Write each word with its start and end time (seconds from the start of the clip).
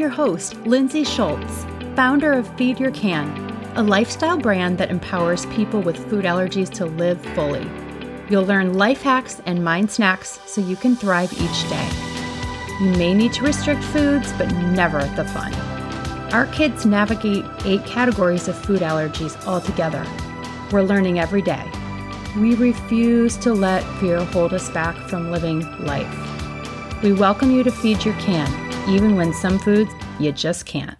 your 0.00 0.08
host, 0.08 0.56
Lindsay 0.64 1.04
Schultz, 1.04 1.64
founder 1.94 2.32
of 2.32 2.48
Feed 2.56 2.80
Your 2.80 2.90
Can, 2.90 3.28
a 3.76 3.82
lifestyle 3.82 4.38
brand 4.38 4.78
that 4.78 4.90
empowers 4.90 5.44
people 5.46 5.82
with 5.82 6.08
food 6.08 6.24
allergies 6.24 6.70
to 6.70 6.86
live 6.86 7.20
fully. 7.34 7.68
You'll 8.30 8.46
learn 8.46 8.78
life 8.78 9.02
hacks 9.02 9.42
and 9.44 9.62
mind 9.62 9.90
snacks 9.90 10.40
so 10.46 10.62
you 10.62 10.74
can 10.74 10.96
thrive 10.96 11.32
each 11.34 11.68
day. 11.68 11.88
You 12.80 12.92
may 12.96 13.12
need 13.12 13.34
to 13.34 13.44
restrict 13.44 13.84
foods, 13.84 14.32
but 14.38 14.50
never 14.72 15.00
the 15.16 15.26
fun. 15.26 15.52
Our 16.32 16.46
kids 16.46 16.86
navigate 16.86 17.44
eight 17.66 17.84
categories 17.84 18.48
of 18.48 18.56
food 18.56 18.80
allergies 18.80 19.36
altogether. 19.46 20.06
We're 20.72 20.82
learning 20.82 21.18
every 21.18 21.42
day. 21.42 21.70
We 22.38 22.54
refuse 22.54 23.36
to 23.38 23.52
let 23.52 23.84
fear 23.98 24.24
hold 24.24 24.54
us 24.54 24.70
back 24.70 24.96
from 25.08 25.30
living 25.30 25.60
life. 25.84 27.02
We 27.02 27.12
welcome 27.12 27.50
you 27.50 27.62
to 27.64 27.70
Feed 27.70 28.04
Your 28.04 28.14
Can, 28.14 28.69
even 28.88 29.16
when 29.16 29.32
some 29.32 29.58
foods 29.58 29.92
you 30.18 30.32
just 30.32 30.66
can't. 30.66 30.96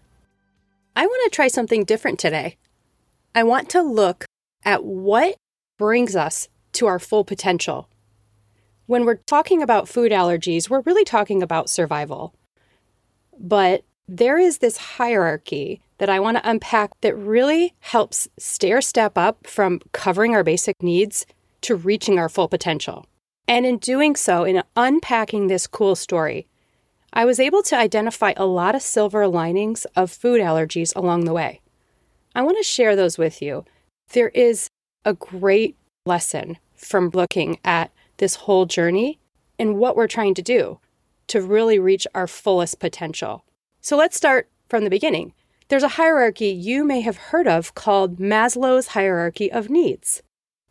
I 0.96 1.06
want 1.06 1.30
to 1.30 1.34
try 1.34 1.48
something 1.48 1.84
different 1.84 2.18
today. 2.18 2.56
I 3.34 3.42
want 3.44 3.68
to 3.70 3.82
look 3.82 4.24
at 4.64 4.84
what 4.84 5.36
brings 5.78 6.16
us 6.16 6.48
to 6.72 6.86
our 6.86 6.98
full 6.98 7.24
potential. 7.24 7.88
When 8.86 9.04
we're 9.04 9.20
talking 9.26 9.62
about 9.62 9.88
food 9.88 10.12
allergies, 10.12 10.68
we're 10.68 10.80
really 10.80 11.04
talking 11.04 11.42
about 11.42 11.70
survival. 11.70 12.34
But 13.38 13.84
there 14.08 14.38
is 14.38 14.58
this 14.58 14.76
hierarchy 14.76 15.80
that 15.98 16.10
I 16.10 16.18
want 16.18 16.36
to 16.36 16.48
unpack 16.48 17.00
that 17.00 17.16
really 17.16 17.74
helps 17.78 18.28
stair 18.38 18.80
step 18.80 19.16
up 19.16 19.46
from 19.46 19.80
covering 19.92 20.34
our 20.34 20.42
basic 20.42 20.82
needs 20.82 21.24
to 21.62 21.76
reaching 21.76 22.18
our 22.18 22.28
full 22.28 22.48
potential. 22.48 23.06
And 23.46 23.64
in 23.64 23.78
doing 23.78 24.16
so, 24.16 24.44
in 24.44 24.62
unpacking 24.76 25.46
this 25.46 25.66
cool 25.66 25.94
story, 25.94 26.46
I 27.12 27.24
was 27.24 27.40
able 27.40 27.62
to 27.64 27.76
identify 27.76 28.32
a 28.36 28.46
lot 28.46 28.74
of 28.74 28.82
silver 28.82 29.26
linings 29.26 29.84
of 29.96 30.10
food 30.10 30.40
allergies 30.40 30.94
along 30.94 31.24
the 31.24 31.32
way. 31.32 31.60
I 32.34 32.42
want 32.42 32.56
to 32.58 32.62
share 32.62 32.94
those 32.94 33.18
with 33.18 33.42
you. 33.42 33.64
There 34.12 34.28
is 34.28 34.68
a 35.04 35.14
great 35.14 35.76
lesson 36.06 36.58
from 36.76 37.10
looking 37.10 37.58
at 37.64 37.90
this 38.18 38.36
whole 38.36 38.66
journey 38.66 39.18
and 39.58 39.76
what 39.76 39.96
we're 39.96 40.06
trying 40.06 40.34
to 40.34 40.42
do 40.42 40.78
to 41.26 41.40
really 41.40 41.78
reach 41.78 42.06
our 42.14 42.26
fullest 42.26 42.78
potential. 42.78 43.44
So 43.80 43.96
let's 43.96 44.16
start 44.16 44.48
from 44.68 44.84
the 44.84 44.90
beginning. 44.90 45.32
There's 45.68 45.82
a 45.82 45.88
hierarchy 45.88 46.48
you 46.48 46.84
may 46.84 47.00
have 47.00 47.16
heard 47.16 47.46
of 47.46 47.74
called 47.74 48.18
Maslow's 48.18 48.88
hierarchy 48.88 49.50
of 49.50 49.70
needs. 49.70 50.22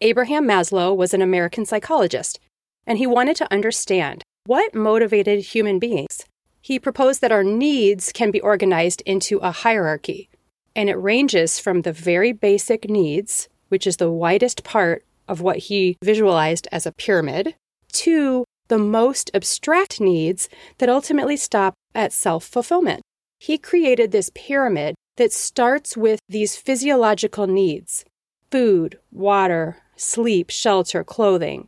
Abraham 0.02 0.46
Maslow 0.46 0.96
was 0.96 1.14
an 1.14 1.22
American 1.22 1.66
psychologist, 1.66 2.40
and 2.86 2.98
he 2.98 3.08
wanted 3.08 3.36
to 3.38 3.52
understand 3.52 4.24
what 4.46 4.74
motivated 4.74 5.40
human 5.40 5.80
beings. 5.80 6.26
He 6.62 6.80
proposed 6.80 7.22
that 7.22 7.32
our 7.32 7.44
needs 7.44 8.12
can 8.12 8.32
be 8.32 8.42
organized 8.42 9.02
into 9.06 9.38
a 9.40 9.52
hierarchy, 9.52 10.30
and 10.76 10.90
it 10.90 10.96
ranges 10.96 11.60
from 11.60 11.82
the 11.82 11.94
very 11.94 12.32
basic 12.32 12.90
needs, 12.90 13.50
which 13.70 13.88
is 13.88 13.98
the 13.98 14.12
widest 14.12 14.64
part 14.64 15.06
of 15.28 15.42
what 15.42 15.58
he 15.58 15.98
visualized 16.04 16.68
as 16.72 16.86
a 16.86 16.92
pyramid, 16.92 17.56
to 17.94 18.46
the 18.68 18.78
most 18.78 19.32
abstract 19.34 20.00
needs 20.00 20.50
that 20.78 20.90
ultimately 20.90 21.38
stop 21.38 21.74
at 21.96 22.14
self 22.14 22.44
fulfillment. 22.44 23.02
He 23.40 23.58
created 23.58 24.12
this 24.12 24.32
pyramid 24.36 24.96
that 25.18 25.34
starts 25.34 25.98
with 25.98 26.20
these 26.30 26.56
physiological 26.56 27.48
needs 27.48 28.06
food, 28.52 28.98
water, 29.12 29.78
sleep, 29.96 30.50
shelter, 30.50 31.04
clothing. 31.04 31.68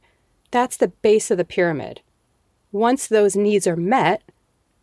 That's 0.51 0.77
the 0.77 0.87
base 0.87 1.29
of 1.29 1.37
the 1.37 1.45
pyramid. 1.45 2.01
Once 2.71 3.07
those 3.07 3.35
needs 3.35 3.67
are 3.67 3.75
met, 3.75 4.23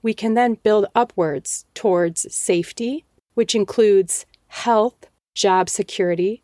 we 0.09 0.15
can 0.15 0.33
then 0.33 0.55
build 0.63 0.87
upwards 0.95 1.67
towards 1.75 2.35
safety, 2.35 3.05
which 3.35 3.55
includes 3.55 4.25
health, 4.47 5.11
job 5.35 5.69
security. 5.69 6.43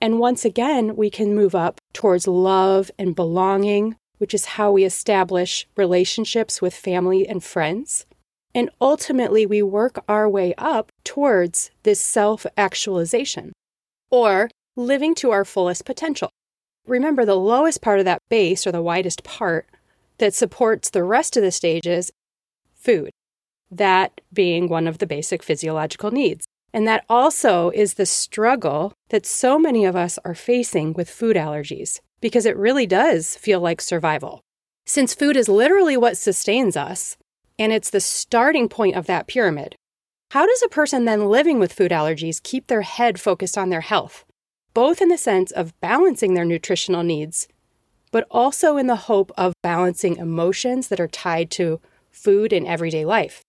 And 0.00 0.18
once 0.18 0.44
again, 0.44 0.96
we 0.96 1.08
can 1.08 1.32
move 1.32 1.54
up 1.54 1.80
towards 1.92 2.26
love 2.26 2.90
and 2.98 3.14
belonging, 3.14 3.94
which 4.18 4.34
is 4.34 4.56
how 4.56 4.72
we 4.72 4.82
establish 4.82 5.68
relationships 5.76 6.60
with 6.60 6.74
family 6.74 7.28
and 7.28 7.44
friends. 7.44 8.06
And 8.52 8.70
ultimately, 8.80 9.46
we 9.46 9.62
work 9.62 10.02
our 10.08 10.28
way 10.28 10.52
up 10.58 10.90
towards 11.04 11.70
this 11.84 12.00
self 12.00 12.44
actualization 12.56 13.52
or 14.10 14.50
living 14.74 15.14
to 15.14 15.30
our 15.30 15.44
fullest 15.44 15.84
potential. 15.84 16.30
Remember, 16.88 17.24
the 17.24 17.36
lowest 17.36 17.80
part 17.82 18.00
of 18.00 18.04
that 18.06 18.22
base, 18.28 18.66
or 18.66 18.72
the 18.72 18.82
widest 18.82 19.22
part 19.22 19.68
that 20.18 20.34
supports 20.34 20.90
the 20.90 21.04
rest 21.04 21.36
of 21.36 21.44
the 21.44 21.52
stages, 21.52 22.10
food, 22.86 23.10
that 23.70 24.20
being 24.32 24.68
one 24.68 24.86
of 24.86 24.98
the 24.98 25.06
basic 25.06 25.42
physiological 25.42 26.10
needs. 26.10 26.46
And 26.72 26.86
that 26.86 27.04
also 27.08 27.70
is 27.70 27.94
the 27.94 28.06
struggle 28.06 28.92
that 29.10 29.26
so 29.26 29.58
many 29.58 29.84
of 29.84 29.96
us 29.96 30.18
are 30.24 30.34
facing 30.34 30.92
with 30.92 31.10
food 31.10 31.36
allergies, 31.36 32.00
because 32.20 32.46
it 32.46 32.56
really 32.56 32.86
does 32.86 33.36
feel 33.36 33.60
like 33.60 33.80
survival. 33.80 34.40
Since 34.86 35.14
food 35.14 35.36
is 35.36 35.48
literally 35.48 35.96
what 35.96 36.16
sustains 36.16 36.76
us, 36.76 37.16
and 37.58 37.72
it's 37.72 37.90
the 37.90 38.00
starting 38.00 38.68
point 38.68 38.96
of 38.96 39.06
that 39.06 39.26
pyramid, 39.26 39.74
how 40.30 40.46
does 40.46 40.62
a 40.62 40.76
person 40.78 41.04
then 41.04 41.28
living 41.28 41.58
with 41.58 41.72
food 41.72 41.90
allergies 41.90 42.42
keep 42.42 42.66
their 42.66 42.82
head 42.82 43.20
focused 43.20 43.58
on 43.58 43.70
their 43.70 43.82
health? 43.82 44.24
both 44.76 45.00
in 45.00 45.08
the 45.08 45.16
sense 45.16 45.50
of 45.52 45.72
balancing 45.80 46.34
their 46.34 46.44
nutritional 46.44 47.02
needs, 47.02 47.48
but 48.12 48.26
also 48.30 48.76
in 48.76 48.88
the 48.88 49.08
hope 49.08 49.32
of 49.34 49.54
balancing 49.62 50.18
emotions 50.18 50.88
that 50.88 51.00
are 51.00 51.08
tied 51.08 51.50
to 51.50 51.80
food 52.16 52.52
in 52.52 52.66
everyday 52.66 53.04
life. 53.04 53.42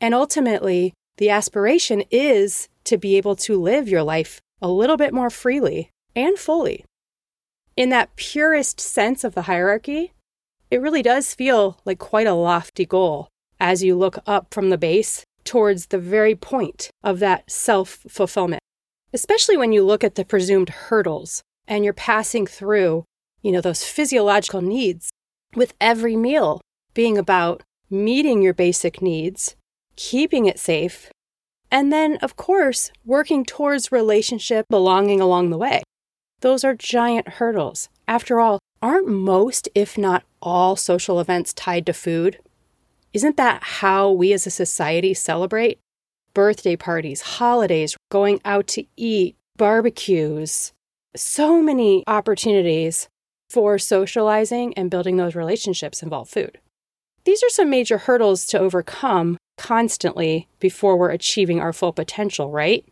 And 0.00 0.14
ultimately, 0.14 0.92
the 1.18 1.30
aspiration 1.30 2.02
is 2.10 2.68
to 2.84 2.98
be 2.98 3.16
able 3.16 3.36
to 3.36 3.60
live 3.60 3.88
your 3.88 4.02
life 4.02 4.40
a 4.60 4.68
little 4.68 4.96
bit 4.96 5.14
more 5.14 5.30
freely 5.30 5.90
and 6.16 6.38
fully. 6.38 6.84
In 7.76 7.90
that 7.90 8.16
purest 8.16 8.80
sense 8.80 9.24
of 9.24 9.34
the 9.34 9.42
hierarchy, 9.42 10.12
it 10.70 10.80
really 10.80 11.02
does 11.02 11.34
feel 11.34 11.78
like 11.84 11.98
quite 11.98 12.26
a 12.26 12.34
lofty 12.34 12.86
goal 12.86 13.28
as 13.60 13.82
you 13.82 13.94
look 13.94 14.18
up 14.26 14.52
from 14.52 14.70
the 14.70 14.78
base 14.78 15.24
towards 15.44 15.86
the 15.86 15.98
very 15.98 16.34
point 16.34 16.90
of 17.02 17.18
that 17.20 17.50
self 17.50 18.04
fulfillment 18.08 18.60
especially 19.14 19.56
when 19.56 19.72
you 19.72 19.84
look 19.84 20.04
at 20.04 20.16
the 20.16 20.24
presumed 20.24 20.68
hurdles 20.68 21.42
and 21.68 21.84
you're 21.84 21.94
passing 21.94 22.46
through, 22.46 23.04
you 23.42 23.52
know, 23.52 23.60
those 23.60 23.84
physiological 23.84 24.60
needs 24.60 25.10
with 25.54 25.72
every 25.80 26.16
meal 26.16 26.60
being 26.92 27.16
about 27.16 27.62
meeting 27.94 28.42
your 28.42 28.52
basic 28.52 29.00
needs, 29.00 29.56
keeping 29.96 30.46
it 30.46 30.58
safe, 30.58 31.10
and 31.70 31.92
then, 31.92 32.16
of 32.18 32.36
course, 32.36 32.90
working 33.04 33.44
towards 33.44 33.92
relationship 33.92 34.66
belonging 34.68 35.20
along 35.20 35.50
the 35.50 35.58
way. 35.58 35.82
Those 36.40 36.64
are 36.64 36.74
giant 36.74 37.28
hurdles. 37.28 37.88
After 38.06 38.40
all, 38.40 38.58
aren't 38.82 39.08
most, 39.08 39.68
if 39.74 39.96
not 39.96 40.24
all, 40.42 40.76
social 40.76 41.20
events 41.20 41.52
tied 41.52 41.86
to 41.86 41.92
food? 41.92 42.38
Isn't 43.12 43.36
that 43.36 43.62
how 43.62 44.10
we 44.10 44.32
as 44.32 44.46
a 44.46 44.50
society 44.50 45.14
celebrate? 45.14 45.78
birthday 46.34 46.76
parties, 46.76 47.22
holidays, 47.22 47.96
going 48.10 48.40
out 48.44 48.66
to 48.66 48.84
eat, 48.96 49.36
barbecues, 49.56 50.72
so 51.16 51.62
many 51.62 52.02
opportunities 52.06 53.08
for 53.48 53.78
socializing 53.78 54.74
and 54.74 54.90
building 54.90 55.16
those 55.16 55.36
relationships 55.36 56.02
involve 56.02 56.28
food. 56.28 56.58
These 57.24 57.42
are 57.42 57.50
some 57.50 57.70
major 57.70 57.98
hurdles 57.98 58.46
to 58.46 58.58
overcome 58.58 59.38
constantly 59.56 60.48
before 60.60 60.96
we're 60.96 61.10
achieving 61.10 61.60
our 61.60 61.72
full 61.72 61.92
potential, 61.92 62.50
right? 62.50 62.84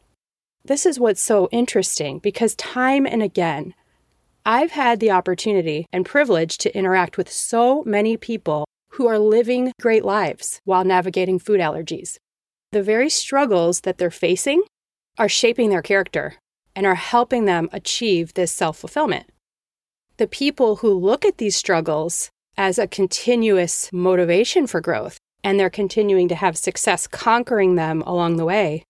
This 0.64 0.86
is 0.86 1.00
what's 1.00 1.22
so 1.22 1.48
interesting 1.50 2.18
because 2.18 2.54
time 2.54 3.06
and 3.06 3.22
again, 3.22 3.74
I've 4.46 4.72
had 4.72 5.00
the 5.00 5.10
opportunity 5.10 5.86
and 5.92 6.06
privilege 6.06 6.58
to 6.58 6.76
interact 6.76 7.16
with 7.16 7.30
so 7.30 7.82
many 7.84 8.16
people 8.16 8.64
who 8.92 9.06
are 9.06 9.18
living 9.18 9.72
great 9.80 10.04
lives 10.04 10.60
while 10.64 10.84
navigating 10.84 11.38
food 11.38 11.60
allergies 11.60 12.18
the 12.72 12.82
very 12.82 13.10
struggles 13.10 13.82
that 13.82 13.98
they're 13.98 14.10
facing 14.10 14.62
are 15.18 15.28
shaping 15.28 15.68
their 15.68 15.82
character 15.82 16.34
and 16.74 16.86
are 16.86 16.94
helping 16.94 17.44
them 17.44 17.68
achieve 17.70 18.32
this 18.32 18.50
self 18.50 18.78
fulfillment. 18.78 19.26
The 20.16 20.26
people 20.26 20.76
who 20.76 20.92
look 20.92 21.24
at 21.24 21.36
these 21.36 21.54
struggles 21.54 22.30
as 22.56 22.78
a 22.78 22.86
continuous 22.86 23.90
motivation 23.92 24.66
for 24.66 24.80
growth 24.80 25.18
and 25.44 25.58
they're 25.58 25.70
continuing 25.70 26.28
to 26.28 26.34
have 26.34 26.56
success 26.56 27.06
conquering 27.06 27.74
them 27.74 28.02
along 28.02 28.36
the 28.36 28.44
way, 28.44 28.84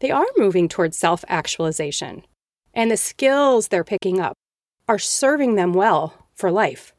they 0.00 0.10
are 0.10 0.26
moving 0.36 0.68
towards 0.68 0.98
self 0.98 1.24
actualization. 1.28 2.24
And 2.74 2.90
the 2.90 2.96
skills 2.96 3.68
they're 3.68 3.84
picking 3.84 4.20
up 4.20 4.34
are 4.88 4.98
serving 4.98 5.54
them 5.54 5.72
well 5.74 6.14
for 6.34 6.50
life. 6.50 6.92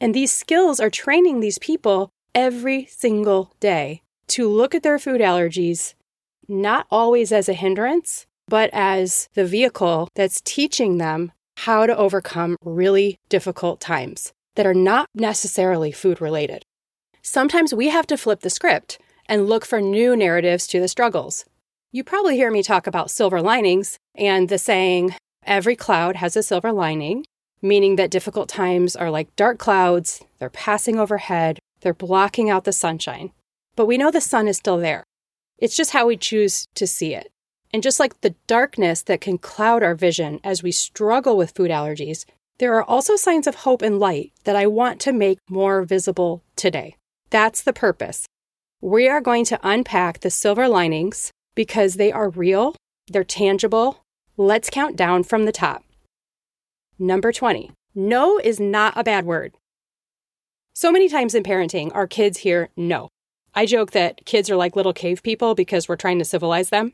And 0.00 0.14
these 0.14 0.32
skills 0.32 0.80
are 0.80 0.90
training 0.90 1.40
these 1.40 1.58
people 1.58 2.10
every 2.34 2.86
single 2.86 3.52
day 3.60 4.02
to 4.28 4.48
look 4.48 4.74
at 4.74 4.82
their 4.82 4.98
food 4.98 5.20
allergies 5.20 5.94
not 6.48 6.86
always 6.90 7.32
as 7.32 7.48
a 7.48 7.52
hindrance, 7.52 8.26
but 8.46 8.70
as 8.72 9.28
the 9.34 9.44
vehicle 9.44 10.08
that's 10.14 10.40
teaching 10.40 10.96
them 10.96 11.32
how 11.58 11.84
to 11.84 11.96
overcome 11.96 12.56
really 12.64 13.18
difficult 13.28 13.80
times 13.80 14.32
that 14.58 14.66
are 14.66 14.74
not 14.74 15.08
necessarily 15.14 15.92
food 15.92 16.20
related. 16.20 16.64
Sometimes 17.22 17.72
we 17.72 17.90
have 17.90 18.08
to 18.08 18.16
flip 18.16 18.40
the 18.40 18.50
script 18.50 18.98
and 19.26 19.46
look 19.46 19.64
for 19.64 19.80
new 19.80 20.16
narratives 20.16 20.66
to 20.66 20.80
the 20.80 20.88
struggles. 20.88 21.44
You 21.92 22.02
probably 22.02 22.34
hear 22.34 22.50
me 22.50 22.64
talk 22.64 22.88
about 22.88 23.12
silver 23.12 23.40
linings 23.40 23.98
and 24.16 24.48
the 24.48 24.58
saying, 24.58 25.14
every 25.44 25.76
cloud 25.76 26.16
has 26.16 26.36
a 26.36 26.42
silver 26.42 26.72
lining, 26.72 27.24
meaning 27.62 27.94
that 27.96 28.10
difficult 28.10 28.48
times 28.48 28.96
are 28.96 29.12
like 29.12 29.36
dark 29.36 29.58
clouds, 29.58 30.24
they're 30.40 30.50
passing 30.50 30.98
overhead, 30.98 31.60
they're 31.82 31.94
blocking 31.94 32.50
out 32.50 32.64
the 32.64 32.72
sunshine. 32.72 33.30
But 33.76 33.86
we 33.86 33.96
know 33.96 34.10
the 34.10 34.20
sun 34.20 34.48
is 34.48 34.56
still 34.56 34.78
there. 34.78 35.04
It's 35.58 35.76
just 35.76 35.92
how 35.92 36.08
we 36.08 36.16
choose 36.16 36.66
to 36.74 36.88
see 36.88 37.14
it. 37.14 37.30
And 37.72 37.80
just 37.80 38.00
like 38.00 38.22
the 38.22 38.34
darkness 38.48 39.02
that 39.02 39.20
can 39.20 39.38
cloud 39.38 39.84
our 39.84 39.94
vision 39.94 40.40
as 40.42 40.64
we 40.64 40.72
struggle 40.72 41.36
with 41.36 41.54
food 41.54 41.70
allergies, 41.70 42.24
there 42.58 42.74
are 42.74 42.84
also 42.84 43.16
signs 43.16 43.46
of 43.46 43.56
hope 43.56 43.82
and 43.82 44.00
light 44.00 44.32
that 44.44 44.56
I 44.56 44.66
want 44.66 45.00
to 45.00 45.12
make 45.12 45.38
more 45.48 45.82
visible 45.82 46.42
today. 46.56 46.96
That's 47.30 47.62
the 47.62 47.72
purpose. 47.72 48.26
We 48.80 49.08
are 49.08 49.20
going 49.20 49.44
to 49.46 49.60
unpack 49.62 50.20
the 50.20 50.30
silver 50.30 50.68
linings 50.68 51.30
because 51.54 51.94
they 51.94 52.12
are 52.12 52.30
real, 52.30 52.74
they're 53.08 53.24
tangible. 53.24 54.02
Let's 54.36 54.70
count 54.70 54.96
down 54.96 55.24
from 55.24 55.44
the 55.44 55.52
top. 55.52 55.84
Number 56.98 57.32
20. 57.32 57.72
No 57.94 58.38
is 58.38 58.60
not 58.60 58.92
a 58.96 59.02
bad 59.02 59.24
word. 59.24 59.54
So 60.74 60.92
many 60.92 61.08
times 61.08 61.34
in 61.34 61.42
parenting, 61.42 61.90
our 61.94 62.06
kids 62.06 62.38
hear 62.38 62.68
no. 62.76 63.08
I 63.54 63.66
joke 63.66 63.90
that 63.92 64.24
kids 64.26 64.48
are 64.48 64.56
like 64.56 64.76
little 64.76 64.92
cave 64.92 65.22
people 65.22 65.56
because 65.56 65.88
we're 65.88 65.96
trying 65.96 66.20
to 66.20 66.24
civilize 66.24 66.70
them. 66.70 66.92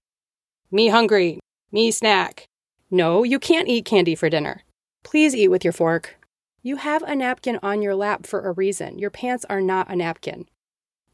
Me 0.71 0.89
hungry, 0.89 1.41
me 1.71 1.91
snack. 1.91 2.47
No, 2.91 3.25
you 3.25 3.39
can't 3.39 3.69
eat 3.69 3.85
candy 3.85 4.15
for 4.15 4.31
dinner. 4.31 4.63
Please 5.05 5.37
eat 5.37 5.49
with 5.49 5.63
your 5.63 5.73
fork. 5.73 6.17
You 6.63 6.77
have 6.77 7.03
a 7.03 7.15
napkin 7.15 7.61
on 7.63 7.83
your 7.83 7.95
lap 7.95 8.27
for 8.27 8.41
a 8.41 8.53
reason. 8.53 8.99
Your 8.99 9.11
pants 9.11 9.45
are 9.49 9.61
not 9.61 9.89
a 9.89 9.95
napkin. 9.95 10.49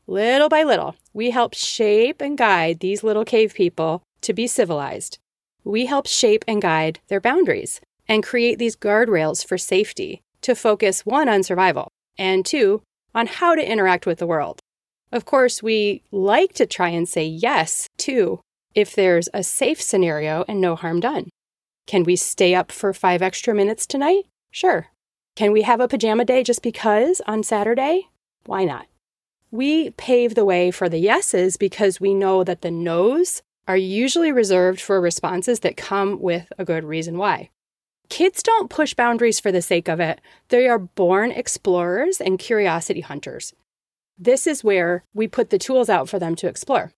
Little 0.06 0.48
by 0.48 0.62
little, 0.62 0.96
we 1.12 1.30
help 1.30 1.54
shape 1.54 2.22
and 2.22 2.38
guide 2.38 2.80
these 2.80 3.04
little 3.04 3.24
cave 3.24 3.52
people 3.52 4.02
to 4.22 4.32
be 4.32 4.46
civilized. 4.46 5.18
We 5.64 5.86
help 5.86 6.06
shape 6.06 6.44
and 6.48 6.62
guide 6.62 7.00
their 7.08 7.20
boundaries 7.20 7.80
and 8.08 8.22
create 8.22 8.58
these 8.58 8.76
guardrails 8.76 9.44
for 9.44 9.58
safety 9.58 10.22
to 10.42 10.54
focus 10.54 11.04
one 11.04 11.28
on 11.28 11.42
survival 11.42 11.88
and 12.16 12.46
two 12.46 12.82
on 13.14 13.26
how 13.26 13.54
to 13.54 13.70
interact 13.70 14.06
with 14.06 14.18
the 14.18 14.26
world. 14.26 14.60
Of 15.12 15.24
course, 15.24 15.62
we 15.62 16.02
like 16.12 16.52
to 16.54 16.66
try 16.66 16.90
and 16.90 17.08
say 17.08 17.26
yes 17.26 17.88
too 17.98 18.40
if 18.74 18.94
there's 18.94 19.28
a 19.34 19.42
safe 19.42 19.82
scenario 19.82 20.44
and 20.46 20.60
no 20.60 20.76
harm 20.76 21.00
done. 21.00 21.28
Can 21.90 22.04
we 22.04 22.14
stay 22.14 22.54
up 22.54 22.70
for 22.70 22.92
five 22.92 23.20
extra 23.20 23.52
minutes 23.52 23.84
tonight? 23.84 24.26
Sure. 24.52 24.86
Can 25.34 25.50
we 25.50 25.62
have 25.62 25.80
a 25.80 25.88
pajama 25.88 26.24
day 26.24 26.44
just 26.44 26.62
because 26.62 27.20
on 27.26 27.42
Saturday? 27.42 28.10
Why 28.46 28.64
not? 28.64 28.86
We 29.50 29.90
pave 29.90 30.36
the 30.36 30.44
way 30.44 30.70
for 30.70 30.88
the 30.88 31.00
yeses 31.00 31.56
because 31.56 32.00
we 32.00 32.14
know 32.14 32.44
that 32.44 32.62
the 32.62 32.70
nos 32.70 33.42
are 33.66 33.76
usually 33.76 34.30
reserved 34.30 34.80
for 34.80 35.00
responses 35.00 35.58
that 35.60 35.76
come 35.76 36.20
with 36.20 36.52
a 36.56 36.64
good 36.64 36.84
reason 36.84 37.18
why. 37.18 37.50
Kids 38.08 38.40
don't 38.40 38.70
push 38.70 38.94
boundaries 38.94 39.40
for 39.40 39.50
the 39.50 39.60
sake 39.60 39.88
of 39.88 39.98
it. 39.98 40.20
They 40.50 40.68
are 40.68 40.78
born 40.78 41.32
explorers 41.32 42.20
and 42.20 42.38
curiosity 42.38 43.00
hunters. 43.00 43.52
This 44.16 44.46
is 44.46 44.62
where 44.62 45.02
we 45.12 45.26
put 45.26 45.50
the 45.50 45.58
tools 45.58 45.88
out 45.88 46.08
for 46.08 46.20
them 46.20 46.36
to 46.36 46.46
explore. 46.46 46.92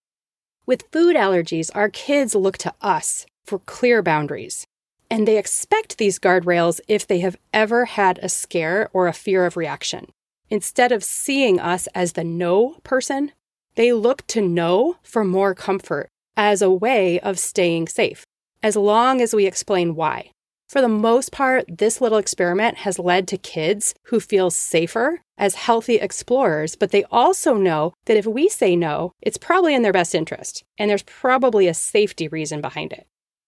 With 0.66 0.84
food 0.92 1.16
allergies, 1.16 1.70
our 1.74 1.88
kids 1.88 2.34
look 2.34 2.58
to 2.58 2.74
us 2.82 3.24
for 3.46 3.58
clear 3.58 4.02
boundaries. 4.02 4.66
And 5.12 5.28
they 5.28 5.36
expect 5.36 5.98
these 5.98 6.18
guardrails 6.18 6.80
if 6.88 7.06
they 7.06 7.20
have 7.20 7.36
ever 7.52 7.84
had 7.84 8.18
a 8.22 8.30
scare 8.30 8.88
or 8.94 9.08
a 9.08 9.12
fear 9.12 9.44
of 9.44 9.58
reaction. 9.58 10.06
Instead 10.48 10.90
of 10.90 11.04
seeing 11.04 11.60
us 11.60 11.86
as 11.94 12.14
the 12.14 12.24
no 12.24 12.78
person, 12.82 13.32
they 13.74 13.92
look 13.92 14.26
to 14.28 14.40
no 14.40 14.96
for 15.02 15.22
more 15.22 15.54
comfort 15.54 16.08
as 16.34 16.62
a 16.62 16.70
way 16.70 17.20
of 17.20 17.38
staying 17.38 17.88
safe, 17.88 18.24
as 18.62 18.74
long 18.74 19.20
as 19.20 19.34
we 19.34 19.44
explain 19.44 19.94
why. 19.94 20.30
For 20.70 20.80
the 20.80 20.88
most 20.88 21.30
part, 21.30 21.66
this 21.68 22.00
little 22.00 22.16
experiment 22.16 22.78
has 22.78 22.98
led 22.98 23.28
to 23.28 23.36
kids 23.36 23.94
who 24.04 24.18
feel 24.18 24.48
safer 24.48 25.20
as 25.36 25.56
healthy 25.56 25.96
explorers, 25.96 26.74
but 26.74 26.90
they 26.90 27.04
also 27.10 27.52
know 27.52 27.92
that 28.06 28.16
if 28.16 28.24
we 28.24 28.48
say 28.48 28.76
no, 28.76 29.12
it's 29.20 29.36
probably 29.36 29.74
in 29.74 29.82
their 29.82 29.92
best 29.92 30.14
interest, 30.14 30.64
and 30.78 30.88
there's 30.88 31.02
probably 31.02 31.68
a 31.68 31.74
safety 31.74 32.28
reason 32.28 32.62
behind 32.62 32.94
it. 32.94 33.06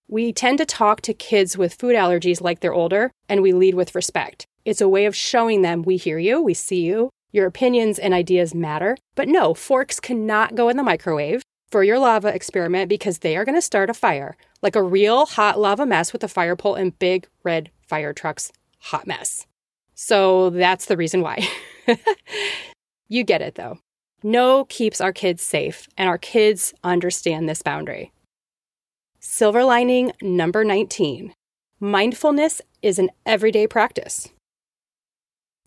We 0.08 0.32
tend 0.32 0.58
to 0.58 0.66
talk 0.66 1.00
to 1.02 1.14
kids 1.14 1.56
with 1.56 1.74
food 1.74 1.96
allergies 1.96 2.42
like 2.42 2.60
they're 2.60 2.74
older, 2.74 3.10
and 3.28 3.42
we 3.42 3.52
lead 3.52 3.74
with 3.74 3.94
respect. 3.94 4.46
It's 4.64 4.80
a 4.80 4.88
way 4.88 5.06
of 5.06 5.16
showing 5.16 5.62
them 5.62 5.82
we 5.82 5.96
hear 5.96 6.18
you, 6.18 6.42
we 6.42 6.54
see 6.54 6.82
you, 6.82 7.10
your 7.32 7.46
opinions 7.46 7.98
and 7.98 8.12
ideas 8.12 8.54
matter. 8.54 8.96
But 9.14 9.28
no, 9.28 9.54
forks 9.54 10.00
cannot 10.00 10.54
go 10.54 10.68
in 10.68 10.76
the 10.76 10.82
microwave 10.82 11.42
for 11.70 11.82
your 11.82 11.98
lava 11.98 12.28
experiment 12.28 12.88
because 12.88 13.18
they 13.18 13.36
are 13.36 13.44
going 13.44 13.56
to 13.56 13.62
start 13.62 13.90
a 13.90 13.94
fire, 13.94 14.36
like 14.62 14.76
a 14.76 14.82
real 14.82 15.26
hot 15.26 15.58
lava 15.58 15.86
mess 15.86 16.12
with 16.12 16.22
a 16.22 16.28
fire 16.28 16.54
pole 16.54 16.74
and 16.74 16.98
big 16.98 17.26
red 17.42 17.70
fire 17.86 18.12
trucks. 18.12 18.52
Hot 18.78 19.06
mess. 19.06 19.46
So 19.94 20.50
that's 20.50 20.86
the 20.86 20.96
reason 20.96 21.22
why. 21.22 21.48
you 23.08 23.24
get 23.24 23.42
it 23.42 23.54
though. 23.54 23.78
No 24.22 24.64
keeps 24.66 25.02
our 25.02 25.12
kids 25.12 25.42
safe, 25.42 25.86
and 25.98 26.08
our 26.08 26.16
kids 26.16 26.72
understand 26.82 27.46
this 27.46 27.60
boundary. 27.60 28.10
Silver 29.26 29.64
lining 29.64 30.12
number 30.20 30.64
19 30.64 31.32
mindfulness 31.80 32.60
is 32.82 32.98
an 32.98 33.08
everyday 33.24 33.66
practice. 33.66 34.28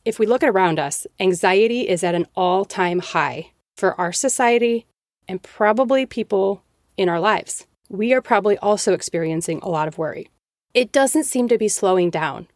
If 0.06 0.19
we 0.19 0.27
look 0.27 0.44
around 0.44 0.77
us, 0.77 1.07
anxiety 1.19 1.89
is 1.89 2.04
at 2.04 2.13
an 2.13 2.27
all 2.36 2.65
time 2.65 3.00
high 3.00 3.54
for 3.75 4.00
our 4.00 4.13
society 4.13 4.86
and 5.27 5.42
probably 5.42 6.06
people 6.06 6.63
in 6.98 7.09
our 7.09 7.19
lives. 7.19 7.65
We 7.89 8.13
are 8.13 8.21
probably 8.21 8.59
also 8.59 8.94
experiencing 8.94 9.59
a 9.63 9.69
lot 9.69 9.88
of 9.88 9.98
worry. 9.98 10.30
It 10.75 10.92
doesn't 10.92 11.24
seem 11.24 11.48
to 11.48 11.57
be 11.57 11.68
slowing 11.68 12.12
down. 12.12 12.48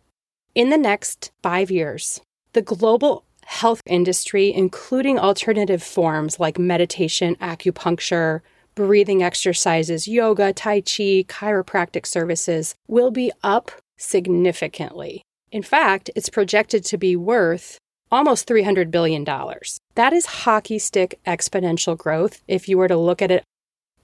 In 0.53 0.69
the 0.69 0.77
next 0.77 1.31
five 1.42 1.71
years, 1.71 2.21
the 2.53 2.62
global 2.62 3.25
health 3.45 3.81
industry, 3.88 4.53
including 4.53 5.18
alternative 5.18 5.81
forms 5.81 6.39
like 6.39 6.59
meditation, 6.59 7.36
acupuncture, 7.38 8.42
breathing 8.75 9.21
exercises, 9.23 10.07
yoga, 10.07 10.53
Tai 10.53 10.81
Chi, 10.81 11.25
chiropractic 11.27 12.06
services, 12.06 12.75
will 12.88 13.12
be 13.12 13.31
up 13.44 13.71
significantly. 13.97 15.23
In 15.51 15.63
fact, 15.63 16.09
it's 16.15 16.29
projected 16.29 16.85
to 16.85 16.98
be 16.98 17.15
worth 17.15 17.77
almost 18.12 18.48
$300 18.48 18.91
billion. 18.91 19.24
That 19.95 20.13
is 20.13 20.25
hockey 20.25 20.79
stick 20.79 21.19
exponential 21.25 21.98
growth 21.98 22.41
if 22.48 22.67
you 22.67 22.77
were 22.77 22.88
to 22.88 22.98
look 22.98 23.22
at 23.22 23.31
it 23.31 23.43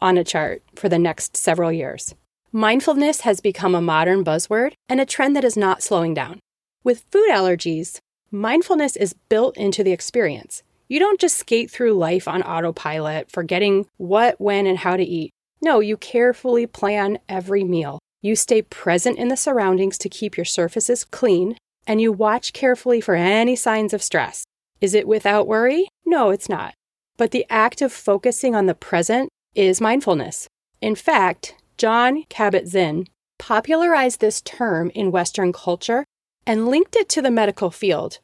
on 0.02 0.18
a 0.18 0.24
chart 0.24 0.62
for 0.76 0.90
the 0.90 1.00
next 1.00 1.36
several 1.36 1.72
years. 1.72 2.14
Mindfulness 2.52 3.22
has 3.22 3.42
become 3.42 3.76
a 3.76 3.82
modern 3.82 4.24
buzzword 4.24 4.74
and 4.88 5.02
a 5.02 5.06
trend 5.06 5.36
that 5.36 5.44
is 5.44 5.58
not 5.58 5.84
slowing 5.84 6.14
down. 6.14 6.40
With 6.84 7.06
food 7.12 7.30
allergies, 7.30 8.00
mindfulness 8.32 8.96
is 8.96 9.16
built 9.28 9.58
into 9.58 9.84
the 9.84 9.92
experience. 9.92 10.64
You 10.88 11.00
don't 11.00 11.20
just 11.20 11.38
skate 11.38 11.70
through 11.70 11.94
life 11.94 12.28
on 12.28 12.42
autopilot, 12.44 13.30
forgetting 13.30 13.88
what, 13.98 14.40
when, 14.40 14.66
and 14.66 14.78
how 14.78 14.96
to 14.96 15.04
eat. 15.04 15.32
No, 15.62 15.80
you 15.80 15.98
carefully 15.98 16.66
plan 16.66 17.20
every 17.28 17.64
meal. 17.64 18.00
You 18.22 18.36
stay 18.36 18.62
present 18.62 19.18
in 19.18 19.28
the 19.28 19.38
surroundings 19.38 19.98
to 20.00 20.10
keep 20.10 20.38
your 20.38 20.46
surfaces 20.46 21.04
clean, 21.04 21.58
and 21.86 22.00
you 22.00 22.12
watch 22.12 22.54
carefully 22.54 23.02
for 23.02 23.16
any 23.16 23.56
signs 23.56 23.94
of 23.94 24.04
stress. 24.04 24.46
Is 24.80 24.94
it 24.94 25.08
without 25.08 25.48
worry? 25.48 25.88
No, 26.06 26.30
it's 26.30 26.50
not. 26.50 26.74
But 27.18 27.32
the 27.32 27.46
act 27.50 27.82
of 27.82 27.92
focusing 27.92 28.56
on 28.56 28.66
the 28.66 28.76
present 28.76 29.30
is 29.56 29.82
mindfulness. 29.82 30.48
In 30.82 30.96
fact, 30.96 31.56
Jon 31.78 32.24
Kabat-Zinn 32.30 33.08
popularized 33.40 34.20
this 34.20 34.42
term 34.42 34.92
in 34.92 35.12
Western 35.12 35.52
culture 35.52 36.06
and 36.46 36.68
linked 36.68 36.96
it 36.96 37.10
to 37.10 37.22
the 37.22 37.32
medical 37.32 37.72
field. 37.72 38.20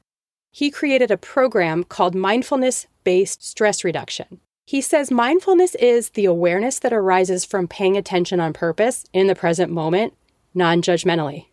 He 0.56 0.70
created 0.70 1.10
a 1.10 1.18
program 1.18 1.84
called 1.84 2.14
Mindfulness 2.14 2.86
Based 3.04 3.44
Stress 3.44 3.84
Reduction. 3.84 4.40
He 4.68 4.82
says 4.82 5.10
mindfulness 5.10 5.74
is 5.76 6.12
the 6.12 6.26
awareness 6.26 6.78
that 6.78 6.94
arises 6.94 7.44
from 7.44 7.68
paying 7.68 7.98
attention 7.98 8.40
on 8.40 8.54
purpose 8.54 9.04
in 9.14 9.26
the 9.26 9.34
present 9.34 9.72
moment, 9.72 10.14
non 10.54 10.84
judgmentally. 10.84 11.48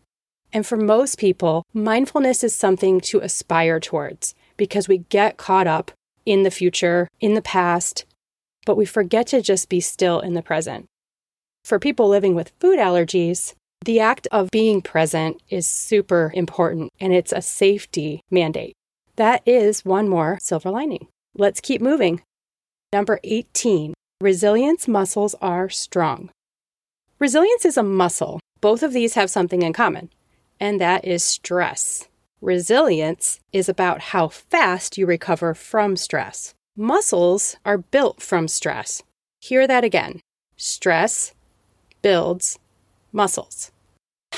And 0.52 0.66
for 0.66 0.76
most 0.76 1.16
people, 1.16 1.64
mindfulness 1.72 2.44
is 2.44 2.54
something 2.54 3.00
to 3.02 3.20
aspire 3.20 3.80
towards 3.80 4.34
because 4.58 4.86
we 4.86 4.98
get 4.98 5.38
caught 5.38 5.66
up 5.66 5.92
in 6.26 6.42
the 6.42 6.50
future, 6.50 7.08
in 7.20 7.32
the 7.32 7.40
past, 7.40 8.04
but 8.66 8.76
we 8.76 8.84
forget 8.84 9.28
to 9.28 9.40
just 9.40 9.70
be 9.70 9.80
still 9.80 10.20
in 10.20 10.34
the 10.34 10.42
present. 10.42 10.84
For 11.64 11.78
people 11.78 12.06
living 12.06 12.34
with 12.34 12.52
food 12.60 12.78
allergies, 12.78 13.54
the 13.82 13.98
act 13.98 14.28
of 14.30 14.50
being 14.50 14.82
present 14.82 15.40
is 15.48 15.66
super 15.66 16.30
important 16.34 16.90
and 17.00 17.14
it's 17.14 17.32
a 17.32 17.40
safety 17.40 18.20
mandate. 18.30 18.74
That 19.20 19.42
is 19.44 19.84
one 19.84 20.08
more 20.08 20.38
silver 20.40 20.70
lining. 20.70 21.06
Let's 21.36 21.60
keep 21.60 21.82
moving. 21.82 22.22
Number 22.90 23.20
18, 23.22 23.92
resilience 24.18 24.88
muscles 24.88 25.34
are 25.42 25.68
strong. 25.68 26.30
Resilience 27.18 27.66
is 27.66 27.76
a 27.76 27.82
muscle. 27.82 28.40
Both 28.62 28.82
of 28.82 28.94
these 28.94 29.12
have 29.16 29.28
something 29.28 29.60
in 29.60 29.74
common, 29.74 30.08
and 30.58 30.80
that 30.80 31.04
is 31.04 31.22
stress. 31.22 32.08
Resilience 32.40 33.40
is 33.52 33.68
about 33.68 34.00
how 34.16 34.28
fast 34.28 34.96
you 34.96 35.04
recover 35.04 35.52
from 35.52 35.96
stress. 35.96 36.54
Muscles 36.74 37.56
are 37.66 37.76
built 37.76 38.22
from 38.22 38.48
stress. 38.48 39.02
Hear 39.42 39.66
that 39.66 39.84
again. 39.84 40.20
Stress 40.56 41.34
builds 42.00 42.58
muscles. 43.12 43.70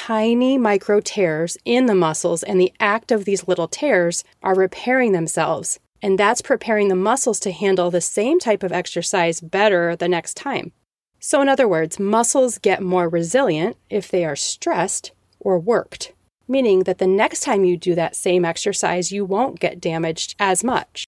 Tiny 0.07 0.59
micro 0.59 0.99
tears 0.99 1.57
in 1.65 1.87
the 1.87 1.95
muscles, 1.95 2.43
and 2.43 2.61
the 2.61 2.73
act 2.81 3.13
of 3.13 3.25
these 3.25 3.47
little 3.47 3.69
tears 3.69 4.25
are 4.43 4.53
repairing 4.53 5.13
themselves. 5.13 5.79
And 6.03 6.19
that's 6.19 6.43
preparing 6.43 6.89
the 6.89 6.97
muscles 6.97 7.39
to 7.39 7.53
handle 7.53 7.89
the 7.89 8.01
same 8.01 8.41
type 8.41 8.65
of 8.65 8.73
exercise 8.73 9.41
better 9.41 9.95
the 9.95 10.09
next 10.09 10.35
time. 10.35 10.73
So, 11.21 11.41
in 11.41 11.49
other 11.49 11.69
words, 11.69 12.01
muscles 12.01 12.59
get 12.59 12.83
more 12.83 13.09
resilient 13.09 13.77
if 13.91 14.09
they 14.11 14.25
are 14.25 14.35
stressed 14.35 15.13
or 15.39 15.57
worked, 15.61 16.13
meaning 16.49 16.81
that 16.83 16.99
the 16.99 17.07
next 17.07 17.45
time 17.45 17.65
you 17.65 17.77
do 17.77 17.95
that 17.95 18.17
same 18.17 18.45
exercise, 18.45 19.13
you 19.13 19.25
won't 19.25 19.61
get 19.61 19.81
damaged 19.81 20.35
as 20.41 20.65
much. 20.65 21.05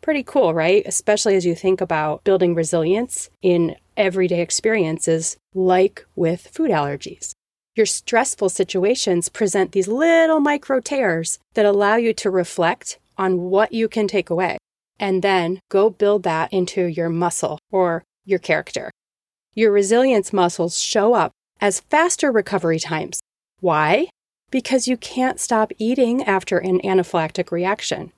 Pretty 0.00 0.22
cool, 0.22 0.54
right? 0.54 0.82
Especially 0.86 1.36
as 1.36 1.44
you 1.44 1.54
think 1.54 1.82
about 1.82 2.24
building 2.24 2.54
resilience 2.54 3.28
in 3.42 3.76
everyday 3.94 4.40
experiences 4.40 5.36
like 5.52 6.06
with 6.16 6.48
food 6.48 6.70
allergies. 6.70 7.34
Your 7.78 7.86
stressful 7.86 8.48
situations 8.48 9.28
present 9.28 9.70
these 9.70 9.86
little 9.86 10.40
micro 10.40 10.80
tears 10.80 11.38
that 11.54 11.64
allow 11.64 11.94
you 11.94 12.12
to 12.14 12.28
reflect 12.28 12.98
on 13.16 13.50
what 13.50 13.72
you 13.72 13.88
can 13.88 14.08
take 14.08 14.30
away 14.30 14.58
and 14.98 15.22
then 15.22 15.60
go 15.68 15.88
build 15.88 16.24
that 16.24 16.52
into 16.52 16.86
your 16.86 17.08
muscle 17.08 17.60
or 17.70 18.02
your 18.24 18.40
character. 18.40 18.90
Your 19.54 19.70
resilience 19.70 20.32
muscles 20.32 20.82
show 20.82 21.14
up 21.14 21.30
as 21.60 21.78
faster 21.78 22.32
recovery 22.32 22.80
times. 22.80 23.20
Why? 23.60 24.08
Because 24.50 24.88
you 24.88 24.96
can't 24.96 25.38
stop 25.38 25.70
eating 25.78 26.24
after 26.24 26.58
an 26.58 26.80
anaphylactic 26.80 27.52
reaction. 27.52 28.10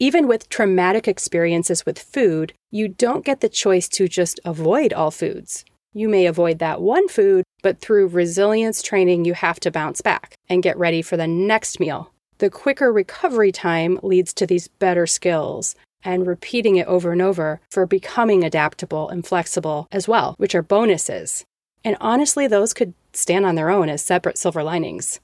Even 0.00 0.26
with 0.26 0.48
traumatic 0.48 1.06
experiences 1.06 1.86
with 1.86 2.00
food, 2.00 2.54
you 2.72 2.88
don't 2.88 3.24
get 3.24 3.40
the 3.40 3.48
choice 3.48 3.88
to 3.90 4.08
just 4.08 4.40
avoid 4.44 4.92
all 4.92 5.12
foods. 5.12 5.64
You 5.96 6.10
may 6.10 6.26
avoid 6.26 6.58
that 6.58 6.82
one 6.82 7.08
food, 7.08 7.42
but 7.62 7.80
through 7.80 8.08
resilience 8.08 8.82
training, 8.82 9.24
you 9.24 9.32
have 9.32 9.58
to 9.60 9.70
bounce 9.70 10.02
back 10.02 10.34
and 10.46 10.62
get 10.62 10.76
ready 10.76 11.00
for 11.00 11.16
the 11.16 11.26
next 11.26 11.80
meal. 11.80 12.12
The 12.36 12.50
quicker 12.50 12.92
recovery 12.92 13.50
time 13.50 13.98
leads 14.02 14.34
to 14.34 14.46
these 14.46 14.68
better 14.68 15.06
skills 15.06 15.74
and 16.04 16.26
repeating 16.26 16.76
it 16.76 16.86
over 16.86 17.12
and 17.12 17.22
over 17.22 17.62
for 17.70 17.86
becoming 17.86 18.44
adaptable 18.44 19.08
and 19.08 19.26
flexible 19.26 19.88
as 19.90 20.06
well, 20.06 20.34
which 20.36 20.54
are 20.54 20.60
bonuses. 20.60 21.46
And 21.82 21.96
honestly, 21.98 22.46
those 22.46 22.74
could 22.74 22.92
stand 23.14 23.46
on 23.46 23.54
their 23.54 23.70
own 23.70 23.88
as 23.88 24.04
separate 24.04 24.36
silver 24.36 24.62
linings. 24.62 25.20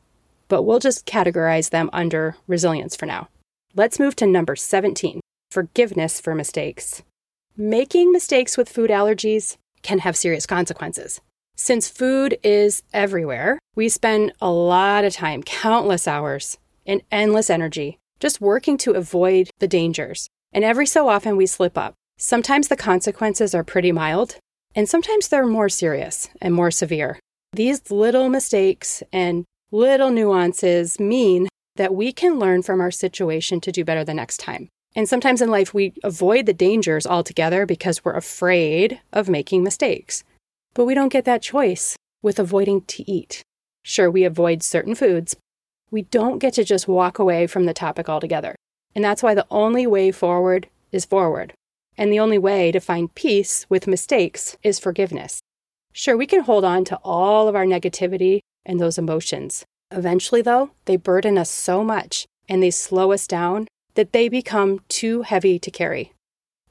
But 0.48 0.62
we'll 0.62 0.78
just 0.78 1.04
categorize 1.04 1.68
them 1.68 1.90
under 1.92 2.36
resilience 2.46 2.96
for 2.96 3.04
now. 3.04 3.28
Let's 3.74 4.00
move 4.00 4.16
to 4.16 4.26
number 4.26 4.56
17 4.56 5.20
forgiveness 5.50 6.18
for 6.18 6.34
mistakes. 6.34 7.02
Making 7.58 8.10
mistakes 8.10 8.56
with 8.56 8.70
food 8.70 8.88
allergies 8.88 9.58
can 9.82 10.00
have 10.00 10.16
serious 10.16 10.46
consequences. 10.46 11.20
Since 11.56 11.88
food 11.88 12.38
is 12.42 12.82
everywhere, 12.92 13.58
we 13.76 13.88
spend 13.88 14.32
a 14.40 14.50
lot 14.50 15.04
of 15.04 15.12
time, 15.12 15.42
countless 15.42 16.08
hours, 16.08 16.58
and 16.86 17.02
endless 17.10 17.50
energy 17.50 17.98
just 18.20 18.40
working 18.40 18.78
to 18.78 18.92
avoid 18.92 19.50
the 19.58 19.68
dangers. 19.68 20.28
And 20.52 20.64
every 20.64 20.86
so 20.86 21.08
often 21.08 21.36
we 21.36 21.46
slip 21.46 21.76
up. 21.76 21.94
Sometimes 22.18 22.68
the 22.68 22.76
consequences 22.76 23.54
are 23.54 23.64
pretty 23.64 23.90
mild, 23.90 24.36
and 24.74 24.88
sometimes 24.88 25.28
they're 25.28 25.46
more 25.46 25.68
serious 25.68 26.28
and 26.40 26.54
more 26.54 26.70
severe. 26.70 27.18
These 27.52 27.90
little 27.90 28.28
mistakes 28.28 29.02
and 29.12 29.44
little 29.72 30.10
nuances 30.10 31.00
mean 31.00 31.48
that 31.76 31.94
we 31.94 32.12
can 32.12 32.38
learn 32.38 32.62
from 32.62 32.80
our 32.80 32.90
situation 32.90 33.60
to 33.60 33.72
do 33.72 33.84
better 33.84 34.04
the 34.04 34.14
next 34.14 34.38
time. 34.38 34.68
And 34.94 35.08
sometimes 35.08 35.40
in 35.40 35.50
life, 35.50 35.72
we 35.72 35.94
avoid 36.04 36.46
the 36.46 36.52
dangers 36.52 37.06
altogether 37.06 37.66
because 37.66 38.04
we're 38.04 38.12
afraid 38.12 39.00
of 39.12 39.28
making 39.28 39.62
mistakes. 39.62 40.24
But 40.74 40.84
we 40.84 40.94
don't 40.94 41.12
get 41.12 41.24
that 41.24 41.42
choice 41.42 41.96
with 42.22 42.38
avoiding 42.38 42.82
to 42.82 43.10
eat. 43.10 43.42
Sure, 43.82 44.10
we 44.10 44.24
avoid 44.24 44.62
certain 44.62 44.94
foods. 44.94 45.36
We 45.90 46.02
don't 46.02 46.38
get 46.38 46.54
to 46.54 46.64
just 46.64 46.88
walk 46.88 47.18
away 47.18 47.46
from 47.46 47.66
the 47.66 47.74
topic 47.74 48.08
altogether. 48.08 48.54
And 48.94 49.04
that's 49.04 49.22
why 49.22 49.34
the 49.34 49.46
only 49.50 49.86
way 49.86 50.12
forward 50.12 50.68
is 50.92 51.04
forward. 51.04 51.52
And 51.96 52.12
the 52.12 52.20
only 52.20 52.38
way 52.38 52.72
to 52.72 52.80
find 52.80 53.14
peace 53.14 53.66
with 53.68 53.86
mistakes 53.86 54.56
is 54.62 54.78
forgiveness. 54.78 55.40
Sure, 55.92 56.16
we 56.16 56.26
can 56.26 56.44
hold 56.44 56.64
on 56.64 56.84
to 56.86 56.98
all 57.02 57.48
of 57.48 57.54
our 57.54 57.66
negativity 57.66 58.40
and 58.64 58.80
those 58.80 58.98
emotions, 58.98 59.64
Eventually, 59.92 60.40
though, 60.40 60.70
they 60.86 60.96
burden 60.96 61.36
us 61.36 61.50
so 61.50 61.84
much 61.84 62.26
and 62.48 62.62
they 62.62 62.70
slow 62.70 63.12
us 63.12 63.26
down 63.26 63.68
that 63.94 64.12
they 64.12 64.28
become 64.28 64.80
too 64.88 65.22
heavy 65.22 65.58
to 65.58 65.70
carry. 65.70 66.12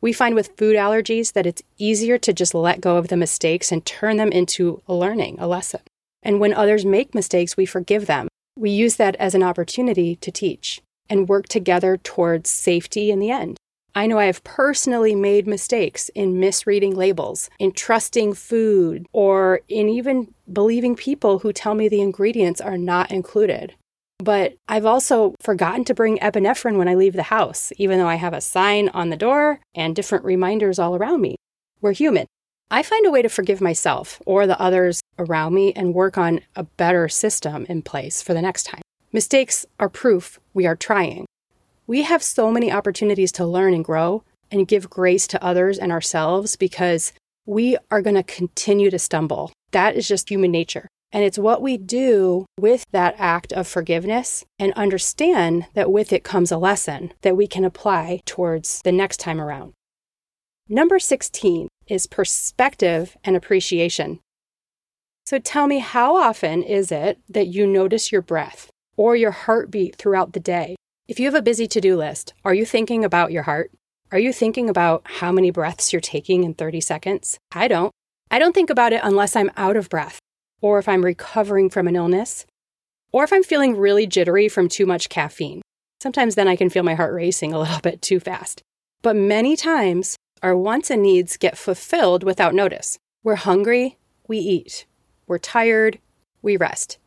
We 0.01 0.13
find 0.13 0.34
with 0.34 0.58
food 0.58 0.75
allergies 0.75 1.34
that 1.34 1.46
it's 1.46 1.62
easier 1.78 2.18
to 2.18 2.34
just 2.34 2.56
let 2.56 2.82
go 2.82 2.98
of 2.98 3.10
the 3.10 3.18
mistakes 3.18 3.72
and 3.72 3.86
turn 3.86 4.18
them 4.18 4.32
into 4.32 4.82
a 4.88 4.94
learning, 4.94 5.38
a 5.40 5.48
lesson. 5.48 5.82
And 6.24 6.40
when 6.40 6.54
others 6.54 6.86
make 6.86 7.13
mistakes, 7.13 7.56
we 7.56 7.66
forgive 7.66 8.08
them. 8.08 8.28
We 8.58 8.72
use 8.72 8.96
that 8.96 9.16
as 9.18 9.36
an 9.36 9.44
opportunity 9.44 10.16
to 10.18 10.32
teach 10.32 10.82
and 11.10 11.30
work 11.30 11.48
together 11.48 11.98
towards 11.98 12.50
safety 12.50 13.12
in 13.12 13.20
the 13.20 13.32
end. 13.32 13.58
I 13.94 14.08
know 14.08 14.20
I 14.20 14.25
have 14.25 14.44
personally 14.44 15.16
made 15.16 15.46
mistakes 15.46 16.10
in 16.16 16.40
misreading 16.40 16.96
labels, 16.96 17.50
in 17.60 17.74
trusting 17.74 18.36
food, 18.36 19.06
or 19.12 19.62
in 19.68 19.90
even 19.90 20.34
believing 20.51 20.96
people 20.96 21.40
who 21.40 21.51
tell 21.51 21.75
me 21.75 21.90
the 21.90 22.01
ingredients 22.01 22.62
are 22.62 22.78
not 22.78 23.12
included. 23.12 23.74
But 24.22 24.54
I've 24.68 24.86
also 24.86 25.34
forgotten 25.42 25.84
to 25.86 25.96
bring 25.96 26.20
epinephrine 26.20 26.78
when 26.78 26.88
I 26.88 26.94
leave 26.94 27.13
the 27.13 27.24
house, 27.24 27.74
even 27.78 27.98
though 27.98 28.08
I 28.08 28.16
have 28.16 28.34
a 28.34 28.42
sign 28.42 28.90
on 28.90 29.10
the 29.10 29.18
door 29.18 29.60
and 29.74 29.96
different 29.96 30.24
reminders 30.24 30.78
all 30.78 30.96
around 30.96 31.22
me. 31.22 31.38
We're 31.82 31.94
human. 31.94 32.28
I 32.70 32.84
find 32.84 33.04
a 33.08 33.12
way 33.12 33.24
to 33.24 33.30
forgive 33.30 33.62
myself 33.62 34.22
or 34.28 34.46
the 34.46 34.62
others 34.62 35.01
around 35.18 35.56
me 35.56 35.74
and 35.74 35.96
work 35.96 36.20
on 36.20 36.42
a 36.56 36.63
better 36.63 37.10
system 37.10 37.66
in 37.68 37.82
place 37.82 38.22
for 38.22 38.36
the 38.36 38.44
next 38.44 38.63
time. 38.63 38.84
Mistakes 39.12 39.66
are 39.80 39.90
proof 39.90 40.40
we 40.54 40.68
are 40.68 40.75
trying. 40.75 41.25
We 41.88 42.04
have 42.04 42.22
so 42.22 42.51
many 42.51 42.72
opportunities 42.72 43.32
to 43.34 43.46
learn 43.46 43.74
and 43.74 43.84
grow 43.84 44.24
and 44.51 44.68
give 44.68 44.88
grace 44.88 45.25
to 45.28 45.44
others 45.44 45.80
and 45.80 45.92
ourselves 45.92 46.56
because 46.56 47.12
we 47.48 47.75
are 47.90 48.04
going 48.04 48.16
to 48.16 48.24
continue 48.24 48.92
to 48.92 49.00
stumble. 49.00 49.51
That 49.72 49.96
is 49.96 50.08
just 50.08 50.30
human 50.30 50.51
nature. 50.51 50.88
And 51.13 51.24
it's 51.24 51.38
what 51.38 51.62
we 51.62 51.77
do 51.77 52.46
with 52.60 52.86
that 52.91 53.15
act 53.18 53.51
of 53.53 53.68
forgiveness 53.68 54.46
and 54.58 54.72
understand 54.74 55.65
that 55.74 55.91
with 55.91 56.13
it 56.13 56.24
comes 56.24 56.51
a 56.51 56.58
lesson 56.58 57.13
that 57.22 57.36
we 57.36 57.48
can 57.48 57.65
apply 57.65 58.22
towards 58.25 58.82
the 58.84 58.91
next 58.91 59.18
time 59.18 59.41
around. 59.41 59.74
Number 60.70 61.00
16 61.00 61.68
is 61.88 62.08
perspective 62.08 63.18
and 63.25 63.36
appreciation. 63.36 64.20
So 65.25 65.38
tell 65.38 65.68
me, 65.68 65.80
how 65.80 66.15
often 66.15 66.63
is 66.63 66.91
it 66.91 67.20
that 67.30 67.48
you 67.48 67.68
notice 67.68 68.12
your 68.12 68.22
breath 68.22 68.70
or 68.96 69.15
your 69.15 69.32
heartbeat 69.32 69.98
throughout 69.98 70.34
the 70.34 70.39
day? 70.39 70.75
If 71.08 71.20
you 71.20 71.25
have 71.25 71.36
a 71.36 71.41
busy 71.41 71.68
to 71.68 71.82
do 71.82 71.98
list, 71.98 72.34
are 72.46 72.53
you 72.53 72.65
thinking 72.65 73.03
about 73.03 73.34
your 73.34 73.44
heart? 73.44 73.72
Are 74.13 74.20
you 74.20 74.32
thinking 74.32 74.70
about 74.70 75.03
how 75.06 75.32
many 75.32 75.51
breaths 75.51 75.91
you're 75.91 76.01
taking 76.01 76.44
in 76.44 76.53
30 76.53 76.82
seconds? 76.82 77.38
I 77.51 77.68
don't. 77.68 77.91
I 78.30 78.39
don't 78.39 78.53
think 78.53 78.70
about 78.70 78.94
it 78.94 79.01
unless 79.03 79.36
I'm 79.36 79.51
out 79.58 79.75
of 79.75 79.89
breath, 79.89 80.20
or 80.62 80.80
if 80.80 80.88
I'm 80.88 81.03
recovering 81.03 81.70
from 81.70 81.88
an 81.88 81.96
illness, 81.96 82.46
or 83.12 83.24
if 83.24 83.34
I'm 83.34 83.44
feeling 83.44 83.75
really 83.75 84.08
jittery 84.08 84.48
from 84.48 84.70
too 84.70 84.86
much 84.86 85.10
caffeine. 85.10 85.62
Sometimes 86.00 86.36
then 86.36 86.48
I 86.48 86.56
can 86.56 86.70
feel 86.70 86.84
my 86.84 86.94
heart 86.94 87.13
racing 87.13 87.53
a 87.53 87.60
little 87.60 87.80
bit 87.82 88.01
too 88.01 88.20
fast. 88.20 88.62
But 89.01 89.15
many 89.15 89.56
times, 89.56 90.15
our 90.41 90.56
wants 90.56 90.89
and 90.89 91.01
needs 91.01 91.38
get 91.38 91.58
fulfilled 91.58 92.24
without 92.24 92.56
notice. 92.56 92.98
We're 93.24 93.36
hungry, 93.36 93.98
we 94.27 94.38
eat. 94.38 94.86
We're 95.27 95.38
tired, 95.38 96.00
we 96.41 96.58
rest. 96.58 96.98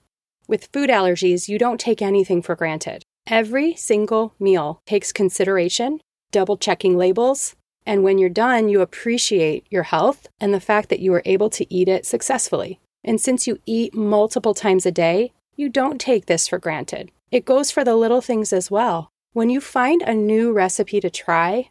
With 0.47 0.69
food 0.73 0.91
allergies, 0.91 1.49
you 1.49 1.59
don't 1.59 1.81
take 1.81 2.03
anything 2.03 2.43
for 2.43 2.55
granted. 2.55 3.03
Every 3.27 3.75
single 3.75 4.35
meal 4.39 4.81
takes 4.87 5.13
consideration, 5.13 6.01
double 6.31 6.57
checking 6.57 6.99
labels, 6.99 7.57
and 7.87 8.03
when 8.03 8.19
you're 8.19 8.29
done, 8.29 8.69
you 8.69 8.81
appreciate 8.81 9.67
your 9.71 9.85
health 9.85 10.27
and 10.41 10.53
the 10.53 10.61
fact 10.61 10.89
that 10.89 11.01
you 11.01 11.11
were 11.11 11.23
able 11.25 11.51
to 11.51 11.75
eat 11.75 11.89
it 11.89 12.07
successfully. 12.07 12.79
And 13.05 13.21
since 13.21 13.47
you 13.47 13.61
eat 13.67 13.95
multiple 13.95 14.55
times 14.55 14.87
a 14.87 14.91
day, 14.91 15.33
you 15.57 15.69
don't 15.69 16.01
take 16.01 16.27
this 16.27 16.49
for 16.49 16.59
granted. 16.59 17.11
It 17.31 17.45
goes 17.45 17.71
for 17.71 17.85
the 17.85 17.97
little 17.97 18.21
things 18.21 18.53
as 18.53 18.71
well. 18.71 19.11
When 19.33 19.51
you 19.51 19.61
find 19.61 20.03
a 20.03 20.15
new 20.15 20.53
recipe 20.53 21.01
to 21.01 21.11
try, 21.11 21.71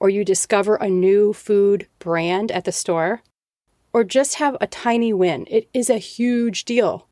or 0.00 0.08
you 0.08 0.24
discover 0.24 0.76
a 0.76 0.88
new 0.88 1.32
food 1.32 1.86
brand 1.98 2.50
at 2.50 2.64
the 2.64 2.72
store, 2.72 3.22
or 3.92 4.02
just 4.02 4.36
have 4.36 4.56
a 4.60 4.66
tiny 4.66 5.12
win, 5.12 5.46
it 5.48 5.68
is 5.72 5.88
a 5.88 5.98
huge 5.98 6.64
deal. 6.64 7.06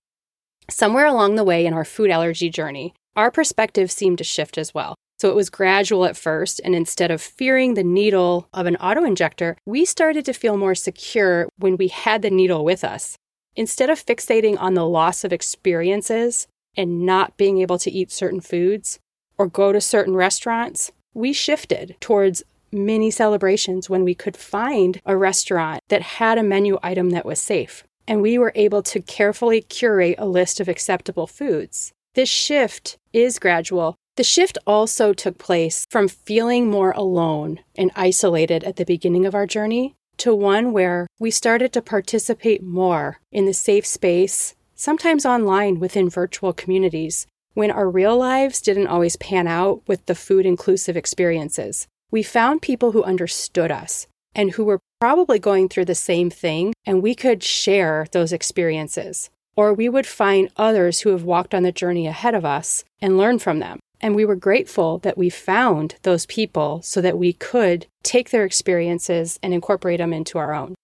Somewhere 0.68 1.06
along 1.06 1.36
the 1.36 1.44
way 1.44 1.66
in 1.66 1.74
our 1.74 1.84
food 1.84 2.10
allergy 2.10 2.48
journey, 2.50 2.94
our 3.16 3.30
perspective 3.30 3.90
seemed 3.90 4.18
to 4.18 4.24
shift 4.24 4.56
as 4.56 4.72
well. 4.74 4.94
So 5.18 5.28
it 5.28 5.36
was 5.36 5.50
gradual 5.50 6.06
at 6.06 6.16
first, 6.16 6.60
and 6.64 6.74
instead 6.74 7.10
of 7.10 7.20
fearing 7.20 7.74
the 7.74 7.84
needle 7.84 8.48
of 8.54 8.66
an 8.66 8.76
autoinjector, 8.76 9.56
we 9.66 9.84
started 9.84 10.24
to 10.24 10.32
feel 10.32 10.56
more 10.56 10.74
secure 10.74 11.48
when 11.58 11.76
we 11.76 11.88
had 11.88 12.22
the 12.22 12.30
needle 12.30 12.64
with 12.64 12.82
us. 12.82 13.16
Instead 13.56 13.90
of 13.90 14.04
fixating 14.04 14.58
on 14.58 14.74
the 14.74 14.86
loss 14.86 15.24
of 15.24 15.32
experiences 15.32 16.46
and 16.76 17.04
not 17.04 17.36
being 17.36 17.58
able 17.58 17.78
to 17.78 17.90
eat 17.90 18.12
certain 18.12 18.40
foods 18.40 18.98
or 19.36 19.46
go 19.46 19.72
to 19.72 19.80
certain 19.80 20.14
restaurants, 20.14 20.92
we 21.14 21.32
shifted 21.32 21.96
towards 22.00 22.42
mini 22.72 23.10
celebrations 23.10 23.90
when 23.90 24.04
we 24.04 24.14
could 24.14 24.36
find 24.36 25.00
a 25.04 25.16
restaurant 25.16 25.82
that 25.88 26.02
had 26.02 26.38
a 26.38 26.42
menu 26.42 26.78
item 26.82 27.10
that 27.10 27.26
was 27.26 27.40
safe. 27.40 27.84
And 28.06 28.22
we 28.22 28.38
were 28.38 28.52
able 28.54 28.82
to 28.84 29.00
carefully 29.00 29.60
curate 29.62 30.16
a 30.18 30.26
list 30.26 30.60
of 30.60 30.68
acceptable 30.68 31.26
foods. 31.26 31.92
This 32.14 32.28
shift 32.28 32.96
is 33.12 33.38
gradual. 33.38 33.96
The 34.16 34.24
shift 34.24 34.58
also 34.66 35.12
took 35.12 35.38
place 35.38 35.84
from 35.90 36.08
feeling 36.08 36.70
more 36.70 36.92
alone 36.92 37.60
and 37.76 37.90
isolated 37.94 38.64
at 38.64 38.76
the 38.76 38.84
beginning 38.84 39.26
of 39.26 39.34
our 39.34 39.46
journey 39.46 39.94
to 40.20 40.34
one 40.34 40.72
where 40.72 41.06
we 41.18 41.30
started 41.30 41.72
to 41.72 41.82
participate 41.82 42.62
more 42.62 43.20
in 43.32 43.46
the 43.46 43.54
safe 43.54 43.86
space, 43.86 44.54
sometimes 44.74 45.26
online 45.26 45.80
within 45.80 46.08
virtual 46.08 46.52
communities, 46.52 47.26
when 47.54 47.70
our 47.70 47.88
real 47.88 48.16
lives 48.16 48.60
didn't 48.60 48.86
always 48.86 49.16
pan 49.16 49.46
out 49.46 49.82
with 49.88 50.04
the 50.06 50.14
food 50.14 50.46
inclusive 50.46 50.96
experiences. 50.96 51.88
We 52.10 52.22
found 52.22 52.62
people 52.62 52.92
who 52.92 53.02
understood 53.02 53.70
us 53.70 54.06
and 54.34 54.52
who 54.52 54.64
were 54.64 54.80
probably 55.00 55.38
going 55.38 55.68
through 55.68 55.86
the 55.86 55.94
same 55.94 56.30
thing, 56.30 56.72
and 56.84 57.02
we 57.02 57.14
could 57.14 57.42
share 57.42 58.06
those 58.12 58.32
experiences. 58.32 59.30
Or 59.56 59.74
we 59.74 59.88
would 59.88 60.06
find 60.06 60.50
others 60.56 61.00
who 61.00 61.10
have 61.10 61.24
walked 61.24 61.54
on 61.54 61.62
the 61.62 61.72
journey 61.72 62.06
ahead 62.06 62.34
of 62.34 62.44
us 62.44 62.84
and 63.00 63.18
learn 63.18 63.38
from 63.38 63.58
them. 63.58 63.80
And 64.00 64.14
we 64.14 64.24
were 64.24 64.36
grateful 64.36 64.98
that 64.98 65.18
we 65.18 65.28
found 65.28 65.96
those 66.02 66.26
people 66.26 66.80
so 66.82 67.00
that 67.00 67.18
we 67.18 67.32
could 67.32 67.86
take 68.02 68.30
their 68.30 68.44
experiences 68.44 69.38
and 69.42 69.52
incorporate 69.52 69.98
them 69.98 70.12
into 70.12 70.38
our 70.38 70.54
own. 70.54 70.74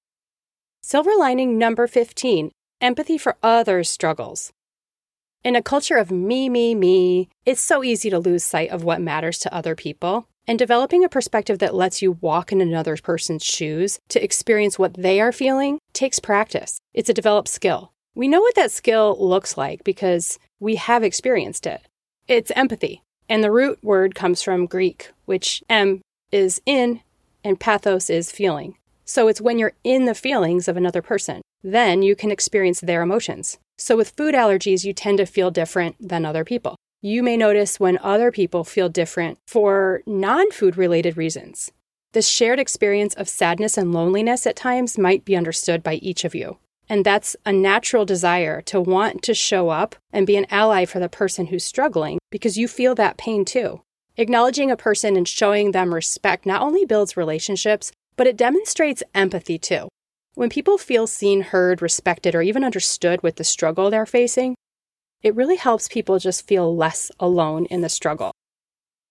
Silver 0.83 1.13
lining 1.19 1.59
number 1.59 1.87
15 1.87 2.53
empathy 2.81 3.17
for 3.17 3.37
others' 3.43 3.89
struggles. 3.89 4.53
In 5.43 5.57
a 5.57 5.63
culture 5.63 5.97
of 5.97 6.11
me, 6.11 6.49
me, 6.49 6.75
me, 6.75 7.29
it's 7.45 7.61
so 7.61 7.83
easy 7.83 8.11
to 8.11 8.19
lose 8.19 8.45
sight 8.45 8.71
of 8.71 8.85
what 8.85 9.01
matters 9.01 9.39
to 9.39 9.55
other 9.55 9.75
people. 9.75 10.29
And 10.49 10.59
developing 10.59 11.03
a 11.05 11.09
perspective 11.09 11.59
that 11.59 11.75
lets 11.75 12.03
you 12.03 12.19
walk 12.21 12.53
in 12.53 12.61
another 12.61 12.97
person's 12.97 13.45
shoes 13.45 13.99
to 14.11 14.23
experience 14.23 14.79
what 14.79 14.95
they 14.95 15.21
are 15.21 15.33
feeling 15.33 15.79
takes 15.93 16.21
practice. 16.21 16.79
It's 16.95 17.09
a 17.09 17.15
developed 17.15 17.49
skill. 17.49 17.93
We 18.15 18.29
know 18.29 18.41
what 18.41 18.55
that 18.55 18.71
skill 18.71 19.17
looks 19.19 19.57
like 19.57 19.83
because 19.83 20.39
we 20.61 20.77
have 20.77 21.03
experienced 21.03 21.67
it. 21.67 21.83
It's 22.29 22.53
empathy. 22.55 23.03
And 23.29 23.43
the 23.43 23.51
root 23.51 23.79
word 23.83 24.15
comes 24.15 24.43
from 24.43 24.67
Greek, 24.67 25.11
which 25.25 25.63
M 25.69 26.01
is 26.31 26.61
in 26.67 27.01
and 27.43 27.59
pathos 27.59 28.11
is 28.11 28.33
feeling. 28.33 28.77
So 29.05 29.29
it's 29.29 29.41
when 29.41 29.59
you're 29.59 29.75
in 29.85 30.05
the 30.05 30.15
feelings 30.15 30.69
of 30.69 30.77
another 30.77 31.03
person, 31.03 31.43
then 31.63 32.03
you 32.03 32.17
can 32.17 32.31
experience 32.31 32.81
their 32.81 33.03
emotions. 33.03 33.59
So 33.79 33.97
with 33.97 34.15
food 34.17 34.35
allergies, 34.35 34.85
you 34.85 34.93
tend 34.93 35.19
to 35.19 35.27
feel 35.27 35.51
different 35.51 35.97
than 36.01 36.25
other 36.25 36.45
people. 36.45 36.77
You 37.03 37.23
may 37.23 37.37
notice 37.37 37.79
when 37.79 37.99
other 37.99 38.33
people 38.33 38.65
feel 38.65 38.89
different 38.89 39.39
for 39.47 40.03
non 40.07 40.51
food 40.51 40.77
related 40.77 41.17
reasons. 41.17 41.71
The 42.13 42.23
shared 42.23 42.59
experience 42.59 43.15
of 43.15 43.29
sadness 43.29 43.77
and 43.77 43.93
loneliness 43.93 44.47
at 44.47 44.57
times 44.57 44.99
might 44.99 45.25
be 45.25 45.37
understood 45.37 45.83
by 45.83 45.95
each 45.97 46.25
of 46.25 46.35
you. 46.35 46.59
And 46.89 47.05
that's 47.05 47.37
a 47.45 47.53
natural 47.53 48.05
desire 48.05 48.63
to 48.63 48.81
want 48.81 49.23
to 49.23 49.35
show 49.35 49.71
up 49.71 49.97
and 50.13 50.27
be 50.27 50.37
an 50.37 50.47
ally 50.51 50.85
for 50.85 51.01
the 51.01 51.09
person 51.09 51.47
who's 51.47 51.65
struggling 51.65 52.19
because 52.31 52.57
you 52.57 52.69
feel 52.69 52.95
that 52.95 53.19
pain 53.19 53.45
too. 53.45 53.83
Acknowledging 54.17 54.71
a 54.71 54.77
person 54.77 55.17
and 55.17 55.27
showing 55.27 55.73
them 55.73 55.93
respect 55.93 56.47
not 56.47 56.63
only 56.63 56.85
builds 56.85 57.17
relationships, 57.17 57.93
but 58.17 58.27
it 58.27 58.37
demonstrates 58.37 59.03
empathy 59.15 59.59
too. 59.59 59.89
When 60.35 60.49
people 60.49 60.79
feel 60.79 61.07
seen, 61.07 61.41
heard, 61.41 61.83
respected, 61.83 62.35
or 62.35 62.43
even 62.43 62.65
understood 62.65 63.23
with 63.23 63.37
the 63.37 63.45
struggle 63.45 63.91
they're 63.91 64.07
facing, 64.07 64.55
it 65.23 65.35
really 65.35 65.57
helps 65.57 65.89
people 65.89 66.19
just 66.19 66.47
feel 66.47 66.77
less 66.77 67.11
alone 67.19 67.67
in 67.67 67.81
the 67.81 67.89
struggle. 67.89 68.33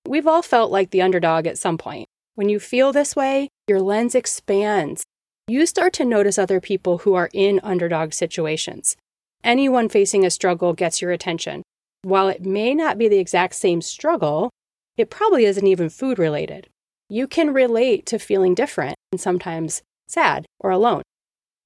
We've 0.08 0.28
all 0.28 0.42
felt 0.42 0.72
like 0.72 0.92
the 0.92 1.02
underdog 1.02 1.48
at 1.48 1.58
some 1.58 1.78
point. 1.78 2.08
When 2.36 2.48
you 2.48 2.60
feel 2.60 2.92
this 2.92 3.16
way, 3.16 3.50
your 3.68 3.82
lens 3.82 4.14
expands 4.14 5.04
you 5.48 5.66
start 5.68 5.94
to 5.94 6.06
notice 6.06 6.40
other 6.40 6.60
people 6.60 7.00
who 7.00 7.14
are 7.14 7.30
in 7.32 7.60
underdog 7.62 8.14
situations. 8.14 8.98
Anyone 9.44 9.90
facing 9.90 10.26
a 10.26 10.32
struggle 10.32 10.74
gets 10.74 11.02
your 11.02 11.12
attention. 11.12 11.62
While 12.02 12.30
it 12.30 12.44
may 12.44 12.74
not 12.74 12.98
be 12.98 13.08
the 13.08 13.20
exact 13.20 13.54
same 13.54 13.82
struggle, 13.82 14.50
it 14.98 15.12
probably 15.12 15.46
isn't 15.46 15.68
even 15.68 15.90
food 15.90 16.18
related. 16.18 16.68
You 17.10 17.28
can 17.28 17.54
relate 17.54 18.08
to 18.08 18.18
feeling 18.18 18.56
different 18.56 18.96
and 19.12 19.22
sometimes 19.22 19.84
sad 20.08 20.46
or 20.60 20.72
alone. 20.72 21.04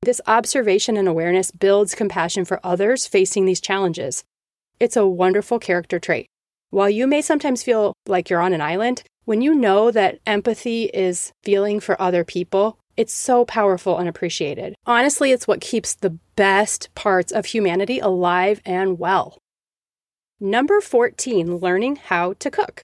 This 0.02 0.20
observation 0.28 0.98
and 0.98 1.08
awareness 1.08 1.52
builds 1.52 1.96
compassion 1.96 2.44
for 2.44 2.60
others 2.64 3.08
facing 3.08 3.46
these 3.46 3.62
challenges. 3.62 4.24
It's 4.80 4.98
a 4.98 5.08
wonderful 5.08 5.60
character 5.60 6.00
trait. 6.00 6.26
While 6.70 6.90
you 6.90 7.08
may 7.08 7.22
sometimes 7.22 7.64
feel 7.64 7.94
like 8.08 8.30
you're 8.30 8.42
on 8.42 8.54
an 8.54 8.62
island, 8.62 9.04
when 9.26 9.42
you 9.42 9.54
know 9.54 9.92
that 9.92 10.20
empathy 10.26 10.86
is 10.86 11.32
feeling 11.44 11.80
for 11.80 12.02
other 12.02 12.24
people, 12.24 12.79
it's 13.00 13.14
so 13.14 13.46
powerful 13.46 13.98
and 13.98 14.10
appreciated. 14.10 14.76
Honestly, 14.86 15.32
it's 15.32 15.48
what 15.48 15.62
keeps 15.62 15.94
the 15.94 16.20
best 16.36 16.94
parts 16.96 17.32
of 17.32 17.46
humanity 17.46 17.98
alive 18.00 18.60
and 18.66 19.00
well. 19.00 19.38
Number 20.38 20.82
14, 20.82 21.60
learning 21.60 21.96
how 21.96 22.34
to 22.40 22.52
cook. 22.52 22.82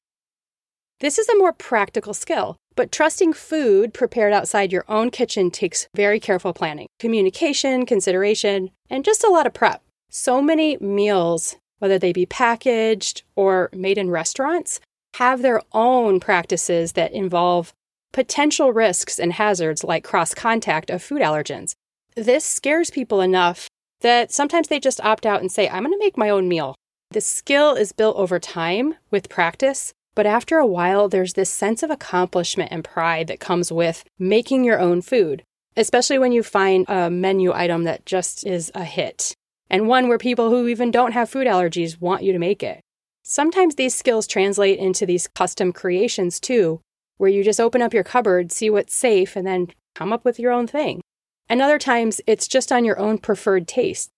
This 1.02 1.20
is 1.20 1.28
a 1.28 1.38
more 1.38 1.52
practical 1.52 2.14
skill, 2.14 2.56
but 2.78 2.94
trusting 2.94 3.34
food 3.34 3.94
prepared 3.94 4.32
outside 4.32 4.72
your 4.72 4.86
own 4.88 5.12
kitchen 5.12 5.52
takes 5.52 5.90
very 5.94 6.22
careful 6.22 6.54
planning, 6.54 6.88
communication, 6.98 7.86
consideration, 7.86 8.72
and 8.90 9.04
just 9.04 9.22
a 9.22 9.30
lot 9.30 9.46
of 9.46 9.54
prep. 9.54 9.82
So 10.10 10.42
many 10.42 10.78
meals, 10.78 11.58
whether 11.80 12.00
they 12.00 12.14
be 12.14 12.26
packaged 12.26 13.24
or 13.36 13.70
made 13.74 13.98
in 13.98 14.10
restaurants, 14.10 14.80
have 15.16 15.42
their 15.42 15.62
own 15.74 16.22
practices 16.22 16.94
that 16.94 17.12
involve 17.12 17.74
potential 18.16 18.72
risks 18.72 19.20
and 19.20 19.34
hazards 19.34 19.84
like 19.84 20.02
cross 20.02 20.34
contact 20.34 20.90
of 20.90 21.04
food 21.04 21.22
allergens. 21.22 21.74
This 22.16 22.46
scares 22.46 22.90
people 22.90 23.20
enough 23.20 23.68
that 24.00 24.32
sometimes 24.32 24.70
they 24.70 24.80
just 24.80 25.02
opt 25.02 25.26
out 25.26 25.42
and 25.42 25.52
say, 25.52 25.68
I'm 25.68 25.84
going 25.84 25.92
to 25.92 26.00
make 26.00 26.18
my 26.18 26.30
own 26.30 26.48
meal. 26.48 26.76
The 27.12 27.20
skill 27.20 27.76
is 27.76 27.92
built 27.92 28.16
over 28.16 28.40
time 28.40 28.96
with 29.12 29.28
practice, 29.28 29.92
but 30.16 30.26
after 30.26 30.60
a 30.60 30.66
while, 30.66 31.10
there's 31.10 31.34
this 31.34 31.50
sense 31.50 31.84
of 31.84 31.92
accomplishment 31.92 32.72
and 32.72 32.86
pride 32.86 33.28
that 33.28 33.42
comes 33.42 33.70
with 33.70 34.06
making 34.18 34.64
your 34.64 34.80
own 34.80 35.02
food, 35.02 35.44
especially 35.76 36.18
when 36.18 36.32
you 36.32 36.42
find 36.42 36.86
a 36.88 37.10
menu 37.10 37.52
item 37.52 37.84
that 37.84 38.06
just 38.06 38.48
is 38.48 38.72
a 38.74 38.86
hit, 38.86 39.36
and 39.70 39.90
one 39.90 40.08
where 40.08 40.18
people 40.18 40.50
who 40.50 40.70
even 40.70 40.90
don't 40.90 41.12
have 41.12 41.30
food 41.30 41.48
allergies 41.48 42.00
want 42.00 42.24
you 42.24 42.32
to 42.32 42.40
make 42.40 42.64
it. 42.64 42.80
Sometimes 43.24 43.76
these 43.76 43.94
skills 43.94 44.26
translate 44.26 44.80
into 44.80 45.06
these 45.06 45.28
custom 45.28 45.74
creations 45.74 46.40
too, 46.40 46.80
where 47.18 47.30
you 47.30 47.44
just 47.44 47.60
open 47.60 47.82
up 47.82 47.94
your 47.94 48.04
cupboard, 48.04 48.52
see 48.52 48.70
what's 48.70 48.96
safe, 48.96 49.36
and 49.36 49.46
then 49.46 49.68
come 49.94 50.12
up 50.12 50.26
with 50.26 50.40
your 50.40 50.52
own 50.52 50.68
thing. 50.68 51.02
And 51.48 51.62
other 51.62 51.80
times 51.80 52.22
it's 52.28 52.48
just 52.48 52.72
on 52.72 52.86
your 52.86 53.00
own 53.00 53.18
preferred 53.18 53.68
taste, 53.68 54.10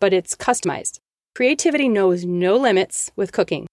but 0.00 0.12
it's 0.12 0.34
customized. 0.34 0.98
Creativity 1.34 1.88
knows 1.88 2.24
no 2.24 2.56
limits 2.56 3.10
with 3.16 3.32
cooking. 3.32 3.66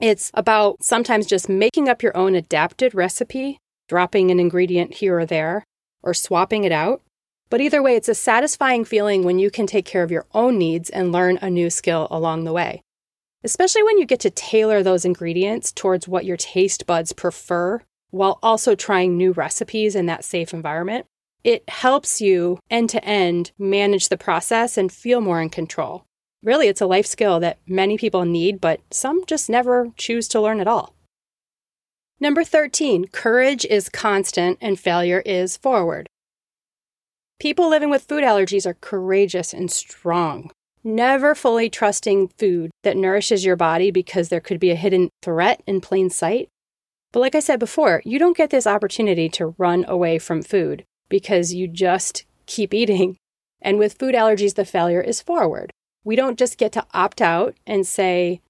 It's 0.00 0.30
about 0.34 0.82
sometimes 0.82 1.26
just 1.26 1.48
making 1.48 1.88
up 1.88 2.02
your 2.02 2.16
own 2.16 2.34
adapted 2.34 2.94
recipe, 2.94 3.58
dropping 3.88 4.30
an 4.30 4.40
ingredient 4.40 4.94
here 4.94 5.18
or 5.18 5.26
there, 5.26 5.64
or 6.02 6.14
swapping 6.14 6.64
it 6.64 6.72
out. 6.72 7.02
But 7.50 7.60
either 7.60 7.82
way, 7.82 7.94
it's 7.94 8.08
a 8.08 8.14
satisfying 8.14 8.84
feeling 8.84 9.22
when 9.22 9.38
you 9.38 9.50
can 9.50 9.66
take 9.66 9.84
care 9.84 10.02
of 10.02 10.10
your 10.10 10.26
own 10.34 10.58
needs 10.58 10.90
and 10.90 11.12
learn 11.12 11.38
a 11.40 11.48
new 11.48 11.70
skill 11.70 12.08
along 12.10 12.44
the 12.44 12.52
way. 12.52 12.80
Especially 13.44 13.82
when 13.82 13.98
you 13.98 14.06
get 14.06 14.20
to 14.20 14.30
tailor 14.30 14.82
those 14.82 15.04
ingredients 15.04 15.70
towards 15.70 16.08
what 16.08 16.24
your 16.24 16.36
taste 16.36 16.86
buds 16.86 17.12
prefer 17.12 17.82
while 18.14 18.38
also 18.44 18.76
trying 18.76 19.16
new 19.16 19.32
recipes 19.32 19.96
in 19.96 20.06
that 20.06 20.24
safe 20.24 20.54
environment. 20.54 21.04
It 21.42 21.68
helps 21.68 22.20
you 22.20 22.60
end 22.70 22.88
to 22.90 23.04
end 23.04 23.50
manage 23.58 24.08
the 24.08 24.16
process 24.16 24.78
and 24.78 24.92
feel 24.92 25.20
more 25.20 25.42
in 25.42 25.50
control. 25.50 26.04
Really, 26.40 26.68
it's 26.68 26.80
a 26.80 26.86
life 26.86 27.06
skill 27.06 27.40
that 27.40 27.58
many 27.66 27.98
people 27.98 28.24
need, 28.24 28.60
but 28.60 28.80
some 28.92 29.24
just 29.26 29.50
never 29.50 29.88
choose 29.96 30.28
to 30.28 30.40
learn 30.40 30.60
at 30.60 30.68
all. 30.68 30.94
Number 32.20 32.44
13, 32.44 33.08
courage 33.08 33.64
is 33.64 33.88
constant 33.88 34.58
and 34.60 34.78
failure 34.78 35.22
is 35.26 35.56
forward. 35.56 36.06
People 37.40 37.68
living 37.68 37.90
with 37.90 38.04
food 38.04 38.22
allergies 38.22 38.64
are 38.64 38.76
courageous 38.80 39.52
and 39.52 39.72
strong. 39.72 40.52
Never 40.84 41.34
fully 41.34 41.68
trusting 41.68 42.28
food 42.38 42.70
that 42.84 42.96
nourishes 42.96 43.44
your 43.44 43.56
body 43.56 43.90
because 43.90 44.28
there 44.28 44.40
could 44.40 44.60
be 44.60 44.70
a 44.70 44.76
hidden 44.76 45.10
threat 45.20 45.62
in 45.66 45.80
plain 45.80 46.10
sight 46.10 46.48
but 47.14 47.20
like 47.20 47.36
I 47.36 47.40
said 47.40 47.60
before, 47.60 48.02
you 48.04 48.18
don't 48.18 48.36
get 48.36 48.50
this 48.50 48.66
opportunity 48.66 49.28
to 49.28 49.54
run 49.56 49.84
away 49.86 50.18
from 50.18 50.42
food 50.42 50.84
because 51.08 51.54
you 51.54 51.68
just 51.68 52.24
keep 52.46 52.74
eating. 52.74 53.16
And 53.62 53.78
with 53.78 53.96
food 53.98 54.14
allergies, 54.14 54.56
the 54.56 54.66
failure 54.66 55.00
is 55.00 55.22
forward. 55.22 55.70
We 56.04 56.16
don't 56.16 56.38
just 56.38 56.58
get 56.58 56.70
to 56.72 56.84
opt 56.92 57.22
out 57.22 57.54
and 57.66 57.86
say, 57.86 58.42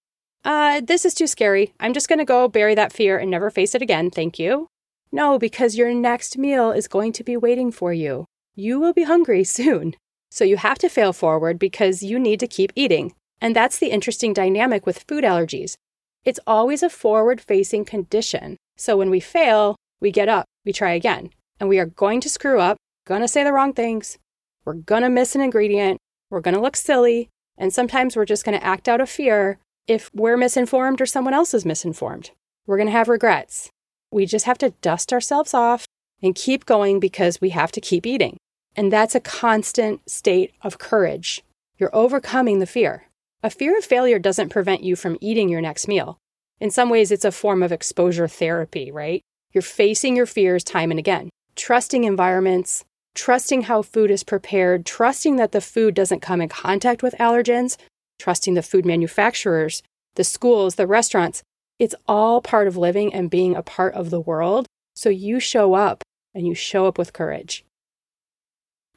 uh, 0.45 0.81
this 0.81 1.05
is 1.05 1.15
too 1.15 1.29
scary. 1.29 1.73
I'm 1.79 1.93
just 1.93 2.09
going 2.09 2.19
to 2.19 2.25
go 2.25 2.49
bury 2.49 2.75
that 2.75 2.93
fear 2.93 3.17
and 3.17 3.31
never 3.31 3.49
face 3.49 3.77
it 3.77 3.83
again. 3.83 4.11
Thank 4.11 4.41
you. 4.41 4.67
No, 5.13 5.39
because 5.39 5.77
your 5.77 5.95
next 5.95 6.37
meal 6.37 6.73
is 6.73 6.89
going 6.89 7.13
to 7.13 7.23
be 7.23 7.37
waiting 7.37 7.71
for 7.71 7.93
you. 7.93 8.25
You 8.57 8.81
will 8.81 8.93
be 8.93 9.05
hungry 9.05 9.45
soon. 9.59 9.95
So 10.33 10.43
you 10.43 10.57
have 10.57 10.79
to 10.79 10.89
fail 10.89 11.13
forward 11.13 11.61
because 11.61 12.03
you 12.03 12.19
need 12.19 12.41
to 12.41 12.49
keep 12.49 12.73
eating. 12.75 13.15
And 13.41 13.55
that's 13.55 13.79
the 13.79 13.93
interesting 13.93 14.33
dynamic 14.33 14.85
with 14.85 15.05
food 15.07 15.23
allergies. 15.23 15.77
It's 16.25 16.41
always 16.47 16.83
a 16.83 16.91
forward 16.91 17.41
facing 17.41 17.85
condition. 17.85 18.57
So 18.77 18.97
when 18.97 19.11
we 19.11 19.21
fail, 19.21 19.77
we 20.01 20.11
get 20.11 20.29
up 20.29 20.47
we 20.65 20.73
try 20.73 20.93
again. 20.93 21.31
And 21.61 21.69
we 21.69 21.79
are 21.79 21.87
going 21.87 22.21
to 22.23 22.29
screw 22.29 22.61
up, 22.61 22.77
to 23.23 23.29
say 23.29 23.45
the 23.45 23.53
wrong 23.53 23.73
things, 23.73 24.19
we're 24.65 24.75
to 25.03 25.09
miss 25.09 25.35
an 25.35 25.41
ingredient, 25.41 25.99
we're 26.31 26.41
to 26.55 26.61
look 26.61 26.77
silly, 26.77 27.29
and 27.57 27.73
sometimes 27.73 28.17
we're 28.17 28.25
just 28.25 28.45
to 28.59 28.65
act 28.65 28.89
out 28.89 29.01
of 29.01 29.09
fear 29.09 29.59
if 29.87 30.11
we're 30.15 30.37
misinformed 30.37 31.01
or 31.01 31.07
someone 31.07 31.35
else 31.35 31.55
is 31.55 31.65
misinformed. 31.65 32.31
We're 32.67 32.79
to 32.89 32.93
have 32.93 33.09
regrets. 33.09 33.71
We 34.11 34.27
just 34.27 34.47
have 34.47 34.59
to 34.59 34.71
dust 34.81 35.13
ourselves 35.13 35.55
off 35.55 35.87
and 36.23 36.35
keep 36.35 36.65
going 36.65 36.99
because 36.99 37.41
we 37.41 37.51
have 37.51 37.71
to 37.73 37.81
keep 37.81 38.07
eating. 38.07 38.37
And 38.75 38.93
that's 38.93 39.15
a 39.15 39.21
constant 39.21 40.09
state 40.11 40.53
of 40.63 40.79
courage. 40.79 41.43
You're 41.79 41.95
overcoming 41.95 42.59
the 42.59 42.67
fear. 42.67 43.05
A 43.45 43.51
fear 43.51 43.77
of 43.77 43.85
failure 43.85 44.19
doesn't 44.19 44.49
prevent 44.49 44.83
you 44.83 44.97
from 44.97 45.19
eating 45.21 45.51
your 45.51 45.61
next 45.61 45.87
meal. 45.87 46.17
In 46.61 46.71
some 46.71 46.89
ways, 46.89 47.13
it's 47.13 47.27
a 47.27 47.31
form 47.31 47.63
of 47.63 47.73
exposure 47.73 48.27
therapy, 48.27 48.91
right? 48.91 49.21
You're 49.53 49.61
facing 49.61 50.17
your 50.17 50.25
fears 50.25 50.65
time 50.65 50.91
and 50.91 50.99
again, 50.99 51.29
trusting 51.55 52.05
environments, 52.05 52.87
trusting 53.15 53.65
how 53.65 53.83
food 53.83 54.11
is 54.11 54.25
prepared, 54.25 54.87
trusting 54.87 55.37
that 55.37 55.53
the 55.53 55.61
food 55.61 55.95
doesn't 55.95 56.23
come 56.23 56.41
in 56.41 56.49
contact 56.49 57.03
with 57.03 57.15
allergens, 57.21 57.77
trusting 58.19 58.55
the 58.55 58.63
food 58.63 58.87
manufacturers, 58.87 59.83
the 60.15 60.25
schools, 60.25 60.77
the 60.77 60.87
restaurants. 60.87 61.43
It's 61.79 61.95
all 62.09 62.41
part 62.41 62.67
of 62.67 62.79
living 62.79 63.13
and 63.13 63.29
being 63.29 63.55
a 63.55 63.63
part 63.63 63.93
of 63.93 64.09
the 64.09 64.21
world. 64.21 64.65
So 64.97 65.11
you 65.11 65.39
show 65.39 65.75
up 65.75 66.03
and 66.35 66.47
you 66.47 66.55
show 66.55 66.87
up 66.87 66.97
with 66.97 67.13
courage. 67.13 67.63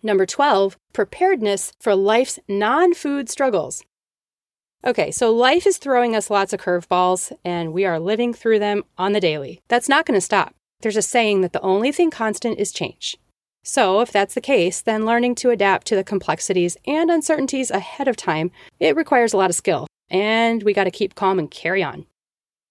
Number 0.02 0.26
12, 0.26 0.78
preparedness 0.94 1.74
for 1.82 1.94
life's 1.96 2.40
non 2.48 2.94
food 2.94 3.28
struggles. 3.28 3.84
Okay, 4.86 5.12
so 5.12 5.34
life 5.34 5.66
is 5.66 5.78
throwing 5.78 6.16
us 6.16 6.30
lots 6.30 6.54
of 6.54 6.62
curveballs, 6.62 7.32
and 7.44 7.74
we 7.74 7.84
are 7.86 8.00
living 8.00 8.34
through 8.34 8.60
them 8.60 8.84
on 8.98 9.14
the 9.14 9.20
daily. 9.20 9.62
That's 9.68 9.90
not 9.90 10.06
going 10.06 10.18
to 10.18 10.22
stop. 10.22 10.54
There's 10.82 10.96
a 10.96 11.02
saying 11.02 11.42
that 11.42 11.52
the 11.52 11.62
only 11.62 11.92
thing 11.92 12.12
constant 12.12 12.60
is 12.60 12.72
change. 12.72 13.18
So, 13.64 14.00
if 14.02 14.12
that's 14.12 14.36
the 14.36 14.42
case, 14.42 14.80
then 14.82 15.06
learning 15.06 15.36
to 15.36 15.50
adapt 15.50 15.88
to 15.88 15.96
the 15.96 16.04
complexities 16.04 16.78
and 16.86 17.10
uncertainties 17.10 17.72
ahead 17.72 18.08
of 18.08 18.16
time, 18.16 18.52
it 18.80 18.96
requires 18.96 19.34
a 19.34 19.38
lot 19.38 19.50
of 19.50 19.56
skill, 19.56 19.88
and 20.10 20.64
we 20.64 20.74
got 20.74 20.86
to 20.86 20.92
keep 20.92 21.16
calm 21.16 21.40
and 21.40 21.52
carry 21.52 21.84
on. 21.84 22.06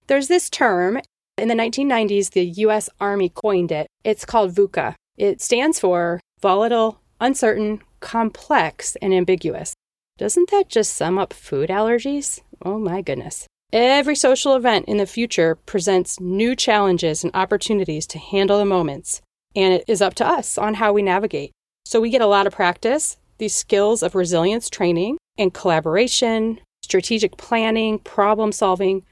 There's 0.06 0.28
this 0.28 0.48
term, 0.48 1.00
in 1.36 1.48
the 1.48 1.54
1990s, 1.54 2.30
the 2.30 2.44
US 2.44 2.88
Army 3.00 3.28
coined 3.28 3.72
it. 3.72 3.88
It's 4.04 4.24
called 4.24 4.54
VUCA. 4.54 4.94
It 5.18 5.42
stands 5.42 5.80
for 5.80 6.20
volatile, 6.40 7.00
uncertain, 7.20 7.82
complex, 8.00 8.96
and 9.02 9.12
ambiguous. 9.12 9.74
Doesn't 10.18 10.50
that 10.50 10.70
just 10.70 10.94
sum 10.94 11.18
up 11.18 11.34
food 11.34 11.68
allergies? 11.68 12.40
Oh 12.64 12.78
my 12.78 13.02
goodness. 13.02 13.46
Every 13.70 14.16
social 14.16 14.54
event 14.54 14.86
in 14.86 14.96
the 14.96 15.04
future 15.04 15.56
presents 15.56 16.18
new 16.20 16.56
challenges 16.56 17.22
and 17.22 17.34
opportunities 17.34 18.06
to 18.06 18.18
handle 18.18 18.58
the 18.58 18.64
moments, 18.64 19.20
and 19.54 19.74
it 19.74 19.84
is 19.86 20.00
up 20.00 20.14
to 20.14 20.26
us 20.26 20.56
on 20.56 20.74
how 20.74 20.94
we 20.94 21.02
navigate. 21.02 21.52
So 21.84 22.00
we 22.00 22.08
get 22.08 22.22
a 22.22 22.26
lot 22.26 22.46
of 22.46 22.54
practice, 22.54 23.18
these 23.36 23.54
skills 23.54 24.02
of 24.02 24.14
resilience 24.14 24.70
training 24.70 25.18
and 25.36 25.52
collaboration, 25.52 26.60
strategic 26.82 27.36
planning, 27.36 27.98
problem 27.98 28.52
solving. 28.52 29.02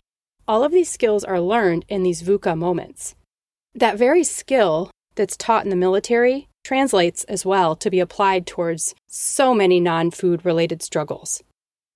All 0.48 0.64
of 0.64 0.72
these 0.72 0.90
skills 0.90 1.22
are 1.22 1.40
learned 1.40 1.84
in 1.90 2.02
these 2.02 2.22
VUCA 2.22 2.56
moments. 2.56 3.14
That 3.74 3.98
very 3.98 4.24
skill 4.24 4.90
that's 5.16 5.36
taught 5.36 5.64
in 5.64 5.70
the 5.70 5.76
military 5.76 6.48
translates 6.64 7.22
as 7.24 7.46
well 7.46 7.76
to 7.76 7.90
be 7.90 8.00
applied 8.00 8.46
towards 8.46 8.94
so 9.06 9.54
many 9.54 9.78
non 9.78 10.10
food 10.10 10.44
related 10.44 10.82
struggles. 10.82 11.42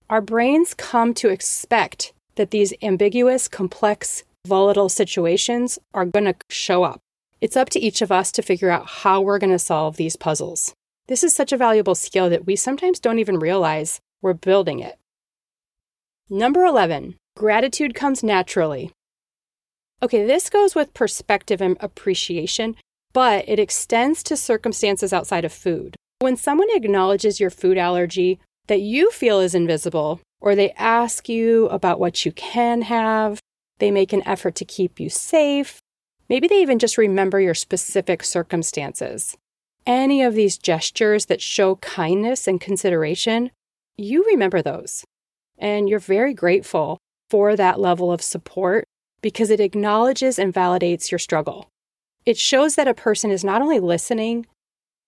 Our 0.08 0.20
brains 0.20 0.74
come 0.74 1.12
to 1.14 1.28
expect 1.28 2.12
that 2.36 2.52
these 2.52 2.72
ambiguous, 2.80 3.48
complex, 3.48 4.22
volatile 4.46 4.88
situations 4.88 5.78
are 5.92 6.06
going 6.06 6.26
to 6.26 6.36
show 6.48 6.84
up. 6.84 7.00
It's 7.40 7.56
up 7.56 7.70
to 7.70 7.80
each 7.80 8.00
of 8.02 8.12
us 8.12 8.32
to 8.32 8.42
figure 8.42 8.70
out 8.70 8.86
how 8.86 9.20
we're 9.20 9.38
going 9.38 9.52
to 9.52 9.58
solve 9.58 9.96
these 9.96 10.16
puzzles. 10.16 10.74
This 11.08 11.24
is 11.24 11.34
such 11.34 11.52
a 11.52 11.56
valuable 11.56 11.94
skill 11.94 12.30
that 12.30 12.46
we 12.46 12.56
sometimes 12.56 13.00
don't 13.00 13.18
even 13.18 13.38
realize 13.38 14.00
we're 14.22 14.34
building 14.34 14.80
it. 14.80 14.96
Number 16.30 16.64
11, 16.64 17.16
gratitude 17.36 17.94
comes 17.94 18.22
naturally. 18.22 18.90
Okay, 20.02 20.26
this 20.26 20.50
goes 20.50 20.74
with 20.74 20.94
perspective 20.94 21.60
and 21.60 21.76
appreciation, 21.80 22.76
but 23.18 23.48
it 23.48 23.58
extends 23.58 24.22
to 24.22 24.36
circumstances 24.36 25.12
outside 25.12 25.44
of 25.44 25.52
food. 25.52 25.96
When 26.20 26.36
someone 26.36 26.68
acknowledges 26.70 27.40
your 27.40 27.50
food 27.50 27.76
allergy 27.76 28.38
that 28.68 28.80
you 28.80 29.10
feel 29.10 29.40
is 29.40 29.56
invisible, 29.56 30.20
or 30.40 30.54
they 30.54 30.70
ask 30.78 31.28
you 31.28 31.66
about 31.66 31.98
what 31.98 32.24
you 32.24 32.30
can 32.30 32.82
have, 32.82 33.40
they 33.80 33.90
make 33.90 34.12
an 34.12 34.22
effort 34.24 34.54
to 34.54 34.64
keep 34.64 35.00
you 35.00 35.10
safe, 35.10 35.80
maybe 36.28 36.46
they 36.46 36.62
even 36.62 36.78
just 36.78 36.96
remember 36.96 37.40
your 37.40 37.54
specific 37.54 38.22
circumstances. 38.22 39.36
Any 39.84 40.22
of 40.22 40.36
these 40.36 40.56
gestures 40.56 41.26
that 41.26 41.42
show 41.42 41.74
kindness 41.74 42.46
and 42.46 42.60
consideration, 42.60 43.50
you 43.96 44.24
remember 44.26 44.62
those. 44.62 45.02
And 45.58 45.88
you're 45.88 45.98
very 45.98 46.34
grateful 46.34 46.98
for 47.30 47.56
that 47.56 47.80
level 47.80 48.12
of 48.12 48.22
support 48.22 48.84
because 49.22 49.50
it 49.50 49.58
acknowledges 49.58 50.38
and 50.38 50.54
validates 50.54 51.10
your 51.10 51.18
struggle. 51.18 51.68
It 52.28 52.36
shows 52.36 52.74
that 52.74 52.86
a 52.86 52.92
person 52.92 53.30
is 53.30 53.42
not 53.42 53.62
only 53.62 53.80
listening, 53.80 54.44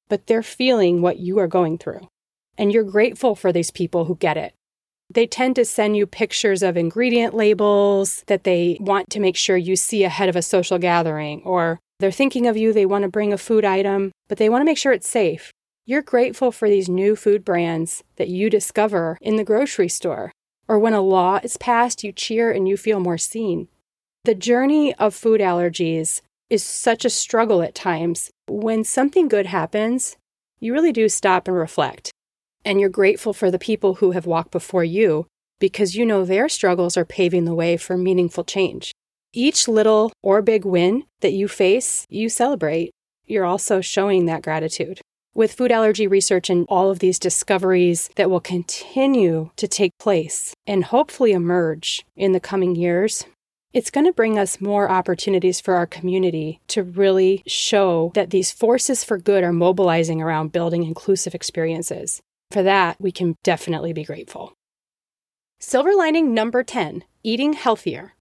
but 0.09 0.27
they're 0.27 0.43
feeling 0.43 1.03
what 1.03 1.19
you 1.19 1.39
are 1.39 1.47
going 1.47 1.77
through. 1.77 2.09
And 2.57 2.73
you're 2.73 2.83
grateful 2.83 3.35
for 3.35 3.53
these 3.53 3.71
people 3.71 4.07
who 4.07 4.17
get 4.17 4.39
it. 4.39 4.55
They 5.13 5.27
tend 5.27 5.57
to 5.57 5.67
send 5.67 5.99
you 5.99 6.07
pictures 6.07 6.63
of 6.63 6.79
ingredient 6.79 7.35
labels 7.35 8.25
that 8.29 8.45
they 8.45 8.79
want 8.81 9.11
to 9.11 9.21
make 9.21 9.37
sure 9.37 9.59
you 9.59 9.77
see 9.77 10.03
ahead 10.03 10.31
of 10.31 10.35
a 10.35 10.41
social 10.41 10.79
gathering, 10.79 11.43
or 11.45 11.79
they're 11.99 12.11
thinking 12.11 12.47
of 12.47 12.57
you, 12.57 12.73
they 12.73 12.87
want 12.87 13.03
to 13.03 13.11
bring 13.11 13.35
a 13.35 13.37
food 13.37 13.67
item, 13.67 14.13
but 14.31 14.39
they 14.39 14.49
want 14.49 14.63
to 14.63 14.65
make 14.67 14.79
sure 14.79 14.93
it's 14.93 15.07
safe. 15.07 15.53
You're 15.85 16.01
grateful 16.01 16.51
for 16.51 16.71
these 16.71 16.89
new 16.89 17.17
food 17.17 17.45
brands 17.45 18.03
that 18.17 18.29
you 18.29 18.49
discover 18.49 19.19
in 19.21 19.37
the 19.37 19.45
grocery 19.45 19.91
store. 19.91 20.33
Or 20.69 20.79
when 20.79 20.95
a 20.95 21.03
law 21.03 21.39
is 21.43 21.59
passed, 21.59 22.03
you 22.03 22.13
cheer 22.13 22.51
and 22.51 22.67
you 22.67 22.79
feel 22.79 22.99
more 22.99 23.19
seen. 23.19 23.69
The 24.25 24.35
journey 24.35 24.95
of 24.95 25.15
food 25.15 25.43
allergies 25.43 26.23
is 26.51 26.65
such 26.65 27.05
a 27.05 27.11
struggle 27.11 27.63
at 27.63 27.75
times. 27.75 28.31
When 28.49 28.85
something 28.85 29.29
good 29.29 29.47
happens, 29.47 30.17
you 30.59 30.73
really 30.73 30.93
do 30.93 31.09
stop 31.09 31.49
and 31.49 31.57
reflect. 31.57 32.11
And 32.65 32.81
you're 32.81 32.91
grateful 32.91 33.33
for 33.33 33.51
the 33.51 33.59
people 33.59 33.95
who 33.95 34.11
have 34.11 34.27
walked 34.27 34.51
before 34.51 34.85
you 34.85 35.27
because 35.61 35.95
you 35.95 36.05
know 36.05 36.25
their 36.25 36.49
struggles 36.49 36.97
are 36.97 37.05
paving 37.05 37.45
the 37.45 37.55
way 37.55 37.77
for 37.77 37.97
meaningful 37.97 38.45
change. 38.45 38.93
Each 39.33 39.69
little 39.69 40.13
or 40.23 40.43
big 40.43 40.65
win 40.65 41.05
that 41.21 41.33
you 41.33 41.47
face, 41.47 42.05
you 42.11 42.29
celebrate. 42.29 42.91
You're 43.27 43.45
also 43.45 43.81
showing 43.81 44.27
that 44.27 44.43
gratitude. 44.43 45.01
With 45.33 45.53
food 45.53 45.71
allergy 45.71 46.09
research 46.09 46.51
and 46.51 46.67
all 46.69 46.91
of 46.91 46.99
these 46.99 47.19
discoveries 47.21 48.11
that 48.17 48.29
will 48.29 48.41
continue 48.41 49.51
to 49.55 49.69
take 49.69 49.93
place 50.01 50.53
and 50.67 50.85
hopefully 50.85 51.31
emerge 51.31 52.05
in 52.17 52.33
the 52.33 52.41
coming 52.41 52.75
years, 52.75 53.25
it's 53.73 53.91
going 53.91 54.07
to 54.07 54.13
bring 54.13 54.39
us 54.39 54.61
more 54.61 54.91
opportunities 54.91 55.61
for 55.61 55.75
our 55.75 55.87
community 55.87 56.61
to 56.69 56.83
really 56.83 57.43
show 57.47 58.11
that 58.15 58.31
these 58.31 58.51
forces 58.51 59.05
for 59.05 59.17
good 59.17 59.45
are 59.45 59.53
mobilizing 59.53 60.21
around 60.21 60.53
building 60.53 60.85
inclusive 60.85 61.35
experiences. 61.35 62.21
For 62.51 62.63
that, 62.65 63.01
we 63.01 63.13
can 63.13 63.37
definitely 63.45 63.93
be 63.93 64.05
grateful. 64.05 64.55
Silver 65.61 65.95
lining 65.95 66.35
number 66.35 66.63
10 66.63 67.05
eating 67.23 67.53
healthier. 67.53 68.15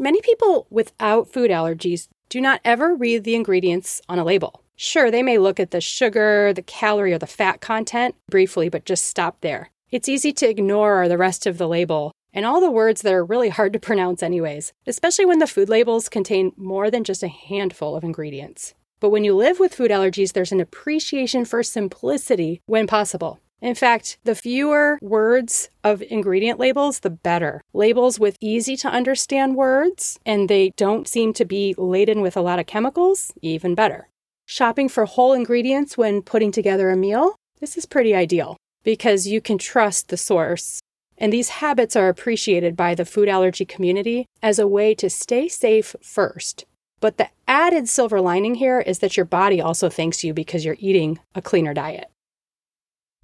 Many 0.00 0.20
people 0.22 0.68
without 0.70 1.32
food 1.32 1.50
allergies 1.50 2.06
do 2.28 2.40
not 2.40 2.60
ever 2.64 2.94
read 2.94 3.24
the 3.24 3.34
ingredients 3.34 4.00
on 4.08 4.18
a 4.18 4.24
label. 4.24 4.62
Sure, 4.76 5.10
they 5.10 5.24
may 5.24 5.38
look 5.38 5.58
at 5.58 5.72
the 5.72 5.80
sugar, 5.80 6.52
the 6.52 6.62
calorie, 6.62 7.12
or 7.12 7.18
the 7.18 7.26
fat 7.26 7.60
content 7.60 8.14
briefly, 8.30 8.68
but 8.68 8.84
just 8.84 9.04
stop 9.04 9.40
there. 9.40 9.70
It's 9.90 10.08
easy 10.08 10.32
to 10.34 10.48
ignore 10.48 11.08
the 11.08 11.18
rest 11.18 11.46
of 11.46 11.58
the 11.58 11.66
label 11.66 12.12
and 12.38 12.46
all 12.46 12.60
the 12.60 12.70
words 12.70 13.02
that 13.02 13.12
are 13.12 13.24
really 13.24 13.48
hard 13.48 13.72
to 13.72 13.80
pronounce, 13.80 14.22
anyways, 14.22 14.72
especially 14.86 15.26
when 15.26 15.40
the 15.40 15.46
food 15.48 15.68
labels 15.68 16.08
contain 16.08 16.52
more 16.56 16.88
than 16.88 17.02
just 17.02 17.24
a 17.24 17.26
handful 17.26 17.96
of 17.96 18.04
ingredients. 18.04 18.74
But 19.00 19.10
when 19.10 19.24
you 19.24 19.34
live 19.34 19.58
with 19.58 19.74
food 19.74 19.90
allergies, 19.90 20.34
there's 20.34 20.52
an 20.52 20.60
appreciation 20.60 21.44
for 21.44 21.64
simplicity 21.64 22.62
when 22.66 22.86
possible. 22.86 23.40
In 23.60 23.74
fact, 23.74 24.18
the 24.22 24.36
fewer 24.36 25.00
words 25.02 25.68
of 25.82 26.00
ingredient 26.00 26.60
labels, 26.60 27.00
the 27.00 27.10
better. 27.10 27.60
Labels 27.72 28.20
with 28.20 28.36
easy 28.40 28.76
to 28.76 28.88
understand 28.88 29.56
words 29.56 30.20
and 30.24 30.48
they 30.48 30.70
don't 30.76 31.08
seem 31.08 31.32
to 31.32 31.44
be 31.44 31.74
laden 31.76 32.20
with 32.20 32.36
a 32.36 32.40
lot 32.40 32.60
of 32.60 32.66
chemicals, 32.66 33.32
even 33.42 33.74
better. 33.74 34.10
Shopping 34.46 34.88
for 34.88 35.06
whole 35.06 35.32
ingredients 35.32 35.98
when 35.98 36.22
putting 36.22 36.52
together 36.52 36.88
a 36.90 36.96
meal, 36.96 37.34
this 37.58 37.76
is 37.76 37.84
pretty 37.84 38.14
ideal 38.14 38.56
because 38.84 39.26
you 39.26 39.40
can 39.40 39.58
trust 39.58 40.06
the 40.06 40.16
source 40.16 40.80
and 41.18 41.32
these 41.32 41.48
habits 41.48 41.96
are 41.96 42.08
appreciated 42.08 42.76
by 42.76 42.94
the 42.94 43.04
food 43.04 43.28
allergy 43.28 43.64
community 43.64 44.26
as 44.42 44.58
a 44.58 44.66
way 44.66 44.94
to 44.94 45.10
stay 45.10 45.48
safe 45.48 45.94
first. 46.00 46.64
But 47.00 47.18
the 47.18 47.28
added 47.46 47.88
silver 47.88 48.20
lining 48.20 48.56
here 48.56 48.80
is 48.80 49.00
that 49.00 49.16
your 49.16 49.26
body 49.26 49.60
also 49.60 49.88
thanks 49.88 50.24
you 50.24 50.32
because 50.32 50.64
you're 50.64 50.76
eating 50.78 51.18
a 51.34 51.42
cleaner 51.42 51.74
diet. 51.74 52.10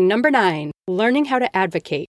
Number 0.00 0.30
nine, 0.30 0.70
learning 0.86 1.26
how 1.26 1.38
to 1.38 1.56
advocate. 1.56 2.08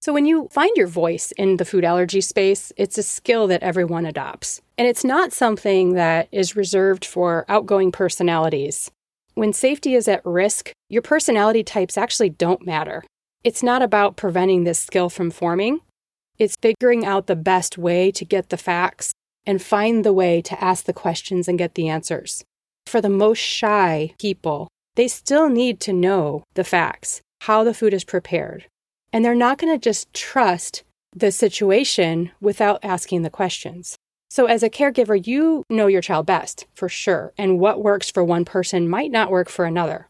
So, 0.00 0.12
when 0.12 0.26
you 0.26 0.48
find 0.52 0.76
your 0.76 0.86
voice 0.86 1.32
in 1.32 1.56
the 1.56 1.64
food 1.64 1.84
allergy 1.84 2.20
space, 2.20 2.72
it's 2.76 2.98
a 2.98 3.02
skill 3.02 3.48
that 3.48 3.64
everyone 3.64 4.06
adopts. 4.06 4.60
And 4.76 4.86
it's 4.86 5.04
not 5.04 5.32
something 5.32 5.94
that 5.94 6.28
is 6.30 6.54
reserved 6.54 7.04
for 7.04 7.44
outgoing 7.48 7.90
personalities. 7.90 8.92
When 9.34 9.52
safety 9.52 9.94
is 9.94 10.06
at 10.06 10.24
risk, 10.24 10.70
your 10.88 11.02
personality 11.02 11.64
types 11.64 11.98
actually 11.98 12.30
don't 12.30 12.64
matter. 12.64 13.04
It's 13.44 13.62
not 13.62 13.82
about 13.82 14.16
preventing 14.16 14.64
this 14.64 14.80
skill 14.80 15.08
from 15.08 15.30
forming, 15.30 15.80
it's 16.38 16.56
figuring 16.60 17.04
out 17.04 17.26
the 17.26 17.36
best 17.36 17.78
way 17.78 18.10
to 18.12 18.24
get 18.24 18.48
the 18.48 18.56
facts 18.56 19.12
and 19.44 19.62
find 19.62 20.04
the 20.04 20.12
way 20.12 20.42
to 20.42 20.62
ask 20.62 20.84
the 20.84 20.92
questions 20.92 21.48
and 21.48 21.58
get 21.58 21.74
the 21.74 21.88
answers. 21.88 22.44
For 22.86 23.00
the 23.00 23.08
most 23.08 23.38
shy 23.38 24.14
people, 24.20 24.68
they 24.96 25.08
still 25.08 25.48
need 25.48 25.80
to 25.80 25.92
know 25.92 26.44
the 26.54 26.64
facts, 26.64 27.20
how 27.42 27.64
the 27.64 27.74
food 27.74 27.94
is 27.94 28.04
prepared. 28.04 28.66
And 29.12 29.24
they're 29.24 29.34
not 29.34 29.58
going 29.58 29.72
to 29.72 29.78
just 29.78 30.12
trust 30.12 30.82
the 31.14 31.30
situation 31.32 32.30
without 32.40 32.80
asking 32.82 33.22
the 33.22 33.30
questions. 33.30 33.96
So, 34.30 34.44
as 34.46 34.62
a 34.62 34.68
caregiver, 34.68 35.26
you 35.26 35.64
know 35.70 35.86
your 35.86 36.02
child 36.02 36.26
best, 36.26 36.66
for 36.74 36.88
sure, 36.88 37.32
and 37.38 37.58
what 37.58 37.82
works 37.82 38.10
for 38.10 38.22
one 38.22 38.44
person 38.44 38.88
might 38.88 39.10
not 39.10 39.30
work 39.30 39.48
for 39.48 39.64
another. 39.64 40.07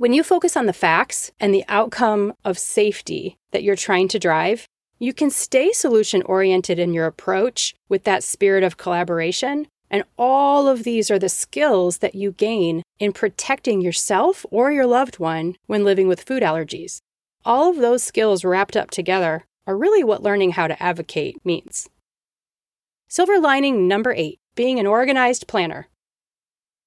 When 0.00 0.14
you 0.14 0.22
focus 0.22 0.56
on 0.56 0.64
the 0.64 0.72
facts 0.72 1.30
and 1.38 1.52
the 1.52 1.66
outcome 1.68 2.32
of 2.42 2.58
safety 2.58 3.36
that 3.50 3.62
you're 3.62 3.76
trying 3.76 4.08
to 4.08 4.18
drive, 4.18 4.66
you 4.98 5.12
can 5.12 5.28
stay 5.28 5.72
solution 5.72 6.22
oriented 6.22 6.78
in 6.78 6.94
your 6.94 7.04
approach 7.04 7.74
with 7.90 8.04
that 8.04 8.24
spirit 8.24 8.64
of 8.64 8.78
collaboration. 8.78 9.66
And 9.90 10.04
all 10.16 10.68
of 10.68 10.84
these 10.84 11.10
are 11.10 11.18
the 11.18 11.28
skills 11.28 11.98
that 11.98 12.14
you 12.14 12.32
gain 12.32 12.82
in 12.98 13.12
protecting 13.12 13.82
yourself 13.82 14.46
or 14.50 14.72
your 14.72 14.86
loved 14.86 15.18
one 15.18 15.56
when 15.66 15.84
living 15.84 16.08
with 16.08 16.22
food 16.22 16.42
allergies. 16.42 17.00
All 17.44 17.68
of 17.68 17.76
those 17.76 18.02
skills 18.02 18.42
wrapped 18.42 18.78
up 18.78 18.90
together 18.90 19.44
are 19.66 19.76
really 19.76 20.02
what 20.02 20.22
learning 20.22 20.52
how 20.52 20.66
to 20.66 20.82
advocate 20.82 21.44
means. 21.44 21.90
Silver 23.06 23.38
lining 23.38 23.86
number 23.86 24.14
eight 24.16 24.38
being 24.54 24.80
an 24.80 24.86
organized 24.86 25.46
planner. 25.46 25.89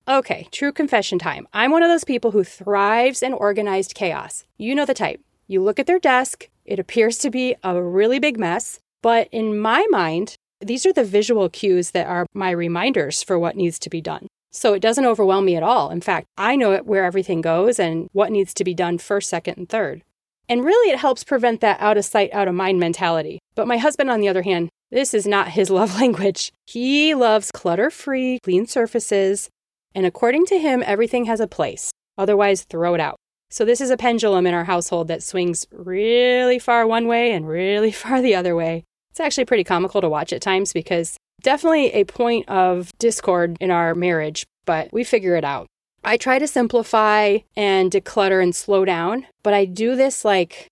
Okay, 0.05 0.49
true 0.51 0.73
confession 0.73 1.17
time. 1.17 1.47
I'm 1.53 1.71
one 1.71 1.81
of 1.81 1.89
those 1.89 2.03
people 2.03 2.31
who 2.31 2.43
thrives 2.43 3.23
in 3.23 3.31
organized 3.31 3.95
chaos. 3.95 4.43
You 4.57 4.75
know 4.75 4.85
the 4.85 4.93
type. 4.93 5.21
You 5.47 5.63
look 5.63 5.79
at 5.79 5.87
their 5.87 5.99
desk, 5.99 6.49
it 6.65 6.77
appears 6.77 7.17
to 7.19 7.29
be 7.29 7.55
a 7.63 7.81
really 7.81 8.19
big 8.19 8.37
mess, 8.37 8.79
but 9.01 9.29
in 9.31 9.57
my 9.57 9.85
mind, 9.91 10.35
these 10.59 10.85
are 10.85 10.91
the 10.91 11.05
visual 11.05 11.47
cues 11.47 11.91
that 11.91 12.07
are 12.07 12.25
my 12.33 12.51
reminders 12.51 13.23
for 13.23 13.39
what 13.39 13.55
needs 13.55 13.79
to 13.79 13.89
be 13.89 14.01
done. 14.01 14.27
So 14.51 14.73
it 14.73 14.81
doesn't 14.81 15.05
overwhelm 15.05 15.45
me 15.45 15.55
at 15.55 15.63
all. 15.63 15.89
In 15.89 16.01
fact, 16.01 16.27
I 16.37 16.57
know 16.57 16.77
where 16.79 17.05
everything 17.05 17.39
goes 17.39 17.79
and 17.79 18.09
what 18.11 18.31
needs 18.31 18.53
to 18.55 18.63
be 18.65 18.73
done 18.73 18.97
first, 18.97 19.29
second, 19.29 19.57
and 19.57 19.69
third. 19.69 20.03
And 20.49 20.65
really, 20.65 20.91
it 20.91 20.99
helps 20.99 21.23
prevent 21.23 21.61
that 21.61 21.79
out 21.79 21.97
of 21.97 22.03
sight, 22.03 22.33
out 22.33 22.49
of 22.49 22.55
mind 22.55 22.77
mentality. 22.77 23.39
But 23.55 23.67
my 23.67 23.77
husband, 23.77 24.09
on 24.09 24.19
the 24.19 24.27
other 24.27 24.41
hand, 24.41 24.69
this 24.91 25.13
is 25.13 25.25
not 25.25 25.49
his 25.49 25.69
love 25.71 25.95
language. 25.95 26.51
He 26.65 27.15
loves 27.15 27.51
clutter 27.51 27.89
free, 27.89 28.39
clean 28.43 28.67
surfaces. 28.67 29.49
And 29.95 30.05
according 30.05 30.45
to 30.47 30.59
him, 30.59 30.83
everything 30.85 31.25
has 31.25 31.39
a 31.39 31.47
place. 31.47 31.91
Otherwise, 32.17 32.63
throw 32.63 32.93
it 32.93 32.99
out. 32.99 33.17
So, 33.49 33.65
this 33.65 33.81
is 33.81 33.91
a 33.91 33.97
pendulum 33.97 34.47
in 34.47 34.53
our 34.53 34.63
household 34.63 35.07
that 35.09 35.21
swings 35.21 35.67
really 35.71 36.57
far 36.59 36.87
one 36.87 37.07
way 37.07 37.31
and 37.31 37.47
really 37.47 37.91
far 38.03 38.21
the 38.21 38.35
other 38.35 38.55
way. 38.55 38.83
It's 39.11 39.19
actually 39.19 39.45
pretty 39.45 39.63
comical 39.63 40.01
to 40.01 40.09
watch 40.09 40.33
at 40.33 40.41
times 40.41 40.73
because 40.73 41.17
definitely 41.41 41.91
a 41.91 42.03
point 42.03 42.49
of 42.49 42.91
discord 42.97 43.57
in 43.59 43.69
our 43.69 43.93
marriage, 43.93 44.45
but 44.65 44.91
we 44.91 45.03
figure 45.03 45.35
it 45.35 45.43
out. 45.43 45.67
I 46.03 46.17
try 46.17 46.39
to 46.39 46.47
simplify 46.47 47.37
and 47.55 47.91
declutter 47.91 48.41
and 48.41 48.55
slow 48.55 48.85
down, 48.85 49.27
but 49.43 49.53
I 49.53 49.65
do 49.65 49.95
this 49.95 50.25
like 50.25 50.67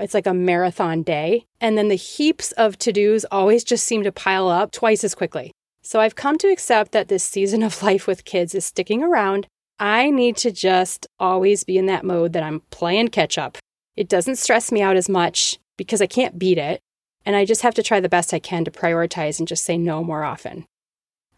it's 0.00 0.14
like 0.14 0.26
a 0.26 0.34
marathon 0.34 1.02
day. 1.02 1.46
And 1.60 1.78
then 1.78 1.88
the 1.88 1.94
heaps 1.94 2.52
of 2.52 2.78
to 2.80 2.92
dos 2.92 3.24
always 3.30 3.64
just 3.64 3.86
seem 3.86 4.02
to 4.02 4.12
pile 4.12 4.48
up 4.48 4.72
twice 4.72 5.02
as 5.04 5.14
quickly. 5.14 5.52
So 5.86 6.00
I've 6.00 6.16
come 6.16 6.36
to 6.38 6.48
accept 6.48 6.90
that 6.90 7.06
this 7.06 7.22
season 7.22 7.62
of 7.62 7.80
life 7.80 8.08
with 8.08 8.24
kids 8.24 8.56
is 8.56 8.64
sticking 8.64 9.04
around. 9.04 9.46
I 9.78 10.10
need 10.10 10.36
to 10.38 10.50
just 10.50 11.06
always 11.20 11.62
be 11.62 11.78
in 11.78 11.86
that 11.86 12.04
mode 12.04 12.32
that 12.32 12.42
I'm 12.42 12.62
playing 12.72 13.08
catch 13.08 13.38
up. 13.38 13.56
It 13.94 14.08
doesn't 14.08 14.34
stress 14.34 14.72
me 14.72 14.82
out 14.82 14.96
as 14.96 15.08
much 15.08 15.60
because 15.76 16.02
I 16.02 16.08
can't 16.08 16.40
beat 16.40 16.58
it. 16.58 16.80
And 17.24 17.36
I 17.36 17.44
just 17.44 17.62
have 17.62 17.74
to 17.74 17.84
try 17.84 18.00
the 18.00 18.08
best 18.08 18.34
I 18.34 18.40
can 18.40 18.64
to 18.64 18.70
prioritize 18.72 19.38
and 19.38 19.46
just 19.46 19.64
say 19.64 19.78
no 19.78 20.02
more 20.02 20.24
often. 20.24 20.66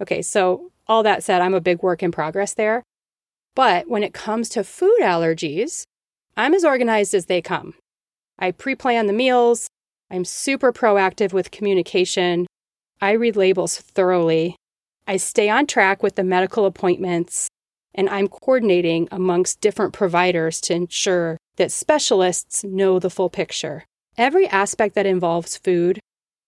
Okay, 0.00 0.22
so 0.22 0.72
all 0.86 1.02
that 1.02 1.22
said, 1.22 1.42
I'm 1.42 1.52
a 1.52 1.60
big 1.60 1.82
work 1.82 2.02
in 2.02 2.10
progress 2.10 2.54
there. 2.54 2.82
But 3.54 3.86
when 3.86 4.02
it 4.02 4.14
comes 4.14 4.48
to 4.50 4.64
food 4.64 5.00
allergies, 5.02 5.82
I'm 6.38 6.54
as 6.54 6.64
organized 6.64 7.12
as 7.12 7.26
they 7.26 7.42
come. 7.42 7.74
I 8.38 8.52
pre 8.52 8.74
plan 8.74 9.08
the 9.08 9.12
meals. 9.12 9.68
I'm 10.10 10.24
super 10.24 10.72
proactive 10.72 11.34
with 11.34 11.50
communication. 11.50 12.46
I 13.00 13.12
read 13.12 13.36
labels 13.36 13.78
thoroughly. 13.78 14.56
I 15.06 15.18
stay 15.18 15.48
on 15.48 15.66
track 15.66 16.02
with 16.02 16.16
the 16.16 16.24
medical 16.24 16.66
appointments. 16.66 17.48
And 17.94 18.08
I'm 18.08 18.28
coordinating 18.28 19.08
amongst 19.10 19.60
different 19.60 19.92
providers 19.92 20.60
to 20.62 20.74
ensure 20.74 21.38
that 21.56 21.72
specialists 21.72 22.62
know 22.62 22.98
the 22.98 23.10
full 23.10 23.30
picture. 23.30 23.84
Every 24.16 24.46
aspect 24.48 24.94
that 24.94 25.06
involves 25.06 25.56
food, 25.56 26.00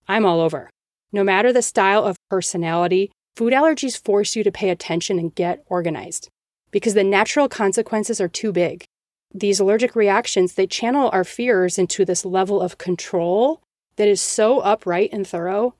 I'm 0.07 0.27
all 0.27 0.41
over. 0.41 0.71
No 1.13 1.25
matter 1.25 1.53
the 1.53 1.63
style 1.63 2.05
of 2.05 2.17
personality, 2.29 3.11
food 3.37 3.53
allergies 3.53 4.01
force 4.01 4.37
you 4.37 4.45
to 4.45 4.53
pay 4.53 4.71
attention 4.71 5.19
and 5.19 5.35
get 5.35 5.65
organized 5.67 6.29
because 6.71 6.95
the 6.95 7.05
natural 7.05 7.49
consequences 7.49 8.21
are 8.21 8.29
too 8.29 8.53
big. 8.53 8.85
These 9.33 9.61
allergic 9.61 9.97
reactions, 9.97 10.55
they 10.55 10.67
channel 10.67 11.11
our 11.13 11.25
fears 11.25 11.79
into 11.79 12.05
this 12.05 12.25
level 12.25 12.61
of 12.61 12.79
control 12.79 13.61
that 13.97 14.09
is 14.09 14.21
so 14.21 14.61
upright 14.61 15.11
and 15.13 15.27
thorough 15.27 15.75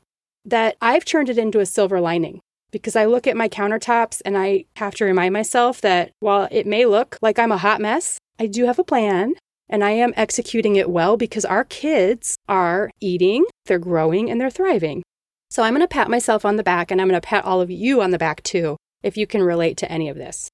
that 0.45 0.77
I've 0.81 1.05
turned 1.05 1.29
it 1.29 1.39
into 1.39 1.61
a 1.61 1.67
silver 1.67 2.01
lining 2.01 2.41
because 2.71 2.97
I 2.97 3.07
look 3.07 3.27
at 3.27 3.37
my 3.37 3.49
countertops 3.49 4.23
and 4.25 4.39
I 4.39 4.65
have 4.77 4.95
to 4.97 5.05
remind 5.05 5.33
myself 5.33 5.81
that 5.81 6.13
while 6.21 6.49
it 6.51 6.67
may 6.67 6.87
look 6.87 7.19
like 7.21 7.39
I'm 7.39 7.53
a 7.53 7.59
hot 7.59 7.81
mess, 7.81 8.19
I 8.39 8.47
do 8.47 8.67
have 8.67 8.79
a 8.79 8.85
plan 8.85 9.35
and 9.69 9.85
I 9.85 9.91
am 9.91 10.15
executing 10.17 10.77
it 10.77 10.91
well 10.91 11.17
because 11.17 11.45
our 11.45 11.65
kids 11.65 12.37
are 12.49 12.91
eating, 13.01 13.45
they're 13.67 13.79
growing, 13.79 14.31
and 14.31 14.41
they're 14.41 14.51
thriving. 14.51 15.03
So 15.51 15.63
I'm 15.63 15.75
going 15.75 15.83
to 15.83 15.89
pat 15.89 16.11
myself 16.11 16.45
on 16.45 16.57
the 16.57 16.63
back 16.63 16.91
and 16.91 17.01
I'm 17.01 17.09
going 17.09 17.21
to 17.21 17.27
pat 17.27 17.45
all 17.45 17.61
of 17.61 17.71
you 17.71 18.03
on 18.03 18.11
the 18.11 18.19
back 18.19 18.43
too 18.43 18.77
if 19.03 19.17
you 19.17 19.27
can 19.27 19.43
relate 19.43 19.77
to 19.79 19.91
any 19.91 20.09
of 20.09 20.17
this. 20.17 20.49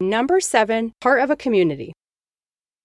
Number 0.00 0.40
seven, 0.40 0.92
part 1.00 1.20
of 1.20 1.30
a 1.30 1.36
community. 1.36 1.92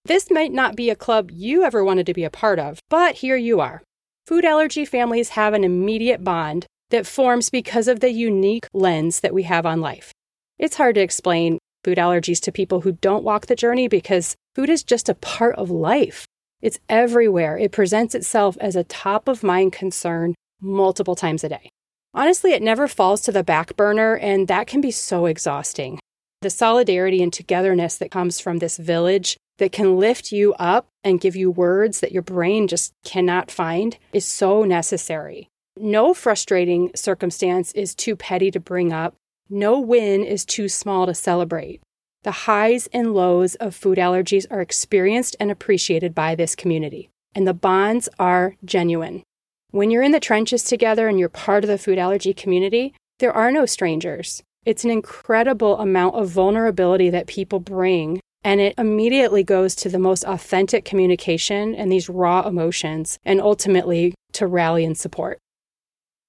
This 0.06 0.30
might 0.30 0.52
not 0.52 0.76
be 0.76 0.90
a 0.90 0.96
club 0.96 1.32
you 1.32 1.64
ever 1.64 1.84
wanted 1.84 2.06
to 2.08 2.14
be 2.14 2.24
a 2.24 2.30
part 2.30 2.60
of, 2.60 2.80
but 2.90 3.16
here 3.16 3.38
you 3.38 3.62
are. 3.62 3.82
Food 4.26 4.46
allergy 4.46 4.86
families 4.86 5.30
have 5.30 5.54
an 5.54 5.66
immediate 5.66 6.24
bond 6.24 6.66
that 6.92 7.06
forms 7.06 7.50
because 7.50 7.90
of 7.90 8.00
the 8.00 8.12
unique 8.12 8.68
lens 8.74 9.20
that 9.20 9.34
we 9.34 9.44
have 9.44 9.66
on 9.66 9.82
life. 9.82 10.14
It's 10.58 10.78
hard 10.78 10.96
to 10.96 11.02
explain 11.02 11.60
food 11.84 11.98
allergies 11.98 12.40
to 12.42 12.52
people 12.52 12.82
who 12.82 12.94
don't 12.94 13.26
walk 13.26 13.48
the 13.48 13.56
journey 13.56 13.90
because 13.90 14.36
food 14.56 14.70
is 14.70 14.82
just 14.82 15.10
a 15.10 15.16
part 15.16 15.56
of 15.56 15.70
life. 15.70 16.26
It's 16.62 16.80
everywhere. 16.88 17.58
It 17.58 17.74
presents 17.74 18.16
itself 18.16 18.58
as 18.62 18.78
a 18.78 18.86
top 18.86 19.28
of 19.28 19.44
mind 19.44 19.74
concern 19.74 20.36
multiple 20.62 21.16
times 21.16 21.44
a 21.44 21.50
day. 21.50 21.70
Honestly, 22.14 22.54
it 22.54 22.62
never 22.62 22.88
falls 22.88 23.20
to 23.22 23.32
the 23.34 23.44
back 23.44 23.76
burner, 23.76 24.16
and 24.16 24.48
that 24.48 24.68
can 24.68 24.80
be 24.80 24.92
so 24.92 25.26
exhausting. 25.26 26.00
The 26.42 26.50
solidarity 26.50 27.22
and 27.22 27.34
togetherness 27.34 27.98
that 27.98 28.12
comes 28.12 28.40
from 28.40 28.60
this 28.60 28.78
village 28.78 29.36
that 29.58 29.72
can 29.72 29.98
lift 29.98 30.32
you 30.32 30.54
up 30.56 30.88
and 31.04 31.22
give 31.22 31.36
you 31.36 31.52
words 31.52 32.00
that 32.00 32.12
your 32.12 32.22
brain 32.22 32.68
just 32.68 32.94
cannot 33.04 33.52
find 33.52 33.98
is 34.12 34.26
so 34.26 34.64
necessary. 34.64 35.48
No 35.78 36.14
frustrating 36.14 36.92
circumstance 36.96 37.72
is 37.74 37.96
too 37.96 38.16
petty 38.16 38.52
to 38.52 38.60
bring 38.60 38.94
up. 38.94 39.16
No 39.50 39.80
win 39.80 40.24
is 40.24 40.46
too 40.46 40.70
small 40.70 41.06
to 41.06 41.14
celebrate. 41.14 41.82
The 42.24 42.32
highs 42.32 42.88
and 42.94 43.14
lows 43.14 43.56
of 43.56 43.76
food 43.76 43.98
allergies 43.98 44.46
are 44.50 44.62
experienced 44.62 45.36
and 45.40 45.52
appreciated 45.52 46.16
by 46.16 46.36
this 46.36 46.56
community, 46.56 47.10
and 47.36 47.46
the 47.46 47.54
bonds 47.54 48.08
are 48.18 48.56
genuine. 48.64 49.24
When 49.72 49.92
you're 49.92 50.04
in 50.04 50.12
the 50.12 50.20
trenches 50.20 50.64
together 50.64 51.08
and 51.08 51.20
you're 51.20 51.30
part 51.30 51.64
of 51.64 51.68
the 51.68 51.78
food 51.78 51.98
allergy 51.98 52.34
community, 52.34 52.94
there 53.20 53.34
are 53.34 53.52
no 53.52 53.66
strangers. 53.66 54.42
It's 54.66 54.86
an 54.86 54.92
incredible 54.92 55.80
amount 55.80 56.16
of 56.16 56.30
vulnerability 56.30 57.10
that 57.10 57.28
people 57.28 57.60
bring. 57.60 58.22
And 58.44 58.60
it 58.60 58.76
immediately 58.78 59.44
goes 59.44 59.74
to 59.76 59.90
the 59.90 60.00
most 60.00 60.24
authentic 60.26 60.84
communication 60.84 61.74
and 61.74 61.92
these 61.92 62.10
raw 62.10 62.48
emotions, 62.48 63.18
and 63.24 63.40
ultimately 63.40 64.14
to 64.34 64.48
rally 64.48 64.84
and 64.84 64.98
support. 64.98 65.40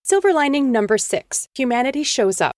Silver 0.04 0.32
lining 0.32 0.70
number 0.70 0.98
six 0.98 1.48
humanity 1.54 2.02
shows 2.02 2.40
up. 2.40 2.52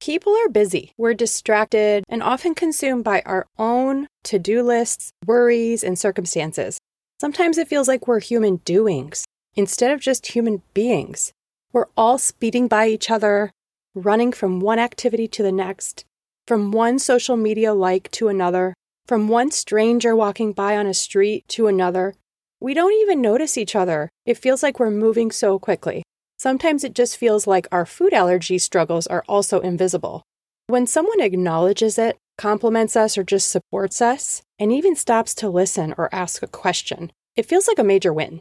People 0.00 0.34
are 0.36 0.48
busy, 0.48 0.92
we're 0.96 1.14
distracted, 1.14 2.04
and 2.08 2.22
often 2.22 2.54
consumed 2.54 3.04
by 3.04 3.22
our 3.26 3.46
own 3.58 4.06
to 4.24 4.38
do 4.38 4.62
lists, 4.62 5.10
worries, 5.26 5.82
and 5.82 5.98
circumstances. 5.98 6.78
Sometimes 7.20 7.58
it 7.58 7.68
feels 7.68 7.88
like 7.88 8.06
we're 8.06 8.20
human 8.20 8.56
doings 8.64 9.24
instead 9.54 9.90
of 9.90 10.00
just 10.00 10.26
human 10.28 10.62
beings. 10.74 11.32
We're 11.72 11.86
all 11.96 12.18
speeding 12.18 12.68
by 12.68 12.88
each 12.88 13.10
other, 13.10 13.50
running 13.94 14.32
from 14.32 14.60
one 14.60 14.78
activity 14.78 15.26
to 15.28 15.42
the 15.42 15.52
next, 15.52 16.04
from 16.46 16.72
one 16.72 16.98
social 16.98 17.36
media 17.36 17.72
like 17.72 18.10
to 18.12 18.28
another, 18.28 18.74
from 19.06 19.28
one 19.28 19.50
stranger 19.50 20.14
walking 20.14 20.52
by 20.52 20.76
on 20.76 20.86
a 20.86 20.94
street 20.94 21.46
to 21.48 21.66
another. 21.66 22.14
We 22.60 22.74
don't 22.74 22.92
even 22.92 23.20
notice 23.20 23.58
each 23.58 23.74
other. 23.76 24.08
It 24.26 24.38
feels 24.38 24.62
like 24.62 24.78
we're 24.78 24.90
moving 24.90 25.30
so 25.30 25.58
quickly. 25.58 26.02
Sometimes 26.38 26.84
it 26.84 26.94
just 26.94 27.16
feels 27.16 27.46
like 27.46 27.66
our 27.72 27.86
food 27.86 28.12
allergy 28.12 28.58
struggles 28.58 29.06
are 29.06 29.24
also 29.28 29.60
invisible. 29.60 30.22
When 30.66 30.86
someone 30.86 31.20
acknowledges 31.20 31.98
it, 31.98 32.16
compliments 32.38 32.96
us, 32.96 33.16
or 33.16 33.24
just 33.24 33.50
supports 33.50 34.00
us, 34.02 34.42
and 34.58 34.72
even 34.72 34.96
stops 34.96 35.34
to 35.36 35.48
listen 35.48 35.94
or 35.96 36.14
ask 36.14 36.42
a 36.42 36.46
question, 36.46 37.12
it 37.36 37.46
feels 37.46 37.68
like 37.68 37.78
a 37.78 37.84
major 37.84 38.12
win. 38.12 38.40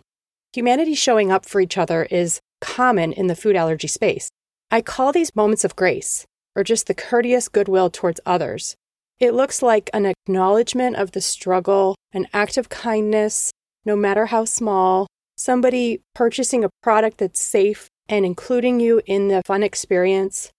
Humanity 0.54 0.96
showing 0.96 1.32
up 1.32 1.46
for 1.46 1.60
each 1.60 1.78
other 1.78 2.04
is 2.10 2.40
common 2.62 3.12
in 3.12 3.28
the 3.28 3.36
food 3.36 3.56
allergy 3.56 3.88
space. 3.88 4.30
I 4.72 4.82
call 4.82 5.12
these 5.12 5.36
moments 5.36 5.64
of 5.64 5.76
grace, 5.76 6.26
or 6.56 6.64
just 6.64 6.88
the 6.88 6.94
courteous 6.94 7.48
goodwill 7.48 7.90
towards 7.90 8.20
others. 8.26 8.76
It 9.20 9.34
looks 9.34 9.62
like 9.62 9.90
an 9.94 10.06
acknowledgement 10.06 10.96
of 10.96 11.12
the 11.12 11.22
struggle, 11.22 11.96
an 12.12 12.28
act 12.34 12.58
of 12.58 12.70
kindness, 12.70 13.52
no 13.86 13.96
matter 13.96 14.28
how 14.28 14.46
small, 14.46 15.08
somebody 15.38 16.02
purchasing 16.14 16.64
a 16.64 16.70
product 16.82 17.18
that's 17.18 17.42
safe 17.42 17.88
and 18.10 18.26
including 18.26 18.80
you 18.80 19.02
in 19.06 19.28
the 19.28 19.42
fun 19.46 19.64
experience. 19.64 20.52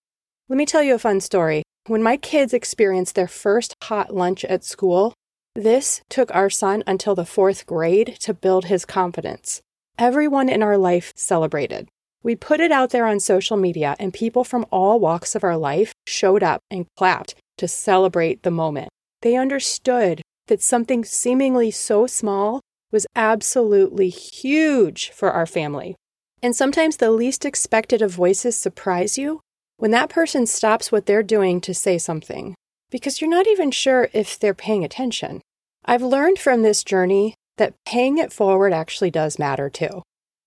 Let 0.49 0.57
me 0.57 0.67
tell 0.67 0.83
you 0.83 0.95
a 0.95 0.99
fun 0.99 1.21
story. 1.21 1.63
When 1.87 2.03
my 2.03 2.17
kids 2.17 2.55
experienced 2.55 3.15
their 3.15 3.29
first 3.29 3.75
hot 3.85 4.15
lunch 4.15 4.45
at 4.47 4.65
school, 4.65 5.15
this 5.55 6.01
took 6.09 6.35
our 6.35 6.51
son 6.51 6.83
until 6.87 7.15
the 7.15 7.27
fourth 7.27 7.67
grade 7.67 8.17
to 8.21 8.35
build 8.35 8.67
his 8.67 8.85
confidence. 8.85 9.61
Everyone 9.99 10.49
in 10.49 10.63
our 10.63 10.77
life 10.77 11.13
celebrated. 11.15 11.89
We 12.25 12.35
put 12.35 12.59
it 12.59 12.73
out 12.73 12.91
there 12.91 13.07
on 13.07 13.21
social 13.21 13.59
media, 13.59 13.95
and 14.01 14.13
people 14.13 14.45
from 14.45 14.65
all 14.73 14.99
walks 14.99 15.35
of 15.35 15.45
our 15.45 15.59
life 15.59 15.93
showed 16.07 16.43
up 16.43 16.63
and 16.71 16.87
clapped 16.97 17.35
to 17.59 17.69
celebrate 17.69 18.43
the 18.43 18.51
moment. 18.51 18.89
They 19.21 19.37
understood 19.37 20.23
that 20.47 20.63
something 20.63 21.05
seemingly 21.05 21.71
so 21.71 22.07
small 22.07 22.61
was 22.91 23.07
absolutely 23.15 24.09
huge 24.09 25.11
for 25.11 25.33
our 25.33 25.47
family. 25.47 25.97
And 26.43 26.57
sometimes 26.57 26.97
the 26.97 27.11
least 27.11 27.45
expected 27.45 28.01
of 28.01 28.11
voices 28.11 28.57
surprise 28.57 29.19
you 29.19 29.41
when 29.77 29.91
that 29.91 30.09
person 30.09 30.47
stops 30.47 30.91
what 30.91 31.05
they're 31.07 31.23
doing 31.23 31.61
to 31.61 31.75
say 31.75 31.99
something, 31.99 32.55
because 32.91 33.21
you're 33.21 33.31
not 33.31 33.47
even 33.47 33.71
sure 33.71 34.09
if 34.13 34.39
they're 34.39 34.55
paying 34.55 34.85
attention. 34.85 35.43
I've 35.85 36.03
learned 36.03 36.39
from 36.39 36.63
this 36.63 36.85
journey 36.85 37.35
that 37.59 37.75
paying 37.85 38.17
it 38.17 38.33
forward 38.33 38.73
actually 38.73 39.11
does 39.11 39.39
matter 39.39 39.69
too. 39.69 40.03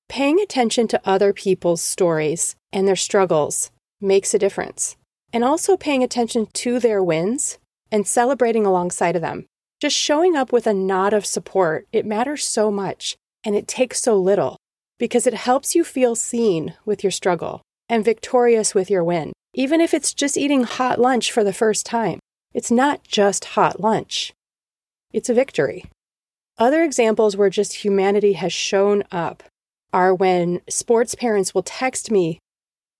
Paying 0.09 0.39
attention 0.39 0.87
to 0.87 1.01
other 1.03 1.33
people's 1.33 1.81
stories 1.81 2.55
and 2.71 2.87
their 2.87 2.95
struggles 2.95 3.71
makes 3.99 4.33
a 4.33 4.39
difference. 4.39 4.95
And 5.33 5.43
also 5.43 5.75
paying 5.75 6.03
attention 6.03 6.47
to 6.53 6.79
their 6.79 7.03
wins 7.03 7.57
and 7.91 8.07
celebrating 8.07 8.65
alongside 8.65 9.15
of 9.15 9.21
them. 9.21 9.45
Just 9.79 9.95
showing 9.95 10.35
up 10.35 10.51
with 10.51 10.65
a 10.65 10.73
nod 10.73 11.13
of 11.13 11.25
support, 11.25 11.87
it 11.91 12.05
matters 12.05 12.45
so 12.45 12.71
much 12.71 13.15
and 13.43 13.55
it 13.55 13.67
takes 13.67 14.01
so 14.01 14.15
little 14.15 14.57
because 14.97 15.27
it 15.27 15.33
helps 15.33 15.75
you 15.75 15.83
feel 15.83 16.15
seen 16.15 16.73
with 16.85 17.03
your 17.03 17.11
struggle 17.11 17.61
and 17.87 18.03
victorious 18.03 18.73
with 18.73 18.89
your 18.89 19.03
win. 19.03 19.33
Even 19.53 19.81
if 19.81 19.93
it's 19.93 20.13
just 20.13 20.37
eating 20.37 20.63
hot 20.63 20.99
lunch 20.99 21.31
for 21.31 21.43
the 21.43 21.53
first 21.53 21.85
time, 21.85 22.19
it's 22.53 22.71
not 22.71 23.03
just 23.03 23.45
hot 23.45 23.79
lunch, 23.79 24.33
it's 25.13 25.29
a 25.29 25.33
victory. 25.33 25.85
Other 26.57 26.81
examples 26.81 27.37
where 27.37 27.49
just 27.49 27.85
humanity 27.85 28.33
has 28.33 28.51
shown 28.51 29.03
up 29.11 29.43
are 29.93 30.13
when 30.13 30.61
sports 30.69 31.15
parents 31.15 31.53
will 31.53 31.63
text 31.63 32.11
me 32.11 32.39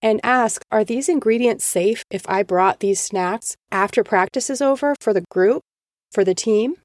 and 0.02 0.20
ask, 0.24 0.62
Are 0.72 0.84
these 0.84 1.10
ingredients 1.10 1.66
safe 1.66 2.04
if 2.12 2.28
I 2.30 2.44
brought 2.44 2.80
these 2.80 3.00
snacks 3.00 3.56
after 3.72 4.04
practice 4.04 4.50
is 4.50 4.62
over 4.62 4.96
for 5.00 5.14
the 5.14 5.24
group? 5.30 5.62
for 6.12 6.24
the 6.24 6.36
team, 6.36 6.76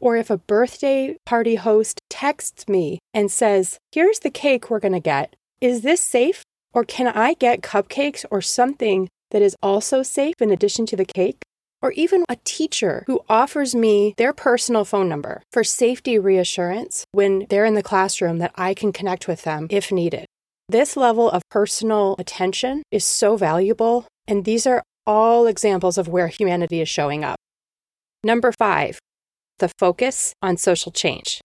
or 0.00 0.16
if 0.16 0.30
a 0.30 0.36
birthday 0.36 1.16
party 1.24 1.56
host 1.56 2.00
texts 2.10 2.68
me 2.68 2.98
and 3.14 3.30
says, 3.30 3.78
Here's 3.92 4.20
the 4.20 4.30
cake 4.30 4.70
we're 4.70 4.80
going 4.80 4.92
to 4.92 5.00
get. 5.00 5.36
Is 5.60 5.82
this 5.82 6.00
safe? 6.00 6.42
Or 6.74 6.84
can 6.84 7.08
I 7.08 7.34
get 7.34 7.62
cupcakes 7.62 8.24
or 8.30 8.40
something 8.40 9.08
that 9.30 9.42
is 9.42 9.56
also 9.62 10.02
safe 10.02 10.34
in 10.40 10.50
addition 10.50 10.86
to 10.86 10.96
the 10.96 11.04
cake? 11.04 11.42
Or 11.82 11.92
even 11.92 12.24
a 12.28 12.36
teacher 12.44 13.02
who 13.08 13.20
offers 13.28 13.74
me 13.74 14.14
their 14.16 14.32
personal 14.32 14.84
phone 14.84 15.08
number 15.08 15.42
for 15.50 15.64
safety 15.64 16.18
reassurance 16.18 17.04
when 17.10 17.46
they're 17.50 17.64
in 17.64 17.74
the 17.74 17.82
classroom 17.82 18.38
that 18.38 18.52
I 18.54 18.72
can 18.72 18.92
connect 18.92 19.26
with 19.26 19.42
them 19.42 19.66
if 19.68 19.90
needed. 19.90 20.26
This 20.68 20.96
level 20.96 21.28
of 21.28 21.42
personal 21.50 22.14
attention 22.18 22.82
is 22.90 23.04
so 23.04 23.36
valuable, 23.36 24.06
and 24.28 24.44
these 24.44 24.66
are 24.66 24.82
all 25.06 25.46
examples 25.46 25.98
of 25.98 26.08
where 26.08 26.28
humanity 26.28 26.80
is 26.80 26.88
showing 26.88 27.24
up. 27.24 27.36
Number 28.22 28.52
five, 28.52 29.00
the 29.58 29.70
focus 29.78 30.34
on 30.40 30.56
social 30.56 30.92
change. 30.92 31.40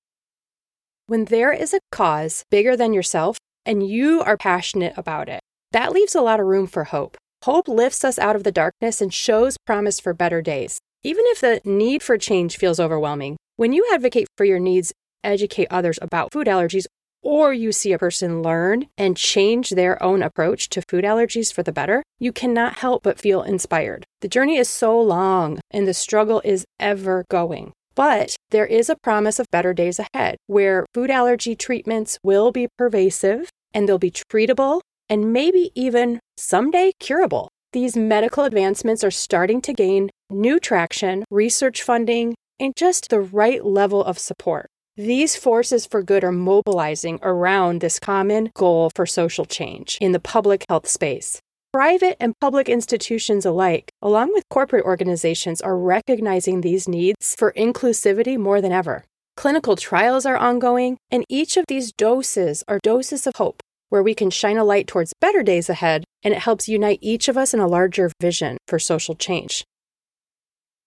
When 1.08 1.26
there 1.26 1.52
is 1.52 1.74
a 1.74 1.80
cause 1.92 2.44
bigger 2.52 2.78
than 2.78 2.94
yourself 2.94 3.38
and 3.66 3.88
you 3.88 4.22
are 4.22 4.38
passionate 4.38 4.94
about 4.98 5.30
it, 5.30 5.40
that 5.72 5.92
leaves 5.92 6.16
a 6.16 6.22
lot 6.22 6.40
of 6.40 6.46
room 6.46 6.68
for 6.68 6.86
hope. 6.86 7.18
Hope 7.44 7.68
lifts 7.68 8.04
us 8.04 8.18
out 8.20 8.36
of 8.36 8.44
the 8.44 8.52
darkness 8.52 9.02
and 9.02 9.14
shows 9.14 9.58
promise 9.66 10.00
for 10.00 10.14
better 10.14 10.42
days. 10.42 10.80
Even 11.04 11.24
if 11.28 11.40
the 11.40 11.62
need 11.64 12.04
for 12.04 12.18
change 12.18 12.58
feels 12.58 12.80
overwhelming, 12.80 13.38
when 13.56 13.74
you 13.74 13.88
advocate 13.94 14.28
for 14.36 14.46
your 14.46 14.60
needs, 14.60 14.94
educate 15.24 15.68
others 15.70 16.00
about 16.02 16.34
food 16.34 16.48
allergies, 16.48 16.86
or 17.22 17.54
you 17.54 17.72
see 17.72 17.92
a 17.92 18.00
person 18.00 18.42
learn 18.42 18.88
and 18.98 19.18
change 19.18 19.72
their 19.72 20.02
own 20.02 20.24
approach 20.24 20.70
to 20.70 20.82
food 20.90 21.04
allergies 21.04 21.54
for 21.54 21.64
the 21.64 21.72
better, 21.72 22.04
you 22.20 22.32
cannot 22.32 22.80
help 22.80 23.04
but 23.04 23.20
feel 23.20 23.42
inspired. 23.44 24.06
The 24.22 24.28
journey 24.28 24.58
is 24.58 24.70
so 24.70 25.00
long 25.00 25.60
and 25.72 25.88
the 25.88 25.94
struggle 25.94 26.42
is 26.46 26.66
ever 26.80 27.26
going. 27.30 27.74
But 27.96 28.36
there 28.52 28.66
is 28.66 28.90
a 28.90 28.96
promise 28.96 29.40
of 29.40 29.48
better 29.52 29.74
days 29.74 30.00
ahead 30.00 30.38
where 30.46 30.86
food 30.94 31.10
allergy 31.10 31.56
treatments 31.56 32.20
will 32.24 32.52
be 32.52 32.68
pervasive 32.78 33.50
and 33.74 33.90
they'll 33.90 33.98
be 33.98 34.12
treatable 34.12 34.82
and 35.10 35.34
maybe 35.34 35.72
even 35.74 36.20
someday 36.38 36.94
curable. 37.00 37.50
These 37.74 37.98
medical 37.98 38.44
advancements 38.46 39.04
are 39.04 39.12
starting 39.12 39.62
to 39.62 39.74
gain 39.74 40.10
new 40.30 40.60
traction, 40.60 41.26
research 41.30 41.84
funding, 41.84 42.36
and 42.60 42.74
just 42.76 43.10
the 43.10 43.20
right 43.20 43.64
level 43.66 44.04
of 44.04 44.18
support. 44.18 44.70
These 44.96 45.36
forces 45.36 45.86
for 45.86 46.02
good 46.02 46.24
are 46.24 46.32
mobilizing 46.32 47.20
around 47.22 47.82
this 47.82 48.00
common 48.00 48.50
goal 48.56 48.90
for 48.96 49.06
social 49.06 49.46
change 49.46 49.98
in 50.02 50.12
the 50.12 50.20
public 50.20 50.66
health 50.70 50.88
space. 50.88 51.40
Private 51.72 52.18
and 52.20 52.34
public 52.42 52.68
institutions 52.68 53.46
alike, 53.46 53.92
along 54.02 54.34
with 54.34 54.50
corporate 54.50 54.86
organizations, 54.86 55.62
are 55.62 55.78
recognizing 55.78 56.62
these 56.62 56.88
needs 56.88 57.36
for 57.38 57.54
inclusivity 57.54 58.38
more 58.38 58.62
than 58.62 58.72
ever. 58.72 59.04
Clinical 59.36 59.76
trials 59.76 60.26
are 60.26 60.38
ongoing, 60.38 60.98
and 61.12 61.24
each 61.30 61.58
of 61.58 61.66
these 61.68 61.92
doses 61.92 62.64
are 62.68 62.80
doses 62.82 63.28
of 63.28 63.36
hope, 63.36 63.62
where 63.90 64.02
we 64.02 64.16
can 64.16 64.32
shine 64.32 64.58
a 64.58 64.64
light 64.64 64.88
towards 64.88 65.14
better 65.22 65.44
days 65.44 65.70
ahead, 65.70 66.04
and 66.24 66.34
it 66.34 66.42
helps 66.42 66.68
unite 66.68 67.00
each 67.02 67.28
of 67.28 67.38
us 67.38 67.54
in 67.54 67.60
a 67.60 67.68
larger 67.68 68.12
vision 68.22 68.58
for 68.68 68.80
social 68.80 69.16
change. 69.16 69.64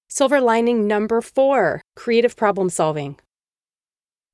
Silver 0.08 0.40
lining 0.40 0.86
number 0.86 1.20
four 1.20 1.82
creative 1.94 2.36
problem 2.36 2.68
solving. 2.68 3.16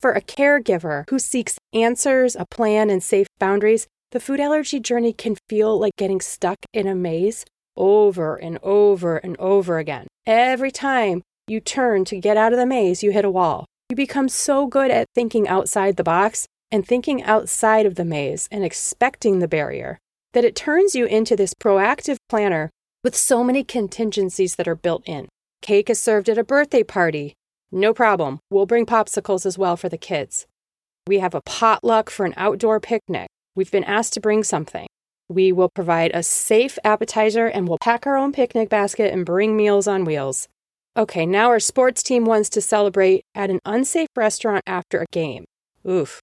For 0.01 0.13
a 0.13 0.23
caregiver 0.23 1.05
who 1.11 1.19
seeks 1.19 1.59
answers, 1.73 2.37
a 2.37 2.47
plan, 2.47 2.91
and 2.91 3.03
safe 3.03 3.27
boundaries, 3.39 3.87
the 4.13 4.21
food 4.21 4.41
allergy 4.41 4.81
journey 4.81 5.13
can 5.13 5.37
feel 5.49 5.79
like 5.79 5.97
getting 5.97 6.21
stuck 6.21 6.59
in 6.73 6.87
a 6.87 6.95
maze 6.95 7.45
over 7.77 8.37
and 8.37 8.59
over 8.63 9.19
and 9.19 9.37
over 9.39 9.79
again. 9.79 10.07
Every 10.27 10.71
time 10.71 11.23
you 11.47 11.61
turn 11.61 12.05
to 12.07 12.21
get 12.21 12.37
out 12.37 12.53
of 12.53 12.59
the 12.59 12.67
maze, 12.67 13.03
you 13.03 13.13
hit 13.13 13.25
a 13.25 13.31
wall. 13.31 13.67
You 13.89 13.97
become 13.97 14.29
so 14.29 14.67
good 14.67 14.91
at 14.91 15.07
thinking 15.15 15.47
outside 15.47 15.97
the 15.97 16.05
box 16.05 16.47
and 16.71 16.87
thinking 16.87 17.23
outside 17.23 17.87
of 17.87 17.95
the 17.95 18.05
maze 18.05 18.49
and 18.51 18.65
expecting 18.65 19.39
the 19.39 19.49
barrier 19.49 19.99
that 20.37 20.45
it 20.45 20.55
turns 20.55 20.95
you 20.95 21.07
into 21.07 21.35
this 21.35 21.55
proactive 21.55 22.19
planner 22.29 22.69
with 23.03 23.17
so 23.17 23.43
many 23.43 23.65
contingencies 23.65 24.57
that 24.57 24.69
are 24.69 24.75
built 24.75 25.03
in. 25.07 25.27
Cake 25.63 25.89
is 25.89 25.99
served 25.99 26.29
at 26.29 26.37
a 26.37 26.45
birthday 26.45 26.83
party. 26.83 27.33
No 27.73 27.95
problem. 27.95 28.41
We'll 28.51 28.67
bring 28.67 28.85
popsicles 28.85 29.47
as 29.47 29.57
well 29.57 29.79
for 29.79 29.89
the 29.89 29.97
kids. 29.97 30.47
We 31.07 31.21
have 31.21 31.35
a 31.35 31.41
potluck 31.41 32.11
for 32.11 32.27
an 32.27 32.35
outdoor 32.37 32.81
picnic. 32.81 33.29
We've 33.55 33.71
been 33.71 33.85
asked 33.85 34.13
to 34.13 34.21
bring 34.21 34.45
something. 34.45 34.87
We 35.27 35.53
will 35.53 35.71
provide 35.71 36.11
a 36.13 36.23
safe 36.23 36.79
appetizer 36.85 37.47
and 37.47 37.67
we'll 37.67 37.79
pack 37.81 38.07
our 38.07 38.19
own 38.19 38.33
picnic 38.33 38.69
basket 38.69 39.15
and 39.15 39.25
bring 39.25 39.57
meals 39.57 39.89
on 39.89 40.05
wheels. 40.05 40.49
Okay, 40.99 41.25
now 41.25 41.47
our 41.47 41.61
sports 41.61 42.03
team 42.03 42.27
wants 42.27 42.51
to 42.51 42.61
celebrate 42.61 43.23
at 43.35 43.49
an 43.49 43.61
unsafe 43.65 44.11
restaurant 44.15 44.65
after 44.67 45.01
a 45.01 45.07
game. 45.13 45.47
Oof. 45.89 46.21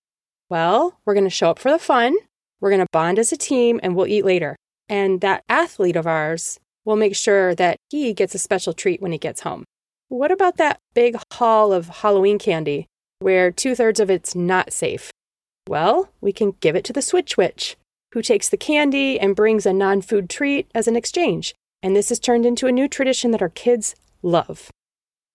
Well, 0.52 1.00
we're 1.04 1.16
going 1.16 1.24
to 1.24 1.32
show 1.32 1.50
up 1.50 1.58
for 1.58 1.72
the 1.72 1.80
fun, 1.80 2.16
we're 2.64 2.70
going 2.70 2.80
to 2.80 2.88
bond 2.94 3.20
as 3.20 3.34
a 3.34 3.38
team, 3.38 3.78
and 3.84 3.94
we'll 3.94 4.08
eat 4.08 4.24
later. 4.24 4.56
And 4.88 5.20
that 5.20 5.44
athlete 5.50 5.98
of 5.98 6.08
ours 6.08 6.62
will 6.86 6.96
make 6.96 7.14
sure 7.14 7.54
that 7.56 7.76
he 7.90 8.14
gets 8.14 8.34
a 8.34 8.40
special 8.40 8.72
treat 8.72 9.02
when 9.02 9.12
he 9.12 9.18
gets 9.18 9.42
home. 9.42 9.66
What 10.08 10.32
about 10.32 10.56
that 10.58 10.80
big 10.94 11.18
haul 11.34 11.74
of 11.74 11.90
Halloween 11.90 12.40
candy 12.40 12.88
where 13.20 13.52
two 13.52 13.76
thirds 13.76 14.00
of 14.00 14.10
it's 14.10 14.34
not 14.34 14.72
safe? 14.72 15.12
Well, 15.68 16.10
we 16.22 16.32
can 16.32 16.56
give 16.62 16.74
it 16.78 16.86
to 16.86 16.94
the 16.94 17.02
Switch 17.02 17.36
Witch, 17.36 17.76
who 18.14 18.22
takes 18.22 18.48
the 18.48 18.56
candy 18.56 19.20
and 19.20 19.36
brings 19.36 19.66
a 19.66 19.74
non 19.74 20.02
food 20.02 20.30
treat 20.30 20.72
as 20.74 20.88
an 20.88 20.96
exchange. 20.96 21.54
And 21.82 21.98
this 21.98 22.08
has 22.08 22.20
turned 22.20 22.46
into 22.46 22.68
a 22.68 22.72
new 22.72 22.88
tradition 22.88 23.32
that 23.32 23.42
our 23.42 23.50
kids 23.50 23.94
love. 24.22 24.70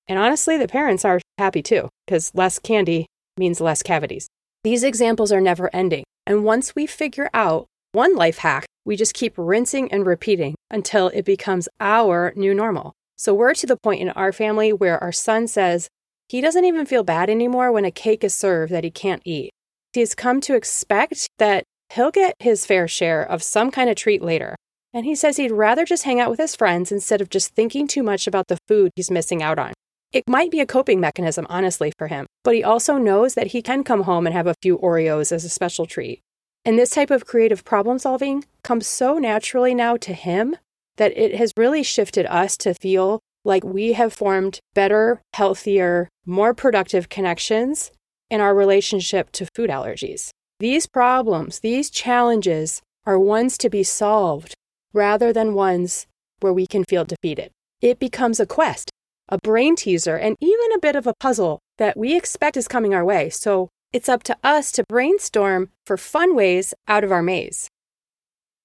And 0.06 0.18
honestly, 0.18 0.56
the 0.56 0.66
parents 0.66 1.04
are 1.04 1.20
happy 1.36 1.60
too, 1.60 1.90
because 2.06 2.34
less 2.34 2.58
candy 2.58 3.04
means 3.36 3.60
less 3.60 3.82
cavities. 3.82 4.28
These 4.64 4.82
examples 4.82 5.30
are 5.30 5.42
never 5.42 5.68
ending. 5.74 6.04
And 6.28 6.44
once 6.44 6.76
we 6.76 6.86
figure 6.86 7.28
out 7.34 7.66
one 7.92 8.14
life 8.14 8.38
hack 8.38 8.66
we 8.88 8.96
just 8.96 9.12
keep 9.12 9.34
rinsing 9.36 9.92
and 9.92 10.06
repeating 10.06 10.54
until 10.70 11.08
it 11.08 11.26
becomes 11.26 11.68
our 11.78 12.32
new 12.36 12.54
normal. 12.54 12.94
So 13.18 13.34
we're 13.34 13.52
to 13.52 13.66
the 13.66 13.76
point 13.76 14.00
in 14.00 14.08
our 14.08 14.32
family 14.32 14.72
where 14.72 14.98
our 15.02 15.12
son 15.12 15.46
says 15.46 15.88
he 16.28 16.40
doesn't 16.40 16.64
even 16.64 16.86
feel 16.86 17.04
bad 17.04 17.28
anymore 17.28 17.70
when 17.70 17.84
a 17.84 17.90
cake 17.90 18.24
is 18.24 18.34
served 18.34 18.72
that 18.72 18.84
he 18.84 18.90
can't 18.90 19.20
eat. 19.26 19.50
He's 19.92 20.14
come 20.14 20.40
to 20.40 20.54
expect 20.54 21.28
that 21.38 21.64
he'll 21.92 22.10
get 22.10 22.34
his 22.38 22.64
fair 22.64 22.88
share 22.88 23.22
of 23.22 23.42
some 23.42 23.70
kind 23.70 23.90
of 23.90 23.96
treat 23.96 24.22
later. 24.22 24.56
And 24.94 25.04
he 25.04 25.14
says 25.14 25.36
he'd 25.36 25.52
rather 25.52 25.84
just 25.84 26.04
hang 26.04 26.18
out 26.18 26.30
with 26.30 26.40
his 26.40 26.56
friends 26.56 26.90
instead 26.90 27.20
of 27.20 27.28
just 27.28 27.54
thinking 27.54 27.86
too 27.86 28.02
much 28.02 28.26
about 28.26 28.48
the 28.48 28.58
food 28.68 28.90
he's 28.96 29.10
missing 29.10 29.42
out 29.42 29.58
on. 29.58 29.74
It 30.12 30.24
might 30.26 30.50
be 30.50 30.60
a 30.60 30.66
coping 30.66 31.00
mechanism, 31.00 31.46
honestly, 31.50 31.92
for 31.98 32.06
him, 32.06 32.26
but 32.42 32.54
he 32.54 32.64
also 32.64 32.96
knows 32.96 33.34
that 33.34 33.48
he 33.48 33.60
can 33.60 33.84
come 33.84 34.04
home 34.04 34.26
and 34.26 34.34
have 34.34 34.46
a 34.46 34.54
few 34.62 34.78
Oreos 34.78 35.32
as 35.32 35.44
a 35.44 35.50
special 35.50 35.84
treat. 35.84 36.20
And 36.64 36.78
this 36.78 36.90
type 36.90 37.10
of 37.10 37.26
creative 37.26 37.64
problem 37.64 37.98
solving 37.98 38.44
comes 38.62 38.86
so 38.86 39.18
naturally 39.18 39.74
now 39.74 39.96
to 39.98 40.12
him 40.14 40.56
that 40.96 41.16
it 41.16 41.34
has 41.34 41.52
really 41.56 41.82
shifted 41.82 42.26
us 42.26 42.56
to 42.58 42.74
feel 42.74 43.20
like 43.44 43.64
we 43.64 43.92
have 43.92 44.12
formed 44.12 44.60
better, 44.74 45.20
healthier, 45.34 46.08
more 46.26 46.54
productive 46.54 47.08
connections 47.08 47.90
in 48.30 48.40
our 48.40 48.54
relationship 48.54 49.30
to 49.32 49.46
food 49.54 49.70
allergies. 49.70 50.30
These 50.58 50.86
problems, 50.86 51.60
these 51.60 51.90
challenges 51.90 52.82
are 53.06 53.18
ones 53.18 53.56
to 53.58 53.70
be 53.70 53.82
solved 53.82 54.54
rather 54.92 55.32
than 55.32 55.54
ones 55.54 56.06
where 56.40 56.52
we 56.52 56.66
can 56.66 56.84
feel 56.84 57.04
defeated. 57.04 57.50
It 57.80 57.98
becomes 57.98 58.40
a 58.40 58.46
quest, 58.46 58.90
a 59.28 59.38
brain 59.38 59.76
teaser, 59.76 60.16
and 60.16 60.36
even 60.40 60.72
a 60.74 60.80
bit 60.80 60.96
of 60.96 61.06
a 61.06 61.14
puzzle 61.20 61.60
that 61.78 61.96
we 61.96 62.16
expect 62.16 62.56
is 62.56 62.68
coming 62.68 62.94
our 62.94 63.04
way. 63.04 63.30
So 63.30 63.68
it's 63.92 64.08
up 64.08 64.22
to 64.24 64.36
us 64.44 64.70
to 64.72 64.84
brainstorm 64.88 65.70
for 65.86 65.96
fun 65.96 66.34
ways 66.34 66.74
out 66.86 67.04
of 67.04 67.12
our 67.12 67.22
maze. 67.22 67.68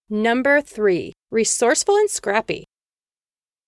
Number 0.09 0.61
three, 0.61 1.13
resourceful 1.31 1.95
and 1.95 2.09
scrappy. 2.09 2.65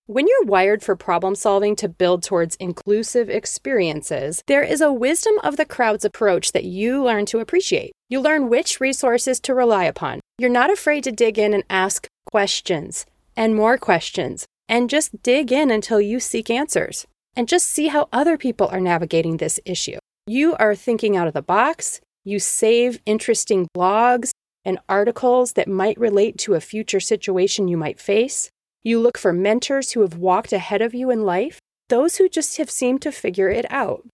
When 0.07 0.27
you're 0.27 0.45
wired 0.45 0.83
for 0.83 0.95
problem 0.95 1.33
solving 1.33 1.75
to 1.77 1.89
build 1.89 2.21
towards 2.21 2.55
inclusive 2.57 3.27
experiences, 3.27 4.43
there 4.45 4.61
is 4.61 4.79
a 4.79 4.93
wisdom 4.93 5.33
of 5.43 5.57
the 5.57 5.65
crowd's 5.65 6.05
approach 6.05 6.51
that 6.51 6.65
you 6.65 7.03
learn 7.03 7.25
to 7.27 7.39
appreciate. 7.39 7.93
You 8.09 8.21
learn 8.21 8.49
which 8.49 8.79
resources 8.79 9.39
to 9.39 9.55
rely 9.55 9.85
upon. 9.85 10.19
You're 10.37 10.51
not 10.51 10.71
afraid 10.71 11.03
to 11.05 11.11
dig 11.11 11.39
in 11.39 11.55
and 11.55 11.63
ask 11.71 12.07
questions 12.29 13.07
and 13.35 13.55
more 13.55 13.77
questions 13.77 14.45
and 14.67 14.89
just 14.89 15.21
dig 15.23 15.51
in 15.51 15.71
until 15.71 16.01
you 16.01 16.19
seek 16.19 16.49
answers 16.49 17.05
and 17.35 17.47
just 17.47 17.67
see 17.67 17.87
how 17.87 18.07
other 18.11 18.37
people 18.37 18.67
are 18.67 18.79
navigating 18.79 19.37
this 19.37 19.59
issue. 19.65 19.97
You 20.27 20.55
are 20.55 20.75
thinking 20.75 21.15
out 21.15 21.27
of 21.27 21.33
the 21.33 21.41
box. 21.41 22.01
You 22.23 22.39
save 22.39 22.99
interesting 23.05 23.67
blogs 23.77 24.31
and 24.63 24.79
articles 24.89 25.53
that 25.53 25.67
might 25.67 25.99
relate 25.99 26.37
to 26.39 26.55
a 26.55 26.59
future 26.59 26.99
situation 26.99 27.67
you 27.67 27.77
might 27.77 27.99
face. 27.99 28.49
You 28.83 28.99
look 28.99 29.17
for 29.17 29.33
mentors 29.33 29.91
who 29.91 30.01
have 30.01 30.17
walked 30.17 30.51
ahead 30.51 30.81
of 30.81 30.95
you 30.95 31.11
in 31.11 31.23
life, 31.23 31.59
those 31.89 32.15
who 32.15 32.27
just 32.27 32.57
have 32.57 32.71
seemed 32.71 33.01
to 33.03 33.11
figure 33.11 33.49
it 33.49 33.65
out. 33.71 34.07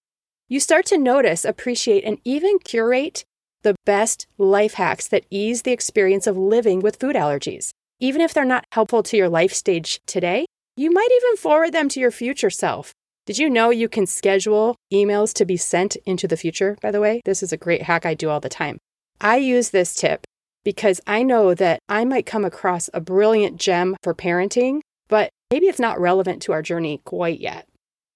You 0.50 0.60
start 0.60 0.86
to 0.88 0.98
notice, 0.98 1.46
appreciate, 1.46 2.04
and 2.04 2.18
even 2.26 2.60
curate 2.60 3.24
the 3.64 3.76
best 3.86 4.28
life 4.38 4.74
hacks 4.74 5.08
that 5.08 5.26
ease 5.30 5.62
the 5.62 5.72
experience 5.72 6.28
of 6.28 6.38
living 6.38 6.82
with 6.82 6.98
food 6.98 7.16
allergies. 7.16 7.72
Even 8.04 8.20
if 8.20 8.34
they're 8.34 8.44
not 8.44 8.66
helpful 8.72 9.04
to 9.04 9.16
your 9.16 9.30
life 9.30 9.54
stage 9.54 10.02
today, 10.08 10.48
you 10.76 10.90
might 10.92 11.10
even 11.18 11.38
forward 11.38 11.72
them 11.72 11.88
to 11.90 12.00
your 12.00 12.10
future 12.10 12.50
self. 12.50 12.94
Did 13.28 13.38
you 13.38 13.48
know 13.48 13.70
you 13.70 13.88
can 13.88 14.08
schedule 14.08 14.76
emails 14.92 15.34
to 15.36 15.46
be 15.46 15.56
sent 15.56 15.98
into 15.98 16.28
the 16.28 16.36
future, 16.36 16.76
by 16.82 16.90
the 16.90 17.00
way? 17.00 17.22
This 17.26 17.44
is 17.44 17.54
a 17.54 17.58
great 17.58 17.84
hack 17.84 18.08
I 18.08 18.16
do 18.16 18.32
all 18.32 18.40
the 18.40 18.50
time. 18.50 18.80
I 19.22 19.38
use 19.38 19.70
this 19.70 19.94
tip 19.94 20.26
because 20.66 21.00
I 21.06 21.22
know 21.22 21.54
that 21.54 21.78
I 21.88 22.04
might 22.06 22.26
come 22.26 22.44
across 22.44 22.90
a 22.92 23.00
brilliant 23.00 23.58
gem 23.58 23.96
for 24.02 24.16
parenting, 24.16 24.82
but 25.08 25.30
maybe 25.52 25.68
it's 25.68 25.80
not 25.80 26.00
relevant 26.00 26.42
to 26.44 26.54
our 26.54 26.64
journey 26.64 27.02
quite 27.06 27.40
yet. 27.40 27.68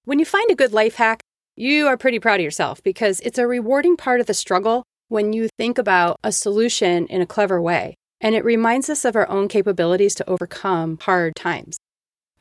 When 0.06 0.18
you 0.18 0.26
find 0.26 0.50
a 0.50 0.56
good 0.56 0.74
life 0.74 0.96
hack, 0.96 1.22
you 1.56 1.86
are 1.86 1.96
pretty 1.96 2.18
proud 2.18 2.40
of 2.40 2.44
yourself 2.44 2.82
because 2.82 3.20
it's 3.20 3.38
a 3.38 3.46
rewarding 3.46 3.98
part 3.98 4.20
of 4.20 4.26
the 4.26 4.34
struggle 4.34 4.84
when 5.10 5.32
you 5.32 5.48
think 5.60 5.78
about 5.78 6.18
a 6.24 6.32
solution 6.32 7.06
in 7.06 7.22
a 7.22 7.28
clever 7.28 7.62
way. 7.62 7.96
And 8.22 8.36
it 8.36 8.46
reminds 8.46 8.90
us 8.90 9.06
of 9.06 9.16
our 9.16 9.30
own 9.30 9.48
capabilities 9.48 10.16
to 10.16 10.30
overcome 10.30 10.98
hard 11.02 11.36
times. 11.36 11.78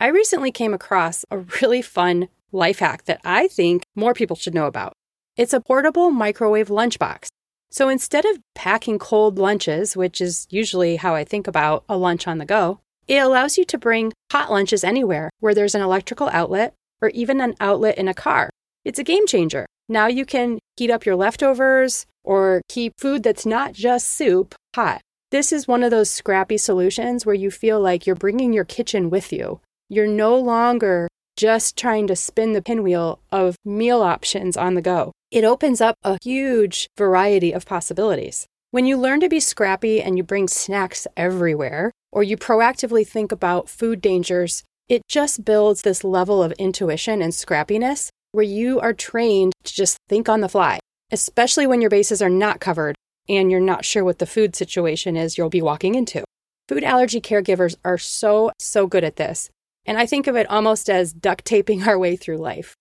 I 0.00 0.08
recently 0.08 0.52
came 0.52 0.74
across 0.74 1.24
a 1.30 1.38
really 1.60 1.82
fun 1.82 2.28
life 2.52 2.78
hack 2.78 3.04
that 3.04 3.20
I 3.24 3.48
think 3.48 3.84
more 3.94 4.14
people 4.14 4.36
should 4.36 4.54
know 4.54 4.66
about. 4.66 4.92
It's 5.36 5.52
a 5.52 5.60
portable 5.60 6.10
microwave 6.10 6.68
lunchbox. 6.68 7.28
So 7.70 7.88
instead 7.88 8.24
of 8.24 8.38
packing 8.54 9.00
cold 9.00 9.38
lunches, 9.38 9.96
which 9.96 10.20
is 10.20 10.46
usually 10.48 10.96
how 10.96 11.14
I 11.14 11.24
think 11.24 11.48
about 11.48 11.84
a 11.88 11.96
lunch 11.96 12.28
on 12.28 12.38
the 12.38 12.44
go, 12.44 12.80
it 13.08 13.16
allows 13.16 13.58
you 13.58 13.64
to 13.64 13.78
bring 13.78 14.12
hot 14.30 14.50
lunches 14.50 14.84
anywhere 14.84 15.30
where 15.40 15.54
there's 15.54 15.74
an 15.74 15.82
electrical 15.82 16.28
outlet 16.32 16.74
or 17.02 17.08
even 17.10 17.40
an 17.40 17.54
outlet 17.60 17.98
in 17.98 18.08
a 18.08 18.14
car. 18.14 18.48
It's 18.84 18.98
a 18.98 19.04
game 19.04 19.26
changer. 19.26 19.66
Now 19.88 20.06
you 20.06 20.24
can 20.24 20.60
heat 20.76 20.90
up 20.90 21.04
your 21.04 21.16
leftovers 21.16 22.06
or 22.22 22.62
keep 22.68 22.92
food 22.98 23.22
that's 23.22 23.44
not 23.44 23.72
just 23.72 24.08
soup 24.08 24.54
hot. 24.74 25.00
This 25.34 25.50
is 25.52 25.66
one 25.66 25.82
of 25.82 25.90
those 25.90 26.10
scrappy 26.10 26.56
solutions 26.56 27.26
where 27.26 27.34
you 27.34 27.50
feel 27.50 27.80
like 27.80 28.06
you're 28.06 28.14
bringing 28.14 28.52
your 28.52 28.64
kitchen 28.64 29.10
with 29.10 29.32
you. 29.32 29.60
You're 29.88 30.06
no 30.06 30.38
longer 30.38 31.08
just 31.36 31.76
trying 31.76 32.06
to 32.06 32.14
spin 32.14 32.52
the 32.52 32.62
pinwheel 32.62 33.18
of 33.32 33.56
meal 33.64 34.00
options 34.00 34.56
on 34.56 34.74
the 34.74 34.80
go. 34.80 35.10
It 35.32 35.42
opens 35.42 35.80
up 35.80 35.96
a 36.04 36.18
huge 36.22 36.86
variety 36.96 37.50
of 37.50 37.66
possibilities. 37.66 38.46
When 38.70 38.86
you 38.86 38.96
learn 38.96 39.18
to 39.18 39.28
be 39.28 39.40
scrappy 39.40 40.00
and 40.00 40.16
you 40.16 40.22
bring 40.22 40.46
snacks 40.46 41.04
everywhere, 41.16 41.90
or 42.12 42.22
you 42.22 42.36
proactively 42.36 43.04
think 43.04 43.32
about 43.32 43.68
food 43.68 44.00
dangers, 44.00 44.62
it 44.88 45.02
just 45.08 45.44
builds 45.44 45.82
this 45.82 46.04
level 46.04 46.44
of 46.44 46.52
intuition 46.60 47.20
and 47.20 47.32
scrappiness 47.32 48.08
where 48.30 48.44
you 48.44 48.78
are 48.78 48.92
trained 48.92 49.52
to 49.64 49.74
just 49.74 49.96
think 50.08 50.28
on 50.28 50.42
the 50.42 50.48
fly, 50.48 50.78
especially 51.10 51.66
when 51.66 51.80
your 51.80 51.90
bases 51.90 52.22
are 52.22 52.30
not 52.30 52.60
covered 52.60 52.94
and 53.28 53.50
you're 53.50 53.60
not 53.60 53.84
sure 53.84 54.04
what 54.04 54.18
the 54.18 54.26
food 54.26 54.54
situation 54.54 55.16
is 55.16 55.36
you'll 55.38 55.48
be 55.48 55.62
walking 55.62 55.94
into. 55.94 56.24
Food 56.68 56.84
allergy 56.84 57.20
caregivers 57.20 57.76
are 57.84 57.98
so, 57.98 58.50
so 58.58 58.86
good 58.86 59.04
at 59.04 59.16
this. 59.16 59.50
And 59.86 59.98
I 59.98 60.06
think 60.06 60.26
of 60.26 60.36
it 60.36 60.50
almost 60.50 60.88
as 60.88 61.12
duct 61.12 61.44
taping 61.44 61.82
our 61.88 61.98
way 61.98 62.16
through 62.16 62.38
life. 62.38 62.74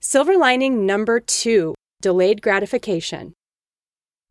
Silver 0.00 0.36
lining 0.36 0.86
number 0.86 1.18
two 1.18 1.74
delayed 2.00 2.40
gratification. 2.40 3.34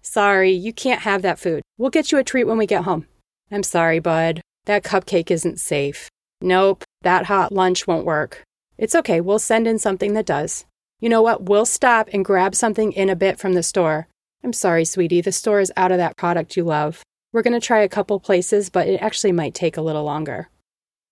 Sorry, 0.02 0.52
you 0.52 0.72
can't 0.72 1.02
have 1.02 1.22
that 1.24 1.40
food. 1.40 1.62
We'll 1.78 1.90
get 1.90 2.12
you 2.12 2.18
a 2.18 2.24
treat 2.24 2.46
when 2.46 2.58
we 2.58 2.66
get 2.66 2.86
home. 2.86 3.08
I'm 3.52 3.64
sorry, 3.64 4.00
bud. 4.00 4.42
That 4.66 4.84
cupcake 4.84 5.30
isn't 5.30 5.60
safe. 5.60 6.10
Nope, 6.40 6.84
that 7.02 7.26
hot 7.26 7.52
lunch 7.52 7.88
won't 7.88 8.06
work. 8.06 8.44
It's 8.78 8.96
okay, 8.96 9.20
we'll 9.20 9.40
send 9.40 9.68
in 9.68 9.80
something 9.80 10.14
that 10.14 10.26
does. 10.26 10.66
You 11.00 11.10
know 11.10 11.22
what? 11.22 11.44
We'll 11.44 11.66
stop 11.66 12.10
and 12.14 12.24
grab 12.24 12.56
something 12.56 12.92
in 12.92 13.10
a 13.10 13.16
bit 13.16 13.40
from 13.40 13.54
the 13.54 13.64
store. 13.64 14.08
I'm 14.48 14.54
sorry, 14.54 14.86
sweetie, 14.86 15.20
the 15.20 15.34
store 15.34 15.60
is 15.60 15.74
out 15.76 15.92
of 15.92 15.98
that 15.98 16.16
product 16.16 16.56
you 16.56 16.64
love. 16.64 17.04
We're 17.34 17.42
going 17.42 17.60
to 17.60 17.68
try 17.68 17.80
a 17.80 17.90
couple 17.90 18.18
places, 18.18 18.70
but 18.70 18.88
it 18.88 19.02
actually 19.02 19.34
might 19.34 19.54
take 19.54 19.76
a 19.76 19.82
little 19.82 20.06
longer. 20.06 20.48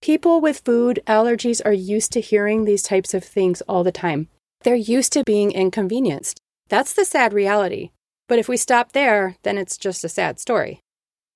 People 0.02 0.40
with 0.40 0.62
food 0.64 1.02
allergies 1.06 1.62
are 1.66 1.74
used 1.74 2.14
to 2.14 2.22
hearing 2.22 2.64
these 2.64 2.82
types 2.82 3.14
of 3.14 3.26
things 3.26 3.60
all 3.68 3.84
the 3.84 3.92
time. 3.92 4.30
They're 4.64 4.74
used 4.74 5.12
to 5.12 5.26
being 5.26 5.52
inconvenienced. 5.52 6.40
That's 6.70 6.94
the 6.94 7.04
sad 7.04 7.34
reality. 7.34 7.90
But 8.30 8.40
if 8.40 8.48
we 8.48 8.56
stop 8.56 8.94
there, 8.94 9.36
then 9.44 9.58
it's 9.58 9.78
just 9.78 10.06
a 10.06 10.08
sad 10.08 10.40
story. 10.40 10.80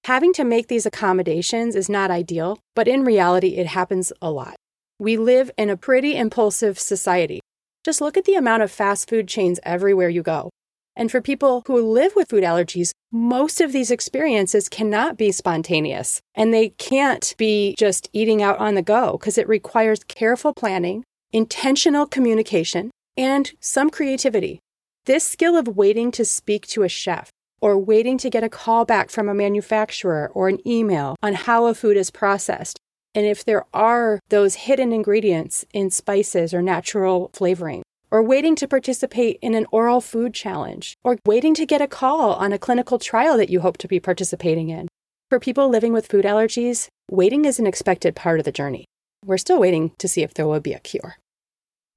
Having 0.06 0.32
to 0.36 0.46
make 0.46 0.70
these 0.70 0.86
accommodations 0.86 1.76
is 1.76 1.90
not 1.90 2.12
ideal, 2.12 2.60
but 2.76 2.88
in 2.88 3.04
reality, 3.04 3.58
it 3.58 3.68
happens 3.68 4.14
a 4.22 4.32
lot. 4.32 4.56
We 5.00 5.18
live 5.18 5.52
in 5.58 5.70
a 5.70 5.76
pretty 5.76 6.16
impulsive 6.16 6.80
society. 6.80 7.42
Just 7.84 8.00
look 8.00 8.16
at 8.16 8.24
the 8.24 8.36
amount 8.36 8.64
of 8.64 8.72
fast 8.72 9.10
food 9.10 9.28
chains 9.28 9.60
everywhere 9.64 10.08
you 10.08 10.24
go. 10.24 10.50
And 11.00 11.10
for 11.10 11.22
people 11.22 11.64
who 11.66 11.82
live 11.82 12.14
with 12.18 12.28
food 12.28 12.44
allergies, 12.44 12.92
most 13.10 13.62
of 13.62 13.72
these 13.72 13.90
experiences 13.90 14.68
cannot 14.68 15.16
be 15.16 15.32
spontaneous 15.32 16.22
and 16.36 16.54
they 16.54 16.70
can't 16.72 17.34
be 17.38 17.74
just 17.80 18.10
eating 18.12 18.44
out 18.44 18.58
on 18.58 18.76
the 18.76 18.82
go 18.82 19.14
because 19.14 19.38
it 19.38 19.48
requires 19.48 20.04
careful 20.04 20.54
planning, 20.54 21.06
intentional 21.32 22.06
communication, 22.06 22.92
and 23.16 23.54
some 23.62 23.90
creativity. 23.90 24.60
This 25.06 25.24
skill 25.24 25.56
of 25.56 25.70
waiting 25.70 26.12
to 26.12 26.26
speak 26.26 26.68
to 26.68 26.84
a 26.84 26.90
chef 26.90 27.30
or 27.62 27.80
waiting 27.80 28.18
to 28.18 28.30
get 28.30 28.44
a 28.44 28.50
call 28.50 28.84
back 28.84 29.10
from 29.10 29.30
a 29.30 29.34
manufacturer 29.34 30.30
or 30.34 30.50
an 30.50 30.60
email 30.68 31.16
on 31.24 31.34
how 31.34 31.68
a 31.68 31.74
food 31.74 31.96
is 31.96 32.12
processed. 32.12 32.78
And 33.16 33.26
if 33.26 33.46
there 33.46 33.64
are 33.74 34.20
those 34.28 34.56
hidden 34.56 34.92
ingredients 34.92 35.64
in 35.74 35.92
spices 35.92 36.54
or 36.54 36.62
natural 36.62 37.32
flavoring, 37.34 37.84
or 38.12 38.24
waiting 38.24 38.56
to 38.56 38.68
participate 38.68 39.38
in 39.42 39.54
an 39.54 39.66
oral 39.72 40.02
food 40.02 40.34
challenge, 40.34 40.96
or 41.04 41.18
waiting 41.26 41.54
to 41.54 41.66
get 41.66 41.82
a 41.82 41.88
call 41.88 42.34
on 42.34 42.54
a 42.54 42.60
clinical 42.60 43.00
trial 43.00 43.38
that 43.38 43.50
you 43.50 43.60
hope 43.60 43.78
to 43.78 43.88
be 43.88 44.00
participating 44.00 44.70
in. 44.70 44.88
For 45.30 45.40
people 45.40 45.70
living 45.70 45.94
with 45.94 46.08
food 46.08 46.26
allergies, 46.26 46.88
waiting 47.10 47.46
is 47.46 47.60
an 47.60 47.68
expected 47.68 48.16
part 48.16 48.40
of 48.40 48.46
the 48.46 48.52
journey. 48.52 48.86
We're 49.26 49.38
still 49.38 49.60
waiting 49.60 49.92
to 50.00 50.08
see 50.08 50.24
if 50.24 50.34
there 50.34 50.48
will 50.48 50.60
be 50.60 50.74
a 50.74 50.80
cure. 50.80 51.18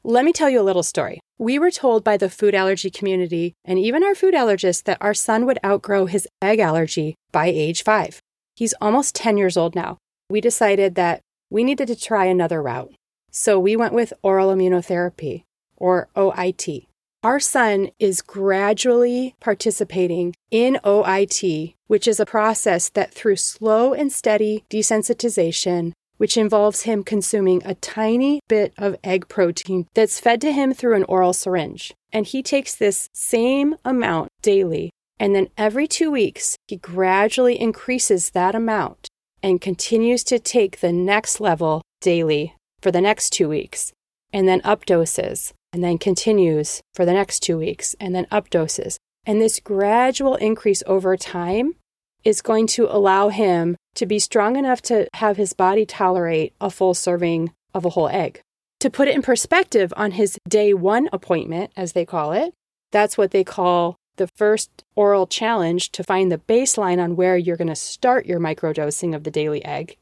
Let 0.05 0.25
me 0.25 0.33
tell 0.33 0.51
you 0.51 0.61
a 0.61 0.63
little 0.63 0.83
story. 0.83 1.21
We 1.39 1.59
were 1.59 1.71
told 1.71 2.03
by 2.03 2.17
the 2.17 2.29
food 2.29 2.55
allergy 2.55 2.91
community 2.91 3.55
and 3.65 3.79
even 3.79 4.03
our 4.03 4.15
food 4.15 4.35
allergist 4.35 4.85
that 4.85 4.99
our 5.01 5.15
son 5.15 5.47
would 5.47 5.59
outgrow 5.65 6.07
his 6.07 6.27
egg 6.43 6.59
allergy 6.59 7.15
by 7.31 7.47
age 7.47 7.85
five. 7.85 8.21
He's 8.57 8.75
almost 8.81 9.15
10 9.15 9.39
years 9.39 9.57
old 9.57 9.75
now. 9.75 9.99
We 10.29 10.41
decided 10.41 10.95
that 10.97 11.21
we 11.51 11.65
needed 11.65 11.87
to 11.89 11.97
try 11.97 12.27
another 12.27 12.63
route. 12.63 12.93
So 13.31 13.59
we 13.59 13.77
went 13.77 13.95
with 13.95 14.13
oral 14.23 14.55
immunotherapy, 14.55 15.45
or 15.83 16.09
OIT. 16.15 16.87
Our 17.25 17.41
son 17.41 17.91
is 17.99 18.23
gradually 18.23 19.35
participating 19.41 20.35
in 20.51 20.79
OIT, 20.85 21.75
which 21.89 22.07
is 22.07 22.21
a 22.21 22.27
process 22.27 22.89
that 22.91 23.13
through 23.13 23.37
slow 23.37 23.93
and 23.93 24.13
steady 24.13 24.65
desensitization, 24.71 25.93
which 26.19 26.37
involves 26.37 26.83
him 26.83 27.03
consuming 27.03 27.63
a 27.65 27.75
tiny 27.75 28.41
bit 28.49 28.73
of 28.79 28.97
egg 29.03 29.29
protein 29.29 29.87
that's 29.95 30.21
fed 30.21 30.41
to 30.43 30.53
him 30.53 30.73
through 30.73 30.95
an 30.95 31.05
oral 31.05 31.33
syringe. 31.33 31.93
And 32.13 32.27
he 32.27 32.43
takes 32.43 32.75
this 32.77 33.09
same 33.13 33.75
amount 33.85 34.29
daily. 34.41 34.91
And 35.19 35.35
then 35.35 35.49
every 35.59 35.89
two 35.89 36.13
weeks, 36.13 36.57
he 36.69 36.77
gradually 36.77 37.61
increases 37.61 38.31
that 38.31 38.55
amount 38.55 39.09
and 39.43 39.61
continues 39.61 40.23
to 40.25 40.39
take 40.39 40.79
the 40.79 40.93
next 40.93 41.41
level 41.41 41.83
daily 42.01 42.55
for 42.81 42.93
the 42.93 43.01
next 43.01 43.31
two 43.31 43.49
weeks, 43.49 43.93
and 44.33 44.47
then 44.47 44.61
up 44.65 44.85
doses 44.87 45.53
and 45.73 45.83
then 45.83 45.99
continues 45.99 46.83
for 46.95 47.05
the 47.05 47.13
next 47.13 47.41
two 47.41 47.59
weeks 47.59 47.95
and 47.99 48.15
then 48.15 48.27
up 48.31 48.51
doses. 48.51 48.99
And 49.25 49.41
this 49.41 49.61
gradual 49.61 50.35
increase 50.37 50.83
over 50.87 51.17
time 51.17 51.77
is 52.25 52.43
going 52.43 52.67
to 52.69 52.87
allow 52.95 53.29
him 53.29 53.77
to 53.95 54.07
be 54.07 54.19
strong 54.19 54.57
enough 54.57 54.83
to 54.83 55.09
have 55.15 55.37
his 55.37 55.53
body 55.53 55.87
tolerate 55.87 56.55
a 56.61 56.71
full 56.71 56.95
serving 56.95 57.53
of 57.75 57.85
a 57.85 57.91
whole 57.91 58.09
egg. 58.09 58.41
To 58.81 58.91
put 58.91 59.09
it 59.09 59.15
in 59.15 59.23
perspective, 59.23 59.93
on 59.97 60.13
his 60.13 60.39
day 60.49 60.75
one 60.75 61.09
appointment, 61.13 61.73
as 61.77 61.93
they 61.93 62.05
call 62.05 62.33
it, 62.33 62.53
that's 62.91 63.17
what 63.17 63.31
they 63.31 63.45
call 63.45 63.97
the 64.17 64.29
first 64.37 64.85
oral 64.95 65.27
challenge 65.27 65.91
to 65.93 66.05
find 66.05 66.31
the 66.31 66.39
baseline 66.39 67.03
on 67.03 67.17
where 67.17 67.37
you're 67.37 67.57
going 67.57 67.69
to 67.69 67.77
start 67.77 68.27
your 68.27 68.41
microdosing 68.41 69.15
of 69.15 69.25
the 69.25 69.31
daily 69.31 69.65
egg. 69.65 69.97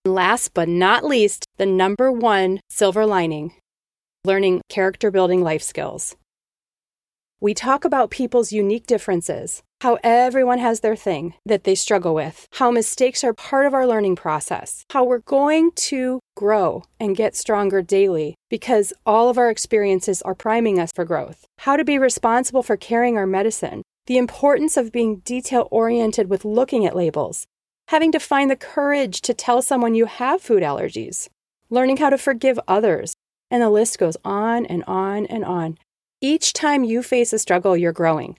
Last 0.06 0.54
but 0.54 0.70
not 0.70 1.04
least, 1.04 1.46
the 1.58 1.66
number 1.66 2.12
one 2.12 2.60
silver 2.70 3.06
lining 3.06 3.54
learning 4.26 4.62
character 4.68 5.12
building 5.12 5.42
life 5.42 5.62
skills. 5.62 6.16
We 7.40 7.54
talk 7.54 7.86
about 7.86 8.12
people's 8.12 8.52
unique 8.52 8.86
differences, 8.86 9.64
how 9.80 9.98
everyone 10.04 10.60
has 10.60 10.82
their 10.82 10.98
thing 10.98 11.36
that 11.46 11.64
they 11.64 11.74
struggle 11.74 12.14
with, 12.14 12.46
how 12.56 12.70
mistakes 12.70 13.24
are 13.24 13.34
part 13.34 13.66
of 13.66 13.74
our 13.74 13.88
learning 13.88 14.18
process, 14.18 14.84
how 14.92 15.06
we're 15.06 15.20
going 15.20 15.72
to 15.88 16.20
grow 16.36 16.84
and 17.00 17.16
get 17.16 17.38
stronger 17.38 17.82
daily 17.82 18.36
because 18.50 18.92
all 19.06 19.30
of 19.30 19.38
our 19.38 19.50
experiences 19.50 20.22
are 20.24 20.36
priming 20.36 20.80
us 20.80 20.92
for 20.94 21.06
growth, 21.06 21.46
how 21.60 21.78
to 21.78 21.86
be 21.86 21.98
responsible 21.98 22.62
for 22.62 22.76
carrying 22.76 23.16
our 23.18 23.28
medicine, 23.28 23.84
the 24.08 24.18
importance 24.18 24.76
of 24.76 24.92
being 24.92 25.20
detail 25.20 25.70
oriented 25.72 26.30
with 26.30 26.44
looking 26.44 26.86
at 26.86 26.96
labels, 26.96 27.48
having 27.88 28.12
to 28.12 28.20
find 28.20 28.52
the 28.52 28.58
courage 28.58 29.22
to 29.22 29.34
tell 29.34 29.62
someone 29.62 29.96
you 29.96 30.08
have 30.08 30.42
food 30.42 30.62
allergies, 30.62 31.30
learning 31.70 31.96
how 31.98 32.10
to 32.10 32.18
forgive 32.18 32.60
others, 32.68 33.14
and 33.52 33.62
the 33.62 33.70
list 33.70 34.00
goes 34.00 34.18
on 34.24 34.66
and 34.66 34.84
on 34.86 35.26
and 35.26 35.44
on. 35.44 35.78
Each 36.22 36.54
time 36.54 36.84
you 36.84 37.02
face 37.02 37.34
a 37.34 37.40
struggle, 37.40 37.78
you're 37.78 37.94
growing. 37.94 38.38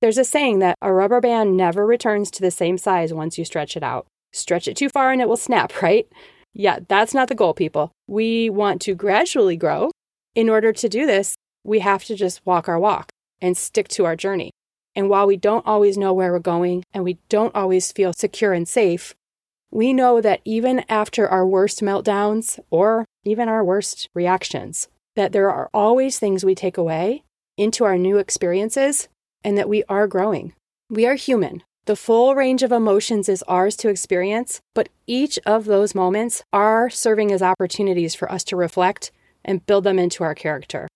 There's 0.00 0.18
a 0.18 0.24
saying 0.24 0.58
that 0.58 0.76
a 0.82 0.92
rubber 0.92 1.20
band 1.20 1.56
never 1.56 1.86
returns 1.86 2.30
to 2.32 2.40
the 2.40 2.50
same 2.50 2.76
size 2.76 3.14
once 3.14 3.38
you 3.38 3.44
stretch 3.44 3.76
it 3.76 3.82
out. 3.82 4.06
Stretch 4.32 4.66
it 4.66 4.76
too 4.76 4.88
far 4.88 5.12
and 5.12 5.22
it 5.22 5.28
will 5.28 5.36
snap, 5.36 5.80
right? 5.82 6.06
Yeah, 6.54 6.80
that's 6.88 7.14
not 7.14 7.28
the 7.28 7.34
goal, 7.34 7.54
people. 7.54 7.92
We 8.06 8.50
want 8.50 8.82
to 8.82 8.94
gradually 8.94 9.56
grow. 9.56 9.90
In 10.34 10.48
order 10.48 10.72
to 10.72 10.88
do 10.88 11.06
this, 11.06 11.36
we 11.64 11.78
have 11.80 12.04
to 12.04 12.16
just 12.16 12.44
walk 12.44 12.68
our 12.68 12.78
walk 12.78 13.10
and 13.40 13.56
stick 13.56 13.88
to 13.88 14.04
our 14.04 14.16
journey. 14.16 14.50
And 14.94 15.08
while 15.08 15.26
we 15.26 15.36
don't 15.36 15.66
always 15.66 15.96
know 15.96 16.12
where 16.12 16.32
we're 16.32 16.38
going 16.38 16.84
and 16.92 17.04
we 17.04 17.18
don't 17.28 17.54
always 17.54 17.92
feel 17.92 18.12
secure 18.12 18.52
and 18.52 18.68
safe, 18.68 19.14
we 19.70 19.92
know 19.92 20.20
that 20.20 20.40
even 20.44 20.84
after 20.88 21.26
our 21.26 21.46
worst 21.46 21.80
meltdowns 21.80 22.58
or 22.70 23.06
even 23.24 23.48
our 23.48 23.64
worst 23.64 24.08
reactions, 24.14 24.88
that 25.16 25.32
there 25.32 25.50
are 25.50 25.70
always 25.72 26.18
things 26.18 26.44
we 26.44 26.54
take 26.54 26.76
away 26.76 27.24
into 27.56 27.84
our 27.84 27.98
new 27.98 28.18
experiences 28.18 29.08
and 29.44 29.56
that 29.58 29.68
we 29.68 29.84
are 29.88 30.06
growing. 30.06 30.54
We 30.88 31.06
are 31.06 31.14
human. 31.14 31.62
The 31.84 31.96
full 31.96 32.34
range 32.34 32.62
of 32.62 32.70
emotions 32.70 33.28
is 33.28 33.42
ours 33.48 33.76
to 33.76 33.88
experience, 33.88 34.60
but 34.74 34.88
each 35.06 35.38
of 35.44 35.64
those 35.64 35.94
moments 35.94 36.42
are 36.52 36.88
serving 36.88 37.32
as 37.32 37.42
opportunities 37.42 38.14
for 38.14 38.30
us 38.30 38.44
to 38.44 38.56
reflect 38.56 39.10
and 39.44 39.66
build 39.66 39.84
them 39.84 39.98
into 39.98 40.22
our 40.22 40.34
character. 40.34 40.86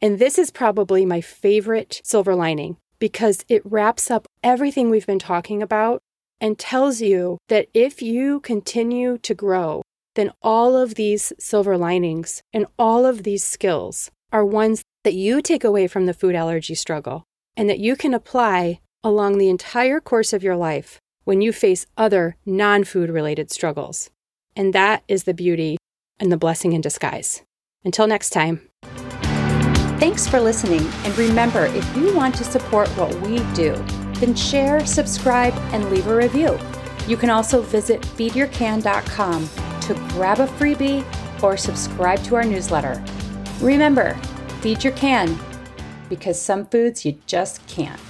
And 0.00 0.18
this 0.18 0.38
is 0.38 0.50
probably 0.50 1.04
my 1.04 1.20
favorite 1.20 2.00
silver 2.04 2.34
lining 2.34 2.76
because 2.98 3.44
it 3.48 3.62
wraps 3.64 4.10
up 4.10 4.26
everything 4.42 4.88
we've 4.88 5.06
been 5.06 5.18
talking 5.18 5.62
about 5.62 6.00
and 6.40 6.58
tells 6.58 7.00
you 7.00 7.38
that 7.48 7.66
if 7.74 8.02
you 8.02 8.40
continue 8.40 9.18
to 9.18 9.34
grow, 9.34 9.82
then 10.16 10.32
all 10.42 10.76
of 10.76 10.96
these 10.96 11.32
silver 11.38 11.78
linings 11.78 12.42
and 12.52 12.66
all 12.78 13.06
of 13.06 13.22
these 13.22 13.44
skills 13.44 14.10
are 14.32 14.44
ones 14.44 14.82
that 15.04 15.14
you 15.14 15.40
take 15.40 15.62
away 15.62 15.86
from 15.86 16.06
the 16.06 16.14
food 16.14 16.34
allergy 16.34 16.74
struggle 16.74 17.24
and 17.56 17.70
that 17.70 17.78
you 17.78 17.94
can 17.94 18.12
apply 18.12 18.80
along 19.04 19.38
the 19.38 19.48
entire 19.48 20.00
course 20.00 20.32
of 20.32 20.42
your 20.42 20.56
life 20.56 20.98
when 21.24 21.40
you 21.40 21.52
face 21.52 21.86
other 21.96 22.36
non 22.44 22.82
food 22.82 23.10
related 23.10 23.50
struggles. 23.50 24.10
And 24.56 24.72
that 24.72 25.04
is 25.06 25.24
the 25.24 25.34
beauty 25.34 25.76
and 26.18 26.32
the 26.32 26.36
blessing 26.36 26.72
in 26.72 26.80
disguise. 26.80 27.42
Until 27.84 28.06
next 28.06 28.30
time. 28.30 28.68
Thanks 30.00 30.26
for 30.26 30.40
listening. 30.40 30.86
And 31.04 31.16
remember, 31.16 31.66
if 31.66 31.96
you 31.96 32.14
want 32.14 32.34
to 32.36 32.44
support 32.44 32.88
what 32.90 33.14
we 33.20 33.38
do, 33.54 33.74
then 34.14 34.34
share, 34.34 34.84
subscribe, 34.86 35.54
and 35.72 35.88
leave 35.90 36.06
a 36.06 36.16
review. 36.16 36.58
You 37.06 37.16
can 37.16 37.30
also 37.30 37.62
visit 37.62 38.00
feedyourcan.com 38.00 39.48
to 39.86 39.94
grab 40.10 40.40
a 40.40 40.46
freebie 40.46 41.04
or 41.42 41.56
subscribe 41.56 42.22
to 42.24 42.34
our 42.34 42.44
newsletter. 42.44 43.02
Remember, 43.60 44.14
feed 44.60 44.82
your 44.82 44.92
can 44.94 45.38
because 46.08 46.40
some 46.40 46.66
foods 46.66 47.04
you 47.04 47.20
just 47.26 47.66
can't. 47.66 48.00